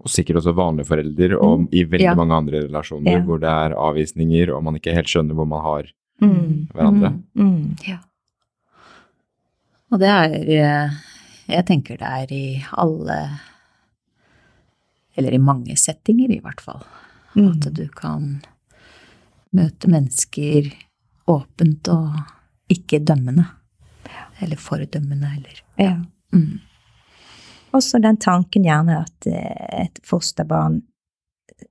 Mm. 0.03 0.07
Og 0.07 0.11
sikkert 0.11 0.37
også 0.41 0.53
vanlige 0.59 0.87
forelder, 0.89 1.37
og 1.39 1.69
i 1.73 1.85
veldig 1.85 2.01
Ja. 2.11 2.15
mange 2.19 2.35
andre 2.35 2.63
relasjoner 2.67 3.13
Ja. 3.13 3.21
hvor 3.23 3.39
det 3.39 3.49
er 3.49 3.75
avvisninger, 3.79 4.51
og 4.57 4.65
man 4.65 4.75
ikke 4.75 4.95
helt 4.95 5.07
skjønner 5.07 5.35
hvor 5.35 5.47
man 5.47 5.63
har 5.63 5.85
Mm. 6.21 6.69
hverandre. 6.75 7.23
Mm. 7.37 7.77
Ja. 7.87 7.99
Og 9.93 9.99
det 10.01 10.09
er 10.09 10.35
eh, 10.35 10.91
Jeg 11.49 11.67
tenker 11.67 11.99
det 11.99 12.03
er 12.07 12.27
i 12.33 12.65
alle 12.79 13.39
Eller 15.17 15.33
i 15.35 15.39
mange 15.39 15.77
settinger, 15.77 16.31
i 16.31 16.41
hvert 16.41 16.61
fall. 16.61 16.83
Mm. 17.37 17.51
At 17.51 17.75
du 17.75 17.87
kan 17.89 18.43
møte 19.55 19.87
mennesker 19.89 20.73
åpent 21.29 21.89
og 21.89 22.15
ikke 22.71 23.05
dømmende. 23.05 23.47
Eller 24.41 24.57
fordømmende, 24.57 25.29
eller 25.37 25.63
Ja. 25.79 25.97
Også 27.73 28.01
den 28.03 28.19
tanken 28.21 28.67
gjerne 28.67 29.03
at 29.03 29.29
eh, 29.29 29.85
et 29.87 30.01
fosterbarn 30.07 30.81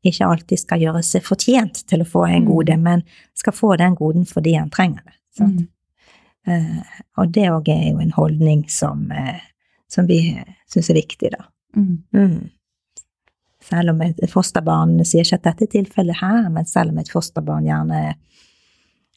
ikke 0.07 0.25
alltid 0.25 0.61
skal 0.61 0.81
gjøre 0.81 1.01
seg 1.05 1.23
fortjent 1.25 1.83
til 1.89 2.01
å 2.01 2.07
få 2.07 2.25
en 2.27 2.45
Mm. 2.45 2.47
gode, 2.47 2.77
men 2.77 3.03
skal 3.35 3.53
få 3.53 3.75
den 3.77 3.95
goden 3.95 4.25
fordi 4.25 4.55
han 4.57 4.69
trenger 4.69 5.03
det. 5.05 5.17
Mm. 5.39 5.67
Uh, 6.47 6.81
og 7.17 7.31
det 7.35 7.49
òg 7.51 7.69
er 7.69 7.91
jo 7.91 7.99
en 8.01 8.11
holdning 8.15 8.63
som, 8.69 9.11
uh, 9.11 9.37
som 9.87 10.07
vi 10.07 10.41
syns 10.71 10.89
er 10.89 10.97
viktig, 10.97 11.29
da. 11.35 11.45
Mm. 11.75 12.03
Mm. 12.15 12.49
Selv 13.61 13.93
om 13.93 14.01
et 14.01 14.23
fosterbarn 14.31 15.05
sier 15.05 15.21
ikke 15.21 15.37
at 15.37 15.43
dette 15.51 15.67
er 15.67 15.73
tilfellet 15.75 16.17
her, 16.21 16.49
men 16.49 16.65
selv 16.65 16.91
om 16.91 16.97
et 16.97 17.11
fosterbarn 17.11 17.67
gjerne 17.69 18.15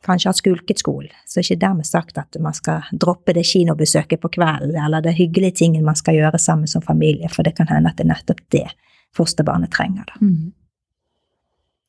kanskje 0.04 0.28
har 0.30 0.36
skulket 0.38 0.78
skolen, 0.82 1.12
så 1.26 1.40
ikke 1.42 1.56
dermed 1.62 1.86
sagt 1.88 2.18
at 2.20 2.36
man 2.44 2.54
skal 2.56 2.84
droppe 2.92 3.34
det 3.34 3.46
kinobesøket 3.48 4.20
på 4.22 4.30
kvelden, 4.36 4.76
eller 4.84 5.00
det 5.04 5.16
hyggelige 5.18 5.56
tingen 5.64 5.84
man 5.86 5.96
skal 5.98 6.14
gjøre 6.18 6.38
sammen 6.38 6.68
som 6.70 6.84
familie, 6.84 7.28
for 7.32 7.42
det 7.46 7.56
kan 7.56 7.66
hende 7.72 7.90
at 7.90 7.96
det 7.98 8.04
er 8.06 8.12
nettopp 8.12 8.42
det 8.54 8.66
fosterbarnet 9.14 9.72
trenger. 9.74 10.04
Da. 10.10 10.20
Mm. 10.20 10.52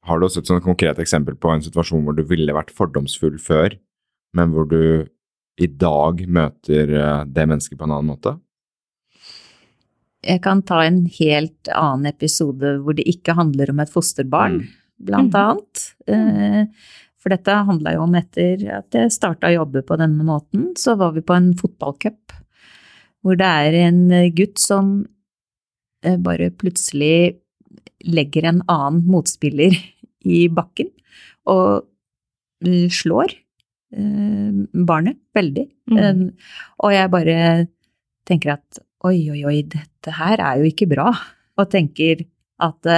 Har 0.05 0.19
du 0.21 0.27
også 0.27 0.43
et 0.43 0.49
sånn 0.51 0.61
konkret 0.61 0.99
eksempel 1.01 1.35
på 1.41 1.49
en 1.49 1.63
situasjon 1.65 2.03
hvor 2.05 2.13
du 2.15 2.23
ville 2.29 2.53
vært 2.53 2.69
fordomsfull 2.71 3.39
før, 3.41 3.73
men 4.37 4.51
hvor 4.53 4.67
du 4.69 4.81
i 5.57 5.67
dag 5.71 6.25
møter 6.27 6.91
eh, 6.93 7.21
det 7.25 7.45
mennesket 7.49 7.77
på 7.79 7.87
en 7.87 7.95
annen 7.95 8.11
måte? 8.13 8.35
Jeg 10.25 10.41
kan 10.41 10.61
ta 10.65 10.79
en 10.85 11.03
helt 11.19 11.69
annen 11.69 12.09
episode 12.09 12.75
hvor 12.81 12.97
det 12.97 13.05
ikke 13.09 13.35
handler 13.37 13.71
om 13.73 13.79
et 13.83 13.91
fosterbarn, 13.93 14.59
Mm. 14.61 14.67
blant 15.05 15.33
Mm. 15.33 15.41
annet. 15.41 15.93
Eh, 16.07 16.65
For 17.25 17.33
dette 17.33 17.53
handla 17.65 17.95
jo 17.95 18.03
om 18.03 18.11
etter 18.19 18.61
at 18.69 18.93
jeg 18.93 19.09
starta 19.09 19.49
å 19.49 19.55
jobbe 19.55 19.81
på 19.81 19.95
denne 19.97 20.21
måten, 20.21 20.67
så 20.77 20.93
var 20.99 21.15
vi 21.15 21.23
på 21.25 21.33
en 21.33 21.55
fotballcup 21.57 22.35
hvor 23.25 23.39
det 23.39 23.47
er 23.49 23.75
en 23.87 24.03
gutt 24.37 24.61
som 24.61 24.99
eh, 26.05 26.19
bare 26.21 26.51
plutselig 26.53 27.39
legger 28.05 28.45
en 28.51 28.61
annen 28.69 29.01
motspiller 29.09 29.73
i 30.37 30.43
bakken 30.53 30.91
og 31.49 31.87
eh, 32.61 32.85
slår 32.93 33.33
eh, 33.33 34.61
barnet 34.85 35.17
veldig. 35.33 35.65
Mm. 35.89 36.27
Og 36.85 36.93
jeg 36.93 37.13
bare 37.17 37.39
tenker 38.29 38.53
at 38.59 38.83
oi, 39.09 39.17
oi, 39.33 39.41
oi, 39.49 39.57
dette 39.65 40.13
her 40.19 40.37
er 40.37 40.61
jo 40.61 40.69
ikke 40.69 40.91
bra. 40.93 41.09
Og 41.57 41.73
tenker 41.73 42.21
at 42.61 42.93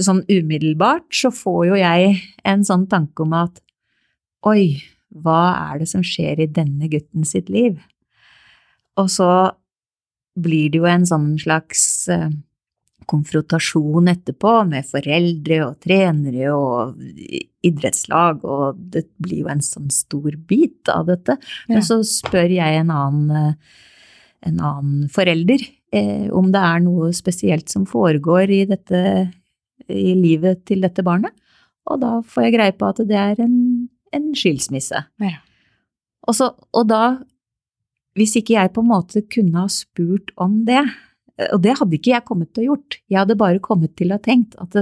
sånn 0.00 0.24
umiddelbart 0.26 1.06
så 1.14 1.30
får 1.34 1.60
jo 1.70 1.78
jeg 1.78 2.16
en 2.46 2.64
sånn 2.66 2.88
tanke 2.90 3.22
om 3.22 3.36
at 3.38 3.60
oi, 4.48 4.82
hva 5.14 5.70
er 5.70 5.82
det 5.82 5.90
som 5.90 6.02
skjer 6.04 6.42
i 6.42 6.50
denne 6.50 6.88
gutten 6.90 7.26
sitt 7.28 7.52
liv? 7.52 7.78
Og 8.98 9.10
så 9.10 9.28
blir 10.34 10.72
det 10.72 10.80
jo 10.80 10.88
en 10.90 11.06
sånn 11.06 11.28
slags 11.38 11.84
eh, 12.10 12.30
konfrontasjon 13.10 14.10
etterpå 14.10 14.56
med 14.68 14.86
foreldre 14.88 15.60
og 15.66 15.78
trenere 15.84 16.50
og 16.54 16.98
idrettslag, 17.64 18.42
og 18.42 18.80
det 18.94 19.06
blir 19.22 19.44
jo 19.44 19.52
en 19.52 19.62
sånn 19.64 19.90
stor 19.94 20.34
bit 20.48 20.90
av 20.92 21.08
dette. 21.12 21.38
Ja. 21.68 21.76
Men 21.76 21.86
så 21.86 22.00
spør 22.08 22.56
jeg 22.56 22.80
en 22.80 22.92
annen, 22.94 23.30
eh, 23.30 23.80
en 24.50 24.60
annen 24.60 25.08
forelder 25.12 25.62
eh, 25.94 26.26
om 26.34 26.50
det 26.52 26.60
er 26.60 26.84
noe 26.84 27.12
spesielt 27.16 27.70
som 27.72 27.86
foregår 27.88 28.50
i, 28.50 28.64
dette, 28.68 29.00
i 29.88 30.14
livet 30.16 30.64
til 30.68 30.80
dette 30.84 31.02
barnet, 31.04 31.32
og 31.90 32.00
da 32.00 32.12
får 32.24 32.46
jeg 32.46 32.54
greie 32.56 32.72
på 32.78 32.86
at 32.88 33.02
det 33.08 33.16
er 33.20 33.40
en, 33.44 33.56
en 34.16 34.30
skilsmisse. 34.38 35.02
Ja. 35.20 35.36
Og, 36.26 36.34
så, 36.38 36.50
og 36.72 36.86
da, 36.88 37.02
hvis 38.16 38.36
ikke 38.40 38.54
jeg 38.56 38.72
på 38.72 38.80
en 38.84 38.88
måte 38.92 39.20
kunne 39.28 39.58
ha 39.60 39.68
spurt 39.68 40.30
om 40.40 40.62
det, 40.68 40.80
og 41.52 41.60
det 41.64 41.74
hadde 41.80 41.98
ikke 41.98 42.12
jeg 42.14 42.24
kommet 42.24 42.52
til 42.54 42.62
å 42.64 42.68
gjort, 42.72 42.98
jeg 43.10 43.18
hadde 43.20 43.36
bare 43.40 43.60
kommet 43.60 43.96
til 43.98 44.12
å 44.14 44.16
ha 44.16 44.22
tenkt 44.24 44.54
at 44.62 44.78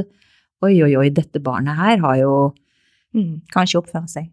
oi, 0.62 0.76
oi, 0.84 0.92
oi, 1.00 1.08
dette 1.10 1.40
barnet 1.42 1.78
her 1.80 2.02
har 2.04 2.18
jo 2.22 2.34
Mm. 3.12 3.42
Kanskje 3.52 3.76
oppføre 3.76 4.08
seg. 4.08 4.30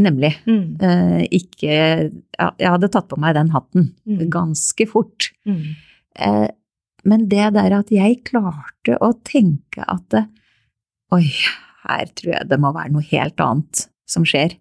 Nemlig. 0.00 0.30
Mm. 0.48 0.78
Eh, 0.80 1.24
ikke 1.36 1.68
ja, 1.74 2.46
Jeg 2.56 2.70
hadde 2.72 2.88
tatt 2.94 3.10
på 3.10 3.18
meg 3.20 3.34
den 3.36 3.50
hatten 3.52 3.90
Mm. 4.08 4.22
ganske 4.32 4.86
fort. 4.88 5.26
Mm. 5.44 5.74
Eh, 6.16 6.48
men 7.04 7.28
det 7.28 7.52
der 7.54 7.72
at 7.78 7.90
jeg 7.92 8.22
klarte 8.24 8.98
å 9.00 9.12
tenke 9.24 9.84
at 9.88 10.08
det, 10.10 10.24
Oi, 11.12 11.28
her 11.86 12.06
tror 12.16 12.32
jeg 12.32 12.48
det 12.48 12.58
må 12.60 12.72
være 12.74 12.90
noe 12.94 13.02
helt 13.10 13.36
annet 13.44 13.84
som 14.08 14.24
skjer. 14.24 14.56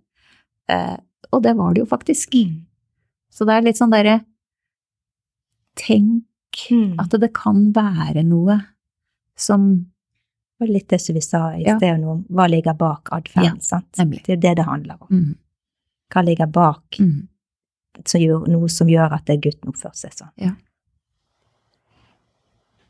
Eh, 0.70 0.98
og 1.32 1.42
det 1.44 1.56
var 1.58 1.74
det 1.74 1.82
jo 1.82 1.88
faktisk. 1.90 2.36
Mm. 2.36 2.66
Så 3.34 3.46
det 3.48 3.56
er 3.56 3.62
litt 3.66 3.80
sånn 3.80 3.92
derre 3.96 4.20
Tenk 5.76 6.24
Mm. 6.70 7.00
at 7.02 7.10
det 7.18 7.32
kan 7.34 7.72
være 7.74 8.22
noe 8.24 8.60
som 9.36 9.88
Og 10.62 10.70
litt 10.70 10.88
det 10.88 11.00
som 11.02 11.16
vi 11.16 11.20
sa 11.22 11.50
i 11.58 11.64
Ja. 11.66 11.78
sted, 11.78 12.04
om 12.06 12.24
hva 12.30 12.46
ligger 12.48 12.74
bak 12.78 13.10
atferden. 13.12 13.60
sant? 13.62 13.92
nemlig. 13.98 14.24
Det 14.24 14.34
er 14.34 14.38
det 14.38 14.56
det 14.58 14.66
handler 14.66 14.96
om. 15.02 15.08
mm, 15.10 15.36
Hva 16.14 16.22
ligger 16.24 16.46
bak 16.52 16.84
mm, 17.00 17.28
noe 18.48 18.68
som 18.70 18.88
gjør 18.88 19.12
at 19.14 19.26
det 19.26 19.42
gutten 19.42 19.70
oppfører 19.74 19.96
seg 19.96 20.12
sånn. 20.14 20.56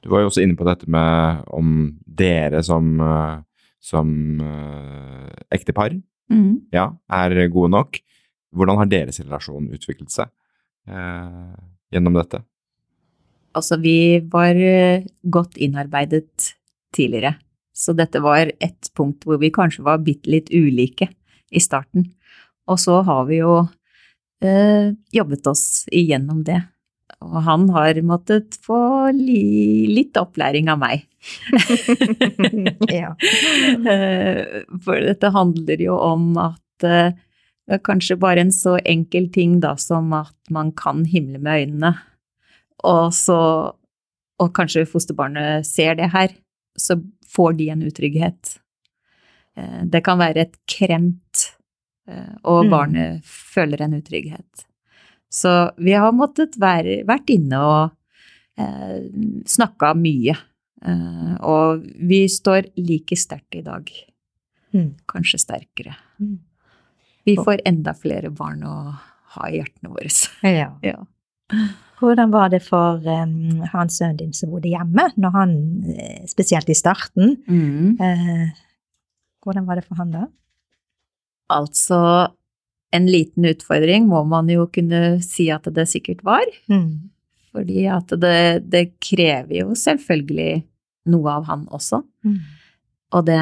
Du 0.03 0.09
var 0.11 0.23
jo 0.23 0.29
også 0.29 0.43
inne 0.43 0.57
på 0.59 0.67
dette 0.67 0.89
med 0.91 1.43
om 1.55 1.75
dere 2.03 2.59
som, 2.65 2.89
eh, 2.99 3.37
som 3.83 4.09
uh, 4.43 5.29
ektepar 5.53 5.95
mm, 5.95 6.73
ja, 6.75 6.89
er 7.07 7.47
gode 7.53 7.71
nok. 7.71 8.01
hvordan 8.53 8.77
har 8.77 8.89
deres 8.91 9.19
relasjon 9.23 9.71
utviklet 9.73 10.11
seg 10.11 10.27
uh, 10.91 11.55
gjennom 11.93 12.19
dette? 12.19 12.43
Altså, 13.53 13.77
vi 13.77 14.19
var 14.33 14.57
godt 15.29 15.57
innarbeidet 15.61 16.55
tidligere, 16.93 17.35
så 17.73 17.93
dette 17.93 18.21
var 18.21 18.49
et 18.49 18.89
punkt 18.97 19.27
hvor 19.27 19.37
vi 19.41 19.51
kanskje 19.53 19.85
var 19.85 20.01
bitte 20.01 20.29
litt 20.29 20.49
ulike 20.49 21.07
i 21.53 21.61
starten. 21.61 22.07
Og 22.69 22.79
så 22.81 23.01
har 23.05 23.25
vi 23.29 23.41
jo 23.41 23.59
eh, 24.43 24.93
jobbet 25.13 25.47
oss 25.51 25.65
igjennom 25.91 26.43
det. 26.47 26.61
Og 27.23 27.41
han 27.45 27.67
har 27.73 27.99
måttet 28.05 28.57
få 28.65 29.11
li 29.15 29.87
litt 29.91 30.17
opplæring 30.19 30.69
av 30.73 30.79
meg. 30.81 31.05
ja. 32.91 33.13
Eh, 33.93 34.63
For 34.83 34.99
dette 35.07 35.31
handler 35.35 35.81
jo 35.81 35.95
om 36.03 36.33
at 36.41 36.87
eh, 36.87 37.13
kanskje 37.87 38.17
bare 38.19 38.43
en 38.43 38.51
så 38.51 38.75
enkel 38.83 39.29
ting 39.33 39.59
da 39.63 39.75
som 39.79 40.11
at 40.17 40.35
man 40.53 40.71
kan 40.75 41.05
himle 41.09 41.39
med 41.39 41.63
øynene, 41.67 41.93
og 42.83 43.13
så 43.15 43.39
og 44.41 44.49
kanskje 44.57 44.81
fosterbarnet 44.89 45.63
ser 45.67 45.93
det 45.95 46.09
her, 46.11 46.31
så 46.75 46.97
får 47.31 47.53
de 47.59 47.67
en 47.69 47.83
utrygghet. 47.85 48.57
Eh, 49.55 49.83
Det 49.87 50.01
kan 50.03 50.17
være 50.19 50.41
et 50.47 50.55
kremt, 50.67 51.53
eh, 52.09 52.33
og 52.43 52.65
Mm. 52.65 52.69
barnet 52.71 53.21
føler 53.23 53.81
en 53.85 53.93
utrygghet. 54.01 54.65
Så 55.33 55.51
vi 55.81 55.95
har 55.97 56.13
måttet 56.13 56.57
være, 56.61 56.99
vært 57.09 57.31
inne 57.33 57.59
og 57.65 57.93
eh, 58.61 58.99
snakka 59.49 59.93
mye. 59.97 60.35
Eh, 60.85 61.31
og 61.41 61.85
vi 62.05 62.23
står 62.29 62.67
like 62.77 63.17
sterkt 63.17 63.57
i 63.57 63.63
dag. 63.65 63.89
Mm. 64.75 64.91
Kanskje 65.09 65.39
sterkere. 65.41 65.95
Mm. 66.21 66.37
Vi 67.25 67.37
får 67.39 67.63
enda 67.65 67.93
flere 67.97 68.29
barn 68.35 68.61
å 68.67 68.75
ha 69.37 69.49
i 69.49 69.57
hjertene 69.61 69.89
våre. 69.93 70.11
Ja. 70.61 70.69
Ja. 70.85 70.99
Hvordan 72.03 72.33
var 72.33 72.49
det 72.51 72.59
for 72.65 72.99
um, 73.05 73.61
han 73.71 73.89
sønnen 73.93 74.17
din 74.19 74.33
som 74.35 74.51
bodde 74.51 74.67
hjemme, 74.73 75.05
når 75.21 75.33
han, 75.37 75.51
eh, 75.93 76.25
spesielt 76.27 76.67
i 76.69 76.75
starten, 76.75 77.37
Mm. 77.47 77.95
eh, 78.01 78.49
hvordan 79.45 79.65
var 79.69 79.79
det 79.79 79.85
for 79.87 79.95
han 80.01 80.11
da? 80.11 80.25
Altså, 81.53 81.99
en 82.93 83.07
liten 83.09 83.47
utfordring 83.49 84.05
må 84.09 84.21
man 84.29 84.49
jo 84.51 84.67
kunne 84.73 85.17
si 85.25 85.47
at 85.53 85.65
det 85.73 85.87
sikkert 85.89 86.21
var. 86.27 86.45
Mm. 86.69 87.09
Fordi 87.53 87.87
at 87.93 88.13
det, 88.21 88.37
det 88.69 88.83
krever 89.03 89.59
jo 89.63 89.73
selvfølgelig 89.77 90.63
noe 91.13 91.33
av 91.39 91.47
han 91.49 91.65
også. 91.73 91.99
Mm. 92.25 92.37
Og 93.13 93.25
det, 93.27 93.41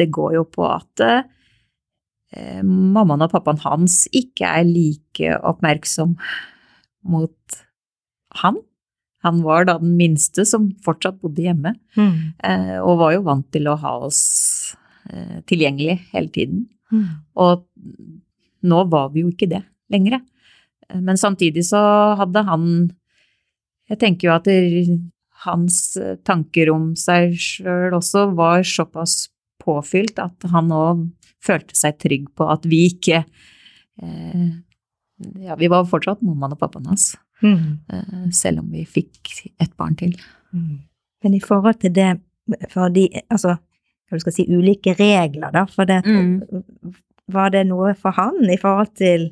det 0.00 0.08
går 0.12 0.34
jo 0.36 0.42
på 0.52 0.66
at 0.68 1.04
eh, 1.06 2.60
mammaen 2.64 3.24
og 3.24 3.32
pappaen 3.32 3.60
hans 3.64 4.02
ikke 4.12 4.48
er 4.48 4.66
like 4.68 5.32
oppmerksom 5.40 6.16
mot 7.12 7.62
han. 8.42 8.60
Han 9.22 9.40
var 9.44 9.68
da 9.68 9.76
den 9.78 9.94
minste 9.98 10.44
som 10.48 10.70
fortsatt 10.84 11.20
bodde 11.22 11.44
hjemme, 11.44 11.76
Mm. 11.96 12.32
eh, 12.42 12.78
og 12.82 12.98
var 12.98 13.12
jo 13.14 13.22
vant 13.26 13.48
til 13.54 13.68
å 13.70 13.76
ha 13.78 13.92
oss 14.08 14.22
eh, 15.12 15.40
tilgjengelig 15.46 16.00
hele 16.12 16.28
tiden. 16.34 16.64
Mm. 16.92 17.06
Og 17.40 17.64
nå 18.62 18.82
var 18.92 19.08
vi 19.14 19.22
jo 19.24 19.30
ikke 19.32 19.48
det 19.50 19.62
lenger. 19.92 20.20
Men 20.94 21.16
samtidig 21.16 21.64
så 21.70 21.80
hadde 22.20 22.42
han 22.44 22.66
Jeg 23.90 23.98
tenker 23.98 24.28
jo 24.28 24.34
at 24.34 24.44
det, 24.46 25.00
hans 25.44 25.96
tanker 26.24 26.70
om 26.72 26.92
seg 26.96 27.32
sjøl 27.40 27.92
også 27.96 28.28
var 28.38 28.62
såpass 28.62 29.28
påfylt 29.62 30.18
at 30.22 30.46
han 30.52 30.70
òg 30.72 31.02
følte 31.42 31.74
seg 31.76 31.98
trygg 31.98 32.28
på 32.38 32.46
at 32.52 32.64
vi 32.70 32.84
ikke 32.92 33.24
eh, 34.02 34.46
Ja, 35.42 35.56
vi 35.58 35.68
var 35.70 35.84
fortsatt 35.90 36.22
mammaen 36.22 36.54
og 36.56 36.60
pappaen 36.62 36.86
hans, 36.92 37.14
Mm. 37.42 37.80
eh, 37.90 38.30
selv 38.30 38.60
om 38.62 38.70
vi 38.70 38.84
fikk 38.86 39.32
et 39.60 39.72
barn 39.76 39.96
til. 39.98 40.12
Mm. 40.54 40.78
Men 41.24 41.34
i 41.34 41.40
forhold 41.42 41.80
til 41.82 41.90
det, 41.92 42.20
for 42.70 42.88
de, 42.94 43.08
altså, 43.30 43.56
hva 44.12 44.20
du 44.20 44.24
skal 44.26 44.34
si, 44.36 44.44
ulike 44.52 44.92
regler 44.98 45.52
da, 45.54 45.64
for 45.66 45.88
det, 45.88 46.02
Mm. 46.04 46.62
var 47.32 47.50
det 47.54 47.64
noe 47.70 47.94
for 47.96 48.12
han 48.12 48.42
i 48.52 48.58
forhold 48.60 48.92
til 49.00 49.30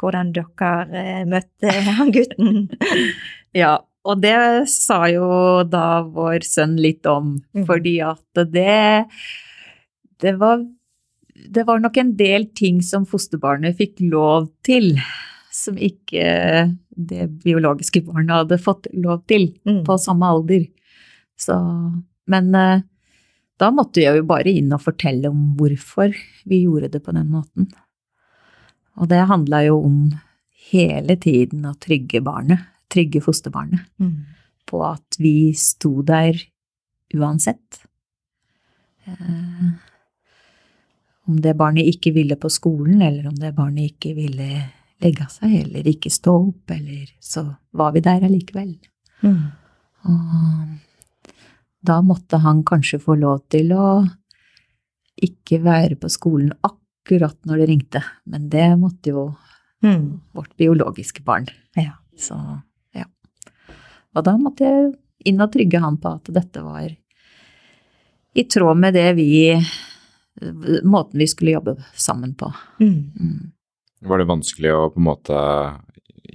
hvordan 0.00 0.32
dere 0.36 0.70
eh, 0.92 1.24
møtte 1.28 1.72
han 1.98 2.12
gutten? 2.14 2.66
Ja, 3.56 3.78
og 4.04 4.20
det 4.20 4.68
sa 4.68 5.06
jo 5.08 5.26
da 5.64 6.02
vår 6.04 6.44
sønn 6.44 6.74
litt 6.80 7.06
om, 7.08 7.38
mm. 7.56 7.62
fordi 7.68 7.94
at 8.04 8.42
det 8.52 9.06
det 10.20 10.34
var, 10.40 10.60
det 11.52 11.64
var 11.68 11.80
nok 11.80 11.96
en 12.00 12.14
del 12.16 12.46
ting 12.56 12.82
som 12.84 13.04
fosterbarnet 13.08 13.76
fikk 13.76 14.00
lov 14.12 14.46
til, 14.64 14.94
som 15.52 15.76
ikke 15.76 16.26
det 16.96 17.26
biologiske 17.44 18.00
barnet 18.06 18.32
hadde 18.42 18.58
fått 18.62 18.86
lov 18.96 19.24
til 19.28 19.50
Mm. 19.66 19.82
på 19.84 19.96
samme 20.00 20.24
alder. 20.28 20.66
Så, 21.36 21.56
men 22.28 22.54
eh, 22.54 22.80
da 23.58 23.70
måtte 23.72 24.02
jeg 24.02 24.18
jo 24.18 24.26
bare 24.28 24.52
inn 24.52 24.72
og 24.76 24.82
fortelle 24.84 25.30
om 25.32 25.54
hvorfor 25.56 26.14
vi 26.44 26.62
gjorde 26.64 26.90
det 26.92 27.02
på 27.04 27.14
den 27.16 27.30
måten. 27.32 27.70
Og 28.96 29.08
det 29.08 29.22
handla 29.28 29.62
jo 29.66 29.78
om 29.84 29.98
hele 30.70 31.16
tiden 31.20 31.64
å 31.68 31.76
trygge 31.80 32.22
barnet, 32.24 32.60
trygge 32.92 33.22
fosterbarnet, 33.24 33.86
Mm. 33.98 34.24
på 34.66 34.82
at 34.84 35.16
vi 35.18 35.52
sto 35.52 36.02
der 36.02 36.34
uansett. 37.14 37.86
Eh, 39.06 39.70
om 41.28 41.40
det 41.40 41.56
barnet 41.56 41.86
ikke 41.86 42.12
ville 42.14 42.36
på 42.36 42.50
skolen, 42.50 43.02
eller 43.02 43.28
om 43.28 43.34
det 43.34 43.54
barnet 43.54 43.92
ikke 43.92 44.14
ville 44.14 44.48
legge 45.02 45.22
av 45.22 45.30
seg, 45.30 45.54
eller 45.64 45.82
ikke 45.82 46.10
stå 46.10 46.34
opp, 46.48 46.70
eller 46.70 47.06
så 47.20 47.56
var 47.72 47.92
vi 47.92 48.00
der 48.00 48.20
allikevel. 48.26 48.76
Mm. 49.22 49.52
Og 50.06 50.78
da 51.86 52.00
måtte 52.04 52.40
han 52.42 52.64
kanskje 52.66 53.00
få 53.02 53.16
lov 53.20 53.44
til 53.52 53.72
å 53.76 53.88
ikke 55.22 55.62
være 55.64 55.96
på 56.00 56.10
skolen 56.12 56.52
akkurat 56.66 57.38
når 57.48 57.62
det 57.62 57.68
ringte, 57.70 58.02
men 58.28 58.50
det 58.52 58.68
måtte 58.80 59.14
jo 59.14 59.28
Mm. 59.84 60.20
vårt 60.32 60.56
biologiske 60.56 61.22
barn. 61.22 61.46
Ja. 61.76 61.92
Så, 62.16 62.34
ja. 62.96 63.04
Og 64.16 64.24
da 64.24 64.36
måtte 64.40 64.64
jeg 64.64 64.94
inn 65.28 65.42
og 65.44 65.52
trygge 65.52 65.80
han 65.82 65.98
på 66.00 66.14
at 66.16 66.30
dette 66.32 66.62
var 66.64 66.88
i 68.36 68.44
tråd 68.44 68.80
med 68.80 68.96
det 68.96 69.10
vi 69.18 69.30
Måten 70.84 71.16
vi 71.16 71.24
skulle 71.24 71.54
jobbe 71.54 71.72
sammen 71.96 72.34
på. 72.36 72.50
Mm. 72.76 73.12
Mm. 73.16 73.52
Var 74.04 74.18
det 74.20 74.26
vanskelig 74.28 74.72
å 74.76 74.90
på 74.92 75.00
en 75.00 75.06
måte 75.06 75.38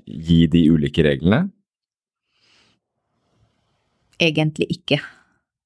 gi 0.07 0.47
de 0.49 0.63
ulike 0.73 1.03
reglene? 1.05 1.51
Egentlig 4.17 4.71
ikke. 4.73 4.97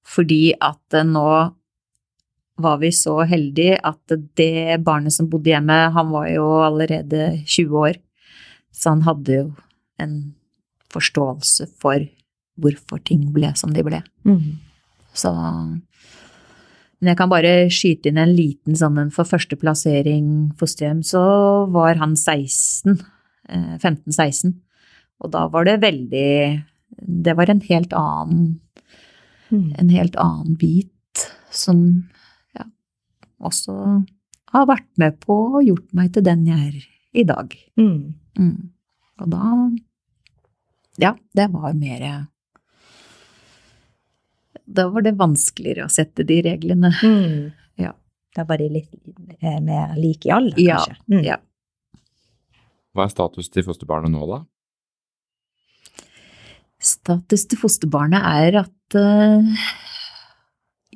Fordi 0.05 0.53
at 0.61 0.97
eh, 0.97 1.07
nå 1.07 1.29
var 2.61 2.79
vi 2.79 2.91
så 2.95 3.17
heldige 3.27 3.79
at 3.83 4.15
det 4.39 4.79
barnet 4.85 5.13
som 5.13 5.27
bodde 5.31 5.51
hjemme, 5.51 5.75
han 5.91 6.11
var 6.13 6.29
jo 6.31 6.45
allerede 6.63 7.41
20 7.43 7.81
år, 7.81 7.97
så 8.71 8.93
han 8.93 9.03
hadde 9.07 9.39
jo 9.41 9.47
en 9.99 10.15
forståelse 10.93 11.67
for 11.81 12.05
hvorfor 12.61 13.01
ting 13.03 13.27
ble 13.35 13.51
som 13.59 13.73
de 13.75 13.83
ble. 13.83 13.99
Mm. 14.27 14.61
Så 15.15 15.31
Men 17.01 17.11
jeg 17.11 17.17
kan 17.19 17.29
bare 17.29 17.67
skyte 17.73 18.09
inn 18.09 18.17
en 18.17 18.31
liten 18.33 18.75
sånn 18.79 18.97
en 18.97 19.11
for 19.13 19.27
første 19.27 19.57
plassering 19.59 20.53
fosterhjem, 20.59 21.03
så 21.03 21.21
var 21.71 21.99
han 21.99 22.15
16, 22.15 23.01
eh, 23.49 23.75
15-16, 23.83 24.55
og 25.19 25.31
da 25.35 25.47
var 25.51 25.65
det 25.65 25.81
veldig 25.83 26.63
Det 26.95 27.35
var 27.35 27.49
en 27.49 27.61
helt 27.61 27.91
annen. 27.93 28.61
En 29.51 29.89
helt 29.89 30.15
annen 30.15 30.55
bit 30.59 31.25
som 31.51 31.81
ja, 32.55 32.65
også 33.39 33.75
har 34.55 34.69
vært 34.69 34.89
med 35.01 35.19
på 35.23 35.35
og 35.57 35.65
gjort 35.65 35.91
meg 35.97 36.13
til 36.15 36.25
den 36.25 36.45
jeg 36.47 36.69
er 36.69 36.85
i 37.15 37.25
dag. 37.27 37.55
Mm. 37.79 38.15
Mm. 38.39 38.71
Og 39.23 39.29
da 39.31 39.51
Ja, 40.99 41.15
det 41.35 41.49
var 41.51 41.73
mer 41.75 42.27
Da 44.65 44.87
var 44.89 45.03
det 45.05 45.15
vanskeligere 45.19 45.85
å 45.85 45.91
sette 45.91 46.23
de 46.27 46.41
reglene. 46.45 46.93
Mm. 47.03 47.51
Ja. 47.75 47.91
Da 48.35 48.45
var 48.47 48.59
de 48.59 48.69
litt 48.71 48.91
eh, 49.41 49.59
mer 49.59 49.97
like 49.99 50.27
i 50.27 50.31
alder, 50.31 50.59
Ja, 50.63 50.77
kanskje? 50.79 50.95
Mm. 51.11 51.23
ja. 51.27 51.37
Hva 52.95 53.03
er 53.03 53.11
status 53.11 53.49
til 53.51 53.65
fosterbarnet 53.67 54.11
nå, 54.13 54.23
da? 54.29 54.37
Status 56.79 57.43
til 57.51 57.59
fosterbarnet 57.59 58.23
er 58.23 58.61
at 58.63 58.74
eh, 58.93 59.65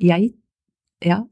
jeg 0.00 0.34
Ja, 1.00 1.22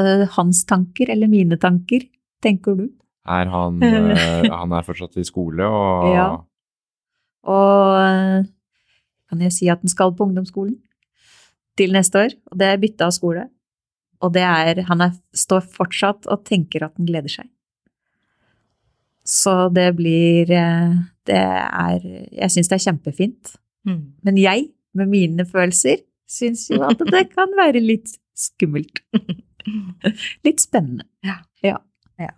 uh, 0.00 0.24
hans 0.36 0.64
tanker 0.64 1.10
eller 1.12 1.28
mine 1.28 1.58
tanker, 1.60 2.06
tenker 2.42 2.78
du? 2.78 2.86
Er 3.28 3.50
han, 3.52 3.82
uh, 3.84 4.48
han 4.62 4.72
er 4.72 4.86
fortsatt 4.86 5.18
i 5.20 5.26
skole 5.28 5.66
og 5.66 6.08
Ja. 6.14 6.28
Og 7.50 8.46
kan 9.30 9.42
jeg 9.44 9.52
si 9.52 9.68
at 9.68 9.80
han 9.80 9.92
skal 9.92 10.12
på 10.16 10.26
ungdomsskolen 10.26 10.76
til 11.78 11.92
neste 11.92 12.18
år, 12.18 12.34
og 12.50 12.58
det 12.60 12.66
er 12.68 12.80
bytte 12.80 13.06
av 13.06 13.14
skole. 13.16 13.46
Og 14.20 14.34
det 14.34 14.42
er 14.44 14.82
Han 14.84 15.00
er, 15.00 15.14
står 15.32 15.62
fortsatt 15.64 16.26
og 16.28 16.44
tenker 16.44 16.84
at 16.84 16.92
han 16.98 17.06
gleder 17.08 17.32
seg. 17.32 17.48
Så 19.24 19.68
det 19.72 19.94
blir 19.96 20.44
Det 21.24 21.36
er 21.36 22.00
Jeg 22.32 22.50
syns 22.50 22.68
det 22.68 22.76
er 22.76 22.84
kjempefint. 22.90 23.56
Mm. 23.86 24.12
Men 24.22 24.36
jeg, 24.36 24.68
med 24.94 25.08
mine 25.12 25.44
følelser, 25.46 26.00
syns 26.30 26.68
jo 26.70 26.82
at 26.86 26.98
det 27.10 27.28
kan 27.36 27.52
være 27.58 27.80
litt 27.82 28.12
skummelt. 28.38 29.00
Litt 30.46 30.60
spennende. 30.62 31.04
Ja. 31.26 31.36
ja. 31.64 31.76
Ja. 32.18 32.30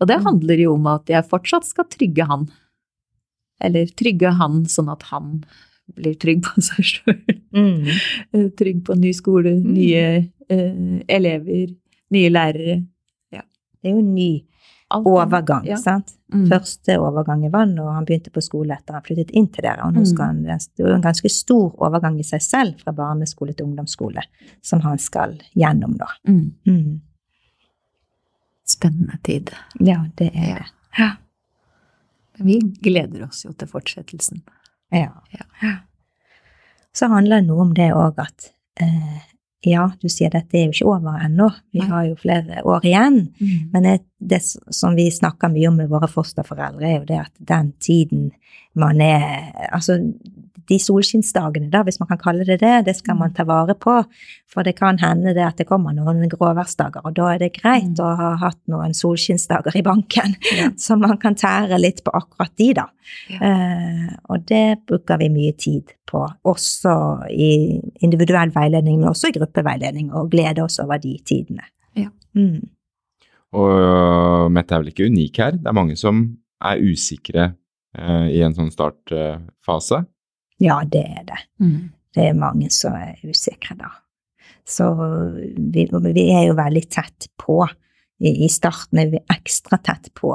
Og 0.00 0.08
det 0.10 0.18
Mm. 0.20 0.24
handler 0.26 0.58
jo 0.64 0.74
om 0.74 0.86
at 0.90 1.06
jeg 1.08 1.28
fortsatt 1.30 1.64
skal 1.68 1.84
trygge 1.92 2.26
han. 2.26 2.48
Eller 3.62 3.86
trygge 3.86 4.32
han 4.34 4.64
sånn 4.66 4.90
at 4.92 5.02
han 5.12 5.44
blir 5.94 6.14
trygg 6.18 6.42
på 6.42 6.60
seg 6.64 6.84
sjøl. 6.90 7.20
Mm. 7.54 8.50
Trygg 8.58 8.82
på 8.86 8.96
ny 8.98 9.12
skole, 9.14 9.54
Mm. 9.60 9.70
nye 9.76 10.04
eh, 10.50 11.04
elever, 11.08 11.70
nye 12.10 12.30
lærere. 12.30 12.80
Det 13.84 13.90
er 13.92 13.96
jo 13.98 14.02
ny. 14.02 14.30
Overgang, 14.90 15.64
Ja. 15.66 15.76
sant? 15.76 16.12
Mm. 16.32 16.48
Første 16.48 16.98
overgang 17.00 17.44
i 17.46 17.48
vann, 17.50 17.78
og 17.78 17.94
han 17.94 18.04
begynte 18.04 18.30
på 18.30 18.42
skole 18.42 18.74
etter 18.76 18.92
han 18.94 19.02
flyttet 19.02 19.30
inn 19.32 19.48
til 19.48 19.62
dere. 19.62 19.84
Og 19.86 19.92
nå 19.94 20.00
Mm. 20.00 20.06
skal 20.06 20.26
han, 20.26 20.42
det 20.42 20.50
er 20.78 20.94
en 20.94 21.00
ganske 21.02 21.30
stor 21.30 21.74
overgang 21.78 22.18
i 22.18 22.22
seg 22.22 22.40
selv 22.42 22.80
fra 22.80 22.92
barneskole 22.92 23.54
til 23.56 23.66
ungdomsskole, 23.66 24.22
som 24.62 24.80
han 24.80 24.98
skal 24.98 25.38
gjennom 25.56 25.96
nå. 25.98 26.06
Mm. 26.28 26.52
Mm. 26.66 27.00
Spennende 28.66 29.18
tid. 29.22 29.50
Ja, 29.80 30.04
det 30.16 30.30
er 30.34 30.48
Ja. 30.48 30.54
det. 30.54 30.66
Ja. 30.98 31.10
Men 32.38 32.46
vi 32.46 32.60
gleder 32.82 33.24
oss 33.28 33.44
jo 33.44 33.52
til 33.52 33.68
fortsettelsen. 33.68 34.42
Ja. 34.92 35.10
Ja. 35.30 35.76
Så 36.92 37.08
handler 37.08 37.40
det 37.40 37.46
noe 37.48 37.60
om 37.60 37.74
det 37.74 37.92
òg 37.92 38.14
at 38.18 38.50
eh, 38.80 39.20
ja, 39.66 39.88
du 40.00 40.08
sier 40.08 40.30
dette 40.30 40.54
er 40.54 40.66
jo 40.66 40.72
ikke 40.72 40.86
over 40.86 41.18
ennå, 41.24 41.50
vi 41.72 41.80
har 41.80 42.04
jo 42.06 42.14
flere 42.16 42.62
år 42.64 42.80
igjen. 42.84 43.32
Mm. 43.40 43.70
Men 43.72 43.82
det, 43.82 44.00
det 44.30 44.40
som 44.44 44.96
vi 44.96 45.10
snakker 45.12 45.52
mye 45.52 45.68
om 45.70 45.76
med 45.82 45.92
våre 45.92 46.08
fosterforeldre, 46.10 46.88
er 46.88 46.98
jo 46.98 47.08
det 47.08 47.20
at 47.26 47.34
den 47.52 47.72
tiden 47.82 48.30
man 48.74 49.00
er 49.00 49.52
Altså, 49.72 49.98
de 50.68 50.78
solskinnsdagene, 50.80 51.68
da, 51.72 51.82
hvis 51.84 51.98
man 52.00 52.08
kan 52.08 52.20
kalle 52.20 52.44
det 52.48 52.58
det, 52.62 52.72
det 52.86 52.94
skal 52.96 53.18
man 53.18 53.34
ta 53.36 53.44
vare 53.48 53.74
på. 53.76 53.98
For 54.50 54.64
det 54.66 54.76
kan 54.78 54.98
hende 55.02 55.34
det 55.36 55.44
at 55.44 55.58
det 55.60 55.66
kommer 55.68 55.92
noen 55.92 56.24
gråværsdager, 56.30 57.04
og 57.04 57.16
da 57.18 57.32
er 57.34 57.42
det 57.42 57.50
greit 57.58 58.00
å 58.00 58.10
ha 58.18 58.30
hatt 58.40 58.60
noen 58.72 58.94
solskinnsdager 58.96 59.76
i 59.76 59.84
banken, 59.84 60.36
Ja. 60.54 60.70
så 60.84 60.96
man 61.00 61.18
kan 61.20 61.36
tære 61.36 61.78
litt 61.80 62.00
på 62.04 62.14
akkurat 62.14 62.54
de, 62.60 62.70
da. 62.80 62.86
Ja. 63.28 63.50
Eh, 63.50 64.14
og 64.32 64.46
det 64.48 64.86
bruker 64.88 65.20
vi 65.20 65.30
mye 65.34 65.56
tid 65.58 65.92
på, 66.08 66.24
også 66.48 66.94
i 67.30 67.80
individuell 68.06 68.54
veiledning, 68.54 69.00
men 69.00 69.12
også 69.12 69.30
i 69.30 69.36
gruppeveiledning, 69.36 70.12
og 70.14 70.32
glede 70.32 70.64
oss 70.64 70.80
over 70.82 71.02
de 71.02 71.18
tidene. 71.26 71.66
Ja. 71.98 72.08
Mm. 72.38 72.62
Og 73.54 73.70
øh, 73.70 74.46
Mette 74.52 74.74
er 74.74 74.82
vel 74.82 74.92
ikke 74.92 75.10
unik 75.10 75.42
her. 75.42 75.58
Det 75.58 75.70
er 75.70 75.76
mange 75.76 75.96
som 75.98 76.24
er 76.64 76.82
usikre 76.82 77.50
eh, 77.96 78.26
i 78.34 78.40
en 78.44 78.56
sånn 78.56 78.72
startfase. 78.74 80.04
Ja, 80.62 80.80
det 80.86 81.04
er 81.04 81.28
det. 81.28 81.42
Mm. 81.62 81.92
Det 82.14 82.28
er 82.30 82.38
mange 82.38 82.70
som 82.74 82.96
er 82.98 83.18
usikre 83.26 83.76
da. 83.78 83.90
Så 84.64 84.88
vi, 85.74 85.84
vi 85.84 86.26
er 86.32 86.48
jo 86.48 86.56
veldig 86.56 86.84
tett 86.88 87.28
på. 87.40 87.60
I, 88.22 88.46
I 88.46 88.50
starten 88.50 89.02
er 89.02 89.10
vi 89.12 89.20
ekstra 89.34 89.78
tett 89.84 90.08
på. 90.16 90.32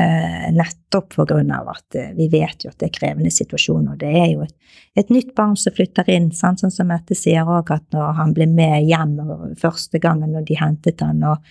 Eh, 0.00 0.46
nettopp 0.56 1.12
på 1.14 1.26
grunn 1.28 1.50
av 1.52 1.68
at 1.70 1.98
vi 2.16 2.28
vet 2.32 2.64
jo 2.64 2.70
at 2.72 2.78
det 2.80 2.88
er 2.88 2.96
krevende 2.96 3.30
situasjoner. 3.34 3.98
Det 4.00 4.10
er 4.10 4.30
jo 4.32 4.44
et, 4.46 4.54
et 4.98 5.12
nytt 5.12 5.34
barn 5.38 5.56
som 5.60 5.76
flytter 5.76 6.08
inn, 6.10 6.30
sant? 6.34 6.62
sånn 6.62 6.74
som 6.74 6.90
Mette 6.90 7.16
sier 7.18 7.46
òg, 7.46 7.72
at 7.74 7.86
når 7.94 8.16
han 8.18 8.34
ble 8.36 8.48
med 8.50 8.88
hjem 8.88 9.18
første 9.60 10.00
gangen 10.02 10.34
når 10.34 10.48
de 10.48 10.58
hentet 10.58 11.04
han, 11.04 11.22
og 11.26 11.44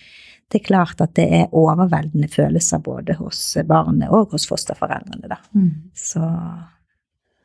det 0.50 0.58
er 0.58 0.66
klart 0.66 1.00
at 1.04 1.14
det 1.18 1.26
er 1.30 1.52
overveldende 1.56 2.28
følelser 2.30 2.82
både 2.82 3.14
hos 3.20 3.38
barnet 3.68 4.10
og 4.10 4.34
hos 4.34 4.48
fosterforeldrene. 4.50 5.30
da. 5.30 5.38
Mm. 5.54 5.90
Så, 5.94 6.22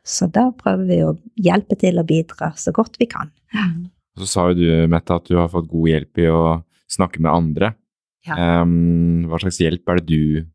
så 0.01 0.29
da 0.33 0.47
prøver 0.57 0.87
vi 0.89 1.01
å 1.05 1.11
hjelpe 1.37 1.77
til 1.81 2.01
og 2.01 2.09
bidra 2.09 2.51
så 2.57 2.73
godt 2.75 2.97
vi 3.01 3.09
kan. 3.11 3.29
Mm. 3.53 3.91
Så 4.17 4.29
sa 4.31 4.47
jo 4.49 4.57
du, 4.57 4.67
Mette, 4.89 5.19
at 5.19 5.29
du 5.29 5.37
har 5.37 5.51
fått 5.51 5.69
god 5.69 5.91
hjelp 5.91 6.23
i 6.23 6.27
å 6.31 6.43
snakke 6.91 7.21
med 7.21 7.33
andre. 7.33 7.71
Ja. 8.25 8.63
Um, 8.63 9.25
hva 9.29 9.37
slags 9.41 9.61
hjelp 9.61 9.89
er 9.91 10.01
det 10.01 10.09
du 10.09 10.45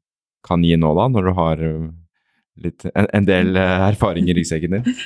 kan 0.46 0.64
gi 0.64 0.74
nå, 0.80 0.90
da, 0.96 1.06
når 1.12 1.26
du 1.28 1.32
har 1.36 1.62
øh, 1.62 1.88
litt, 2.64 2.86
en, 2.88 3.06
en 3.14 3.26
del 3.28 3.52
øh, 3.60 3.82
erfaring 3.90 4.30
i 4.30 4.34
ryggsekken 4.38 4.78
din? 4.78 5.02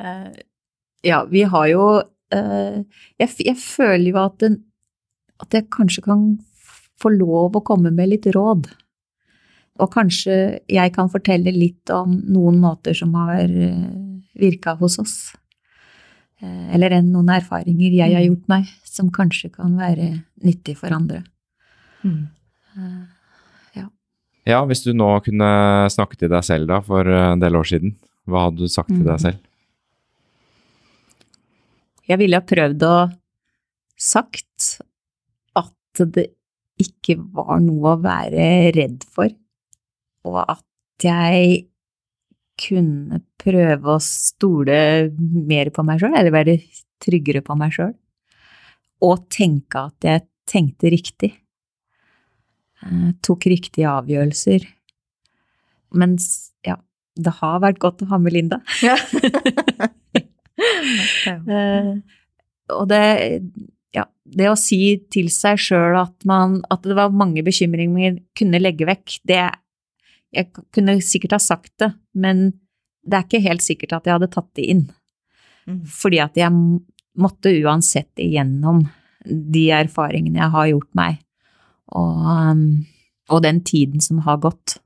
uh, 0.00 0.30
ja, 1.10 1.24
vi 1.28 1.42
har 1.50 1.66
jo 1.72 1.88
uh, 2.00 2.76
jeg, 3.18 3.28
jeg 3.42 3.56
føler 3.60 4.12
jo 4.12 4.20
at, 4.22 4.38
den, 4.44 4.60
at 5.42 5.58
jeg 5.58 5.68
kanskje 5.74 6.06
kan 6.06 6.28
få 7.00 7.10
lov 7.18 7.56
å 7.58 7.64
komme 7.64 7.90
med 7.92 8.08
litt 8.08 8.26
råd. 8.34 8.66
Og 9.78 9.90
kanskje 9.92 10.60
jeg 10.72 10.92
kan 10.94 11.08
fortelle 11.12 11.52
litt 11.52 11.90
om 11.92 12.14
noen 12.32 12.58
måter 12.62 12.94
som 12.96 13.12
har 13.14 13.46
virka 14.36 14.74
hos 14.80 14.98
oss. 14.98 15.16
Eh, 16.40 16.74
Eller 16.74 16.90
en, 16.98 17.12
noen 17.12 17.28
erfaringer 17.28 17.92
jeg 17.92 18.12
har 18.14 18.22
Mm. 18.22 18.28
gjort 18.30 18.48
meg, 18.48 18.66
som 18.84 19.10
kanskje 19.10 19.52
kan 19.52 19.76
være 19.76 20.22
nyttig 20.44 20.76
for 20.76 20.88
andre. 20.92 21.24
Mm. 22.04 22.28
Ja, 24.46 24.64
hvis 24.64 24.84
du 24.84 24.92
nå 24.94 25.08
kunne 25.24 25.90
snakke 25.90 26.14
til 26.16 26.28
deg 26.30 26.44
selv 26.44 26.68
da, 26.68 26.80
for 26.80 27.02
en 27.02 27.40
del 27.40 27.56
år 27.58 27.64
siden, 27.66 27.96
hva 28.28 28.44
hadde 28.46 28.58
du 28.62 28.68
sagt 28.68 28.88
til 28.88 29.02
deg 29.02 29.16
Mhm. 29.18 29.18
selv? 29.18 29.38
Jeg 32.06 32.18
ville 32.18 32.36
ha 32.36 32.40
prøvd 32.40 32.78
å 32.86 33.18
sagt 33.98 34.80
at 35.56 35.74
det 36.12 36.35
ikke 36.82 37.16
var 37.34 37.60
noe 37.64 37.94
å 37.94 38.02
være 38.02 38.72
redd 38.76 39.04
for, 39.12 39.32
og 40.26 40.42
at 40.44 41.06
jeg 41.06 41.66
kunne 42.60 43.20
prøve 43.40 43.96
å 43.96 44.02
stole 44.02 44.78
mer 45.20 45.70
på 45.74 45.84
meg 45.86 46.00
sjøl, 46.00 46.16
eller 46.16 46.34
være 46.34 46.58
tryggere 47.04 47.42
på 47.44 47.56
meg 47.58 47.74
sjøl, 47.76 47.92
og 49.04 49.26
tenke 49.32 49.86
at 49.90 50.08
jeg 50.08 50.24
tenkte 50.48 50.92
riktig. 50.92 51.32
jeg 52.80 53.14
Tok 53.24 53.48
riktige 53.50 53.90
avgjørelser. 53.90 54.64
Mens, 55.96 56.52
ja, 56.66 56.78
det 57.16 57.32
har 57.40 57.60
vært 57.64 57.80
godt 57.82 58.04
å 58.04 58.10
ha 58.12 58.20
med 58.22 58.36
Linda. 58.36 58.62
Eh, 60.56 61.88
og 62.72 62.86
det, 62.88 63.00
ja, 63.04 63.75
det 64.26 64.48
å 64.50 64.58
si 64.58 64.96
til 65.12 65.28
seg 65.32 65.60
sjøl 65.60 65.96
at, 66.00 66.14
at 66.26 66.86
det 66.86 66.96
var 66.98 67.14
mange 67.14 67.44
bekymringer 67.46 68.18
kunne 68.36 68.60
legge 68.62 68.88
vekk, 68.88 69.20
det 69.28 69.44
Jeg 70.34 70.50
kunne 70.74 70.98
sikkert 71.00 71.36
ha 71.36 71.38
sagt 71.40 71.72
det, 71.78 71.92
men 72.12 72.50
det 73.06 73.16
er 73.16 73.24
ikke 73.24 73.46
helt 73.46 73.62
sikkert 73.62 73.94
at 73.96 74.08
jeg 74.08 74.16
hadde 74.16 74.32
tatt 74.34 74.48
det 74.58 74.64
inn. 74.68 74.82
Mm. 75.66 75.84
Fordi 75.86 76.18
at 76.20 76.36
jeg 76.36 76.52
måtte 77.16 77.52
uansett 77.62 78.20
igjennom 78.20 78.82
de 79.24 79.64
erfaringene 79.74 80.42
jeg 80.42 80.52
har 80.52 80.66
gjort 80.72 80.90
meg, 80.98 81.22
og, 81.94 82.26
um, 82.26 82.66
og 83.30 83.42
den 83.46 83.62
tiden 83.66 84.02
som 84.02 84.20
har 84.26 84.42
gått. 84.42 84.80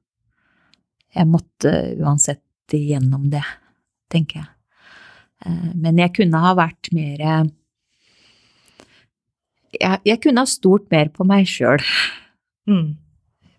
Jeg 1.16 1.26
måtte 1.26 1.72
uansett 1.98 2.76
igjennom 2.76 3.30
det, 3.32 3.42
tenker 4.12 4.42
jeg. 4.42 4.50
Eh, 5.46 5.70
Men 5.74 5.98
jeg 5.98 6.14
kunne 6.20 6.42
ha 6.44 6.52
vært 6.54 6.92
mer 6.94 7.24
jeg, 9.76 10.02
jeg 10.08 10.20
kunne 10.24 10.44
ha 10.44 10.50
stolt 10.50 10.86
mer 10.92 11.10
på 11.14 11.26
meg 11.28 11.48
sjøl. 11.48 11.82
Mm. 12.70 12.94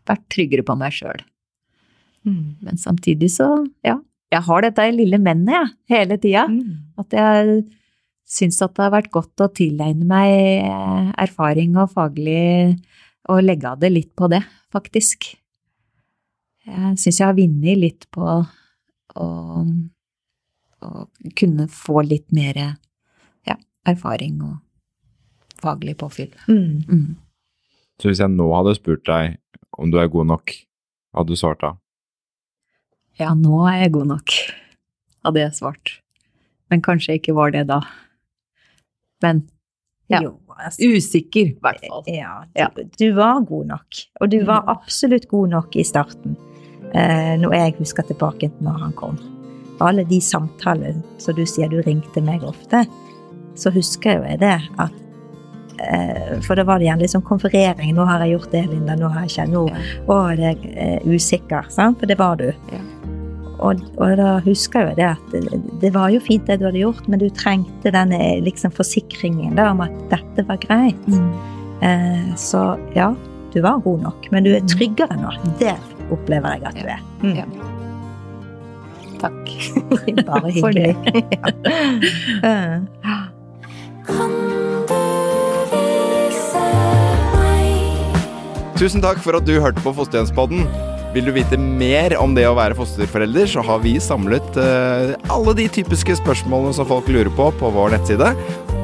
Vært 0.09 0.23
tryggere 0.33 0.65
på 0.67 0.75
meg 0.79 0.95
sjøl. 0.95 1.21
Mm. 2.27 2.57
Men 2.65 2.81
samtidig 2.81 3.31
så, 3.35 3.49
ja. 3.85 3.99
Jeg 4.31 4.45
har 4.47 4.63
dette 4.63 4.85
lille 4.95 5.19
mennet, 5.19 5.51
jeg, 5.51 5.71
hele 5.91 6.17
tida. 6.21 6.45
Mm. 6.47 6.91
At 7.01 7.15
jeg 7.15 7.61
syns 8.31 8.61
at 8.63 8.77
det 8.77 8.85
har 8.85 8.93
vært 8.93 9.11
godt 9.11 9.43
å 9.43 9.51
tilegne 9.51 10.07
meg 10.07 10.63
erfaring 11.19 11.75
og 11.75 11.91
faglig 11.91 12.77
Og 13.31 13.41
legge 13.43 13.67
av 13.69 13.81
det 13.81 13.91
litt 13.91 14.11
på 14.17 14.29
det, 14.31 14.39
faktisk. 14.73 15.27
Jeg 16.65 16.95
syns 16.97 17.19
jeg 17.19 17.27
har 17.27 17.37
vunnet 17.37 17.77
litt 17.77 18.07
på 18.13 18.23
å, 18.25 19.27
å 20.81 20.89
kunne 21.37 21.67
få 21.69 22.01
litt 22.07 22.31
mer 22.33 22.57
ja, 23.45 23.55
erfaring 23.87 24.41
og 24.47 24.55
faglig 25.61 25.97
påfyll. 26.01 26.31
Mm. 26.47 26.81
Mm. 26.89 27.15
Så 28.01 28.09
hvis 28.09 28.21
jeg 28.23 28.33
nå 28.33 28.47
hadde 28.55 28.75
spurt 28.77 29.05
deg 29.05 29.37
om 29.77 29.91
du 29.93 29.99
er 30.01 30.09
god 30.11 30.27
nok, 30.33 30.53
hadde 31.15 31.31
du 31.33 31.39
svart 31.39 31.61
da? 31.61 31.75
Ja, 33.19 33.33
nå 33.37 33.63
er 33.69 33.83
jeg 33.83 33.93
god 33.97 34.07
nok, 34.15 34.33
hadde 35.27 35.43
jeg 35.43 35.55
svart. 35.57 35.97
Men 36.71 36.81
kanskje 36.81 37.13
jeg 37.13 37.21
ikke 37.21 37.35
var 37.37 37.51
det 37.53 37.65
da. 37.69 37.81
Men 39.21 39.47
Ja. 40.11 40.19
Jo, 40.25 40.33
altså, 40.59 40.89
usikker, 40.97 41.53
i 41.53 41.59
hvert 41.63 41.79
fall. 41.87 42.01
Ja, 42.11 42.43
Ja. 42.57 42.67
du, 42.75 43.13
var 43.15 43.45
god 43.47 43.65
nok. 43.69 43.85
Og 44.19 44.29
du 44.29 44.41
var 44.43 44.65
absolutt 44.67 45.27
god 45.29 45.49
nok 45.49 45.75
i 45.75 45.83
starten, 45.87 46.35
eh, 46.93 47.37
når 47.39 47.53
jeg 47.55 47.75
husker 47.77 48.03
tilbake 48.03 48.49
til 48.49 48.63
når 48.65 48.79
han 48.81 48.91
kom. 48.93 49.17
Alle 49.79 50.03
de 50.03 50.19
samtalene 50.19 51.01
som 51.17 51.35
du 51.35 51.45
sier 51.45 51.69
du 51.69 51.81
ringte 51.81 52.21
meg 52.21 52.43
ofte, 52.43 52.83
så 53.55 53.71
husker 53.71 54.17
jo 54.19 54.23
jeg 54.27 54.39
det 54.39 54.59
at 54.79 54.91
For 56.45 56.55
da 56.55 56.63
var 56.67 56.79
det 56.79 56.85
igjen 56.87 57.03
sånn 57.09 57.25
konferering. 57.27 57.93
'Nå 57.95 58.05
har 58.05 58.23
jeg 58.25 58.35
gjort 58.37 58.51
det, 58.51 58.63
Linda. 58.69 58.95
Nå 58.95 59.07
har 59.13 59.25
jeg 59.25 59.31
ikke 59.33 59.51
Nå 59.51 59.67
Ja. 59.69 59.75
det 60.35 60.43
er 60.43 60.55
jeg 60.55 60.57
eh, 60.77 60.99
usikker.' 61.05 61.69
Sant? 61.69 61.99
For 61.99 62.05
det 62.07 62.17
var 62.19 62.35
du. 62.37 62.51
Ja. 62.71 62.81
Og, 63.61 63.81
og 64.01 64.17
da 64.17 64.39
husker 64.41 64.79
jeg 64.79 64.89
jo 64.89 64.95
det 64.97 65.05
at 65.05 65.31
det, 65.31 65.61
det 65.81 65.91
var 65.93 66.09
jo 66.09 66.19
fint 66.19 66.47
det 66.47 66.59
du 66.59 66.65
hadde 66.65 66.81
gjort, 66.81 67.07
men 67.07 67.19
du 67.21 67.29
trengte 67.29 67.91
denne 67.93 68.41
liksom 68.41 68.71
forsikringen 68.73 69.53
da, 69.55 69.69
om 69.71 69.81
at 69.85 69.93
dette 70.09 70.47
var 70.47 70.57
greit. 70.57 71.05
Eh, 71.85 72.33
så 72.35 72.77
ja, 72.95 73.11
du 73.53 73.61
var 73.61 73.77
god 73.85 74.01
nok, 74.01 74.31
men 74.31 74.43
du 74.43 74.55
er 74.55 74.65
tryggere 74.65 75.13
nå. 75.19 75.29
Det 75.59 75.75
opplever 76.09 76.57
jeg 76.57 76.65
at 76.65 76.75
du 76.81 76.87
er. 76.89 77.01
Mm. 77.21 77.35
Ja. 77.37 77.45
Takk. 79.21 79.45
Bare 80.25 80.51
For 80.57 80.71
det. 80.73 80.95
hyggelig. 81.05 81.25
ja. 84.09 84.47
Tusen 88.81 89.03
takk 89.03 89.19
for 89.21 89.37
at 89.37 89.45
du 89.45 89.59
hørte 89.61 89.77
på 89.85 89.91
Fosterhjemspodden. 89.93 90.63
Vil 91.13 91.27
du 91.27 91.35
vite 91.35 91.57
mer 91.61 92.15
om 92.17 92.31
det 92.33 92.47
å 92.49 92.55
være 92.57 92.73
fosterforelder, 92.79 93.45
så 93.51 93.61
har 93.67 93.83
vi 93.83 93.91
samlet 94.01 94.57
uh, 94.57 95.11
alle 95.29 95.53
de 95.59 95.67
typiske 95.69 96.15
spørsmålene 96.17 96.73
som 96.73 96.89
folk 96.89 97.11
lurer 97.13 97.29
på, 97.37 97.51
på 97.59 97.71
vår 97.75 97.93
nettside, 97.93 98.31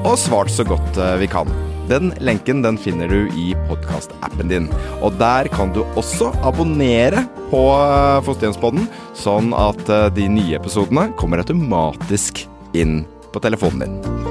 og 0.03 0.19
svart 0.21 0.53
så 0.53 0.67
godt 0.69 1.01
uh, 1.01 1.15
vi 1.17 1.31
kan. 1.31 1.49
Den 1.89 2.11
lenken 2.21 2.61
den 2.61 2.77
finner 2.77 3.09
du 3.09 3.33
i 3.33 3.47
podkastappen 3.71 4.53
din. 4.53 4.69
Og 5.01 5.17
der 5.17 5.49
kan 5.49 5.73
du 5.73 5.81
også 5.97 6.29
abonnere 6.45 7.25
på 7.49 7.65
uh, 7.73 8.21
Fosterhjemspodden, 8.27 8.85
sånn 9.17 9.49
at 9.57 9.81
de 10.13 10.29
nye 10.29 10.61
episodene 10.61 11.09
kommer 11.17 11.41
automatisk 11.41 12.45
inn 12.77 12.99
på 13.33 13.41
telefonen 13.41 13.87
din. 13.87 14.26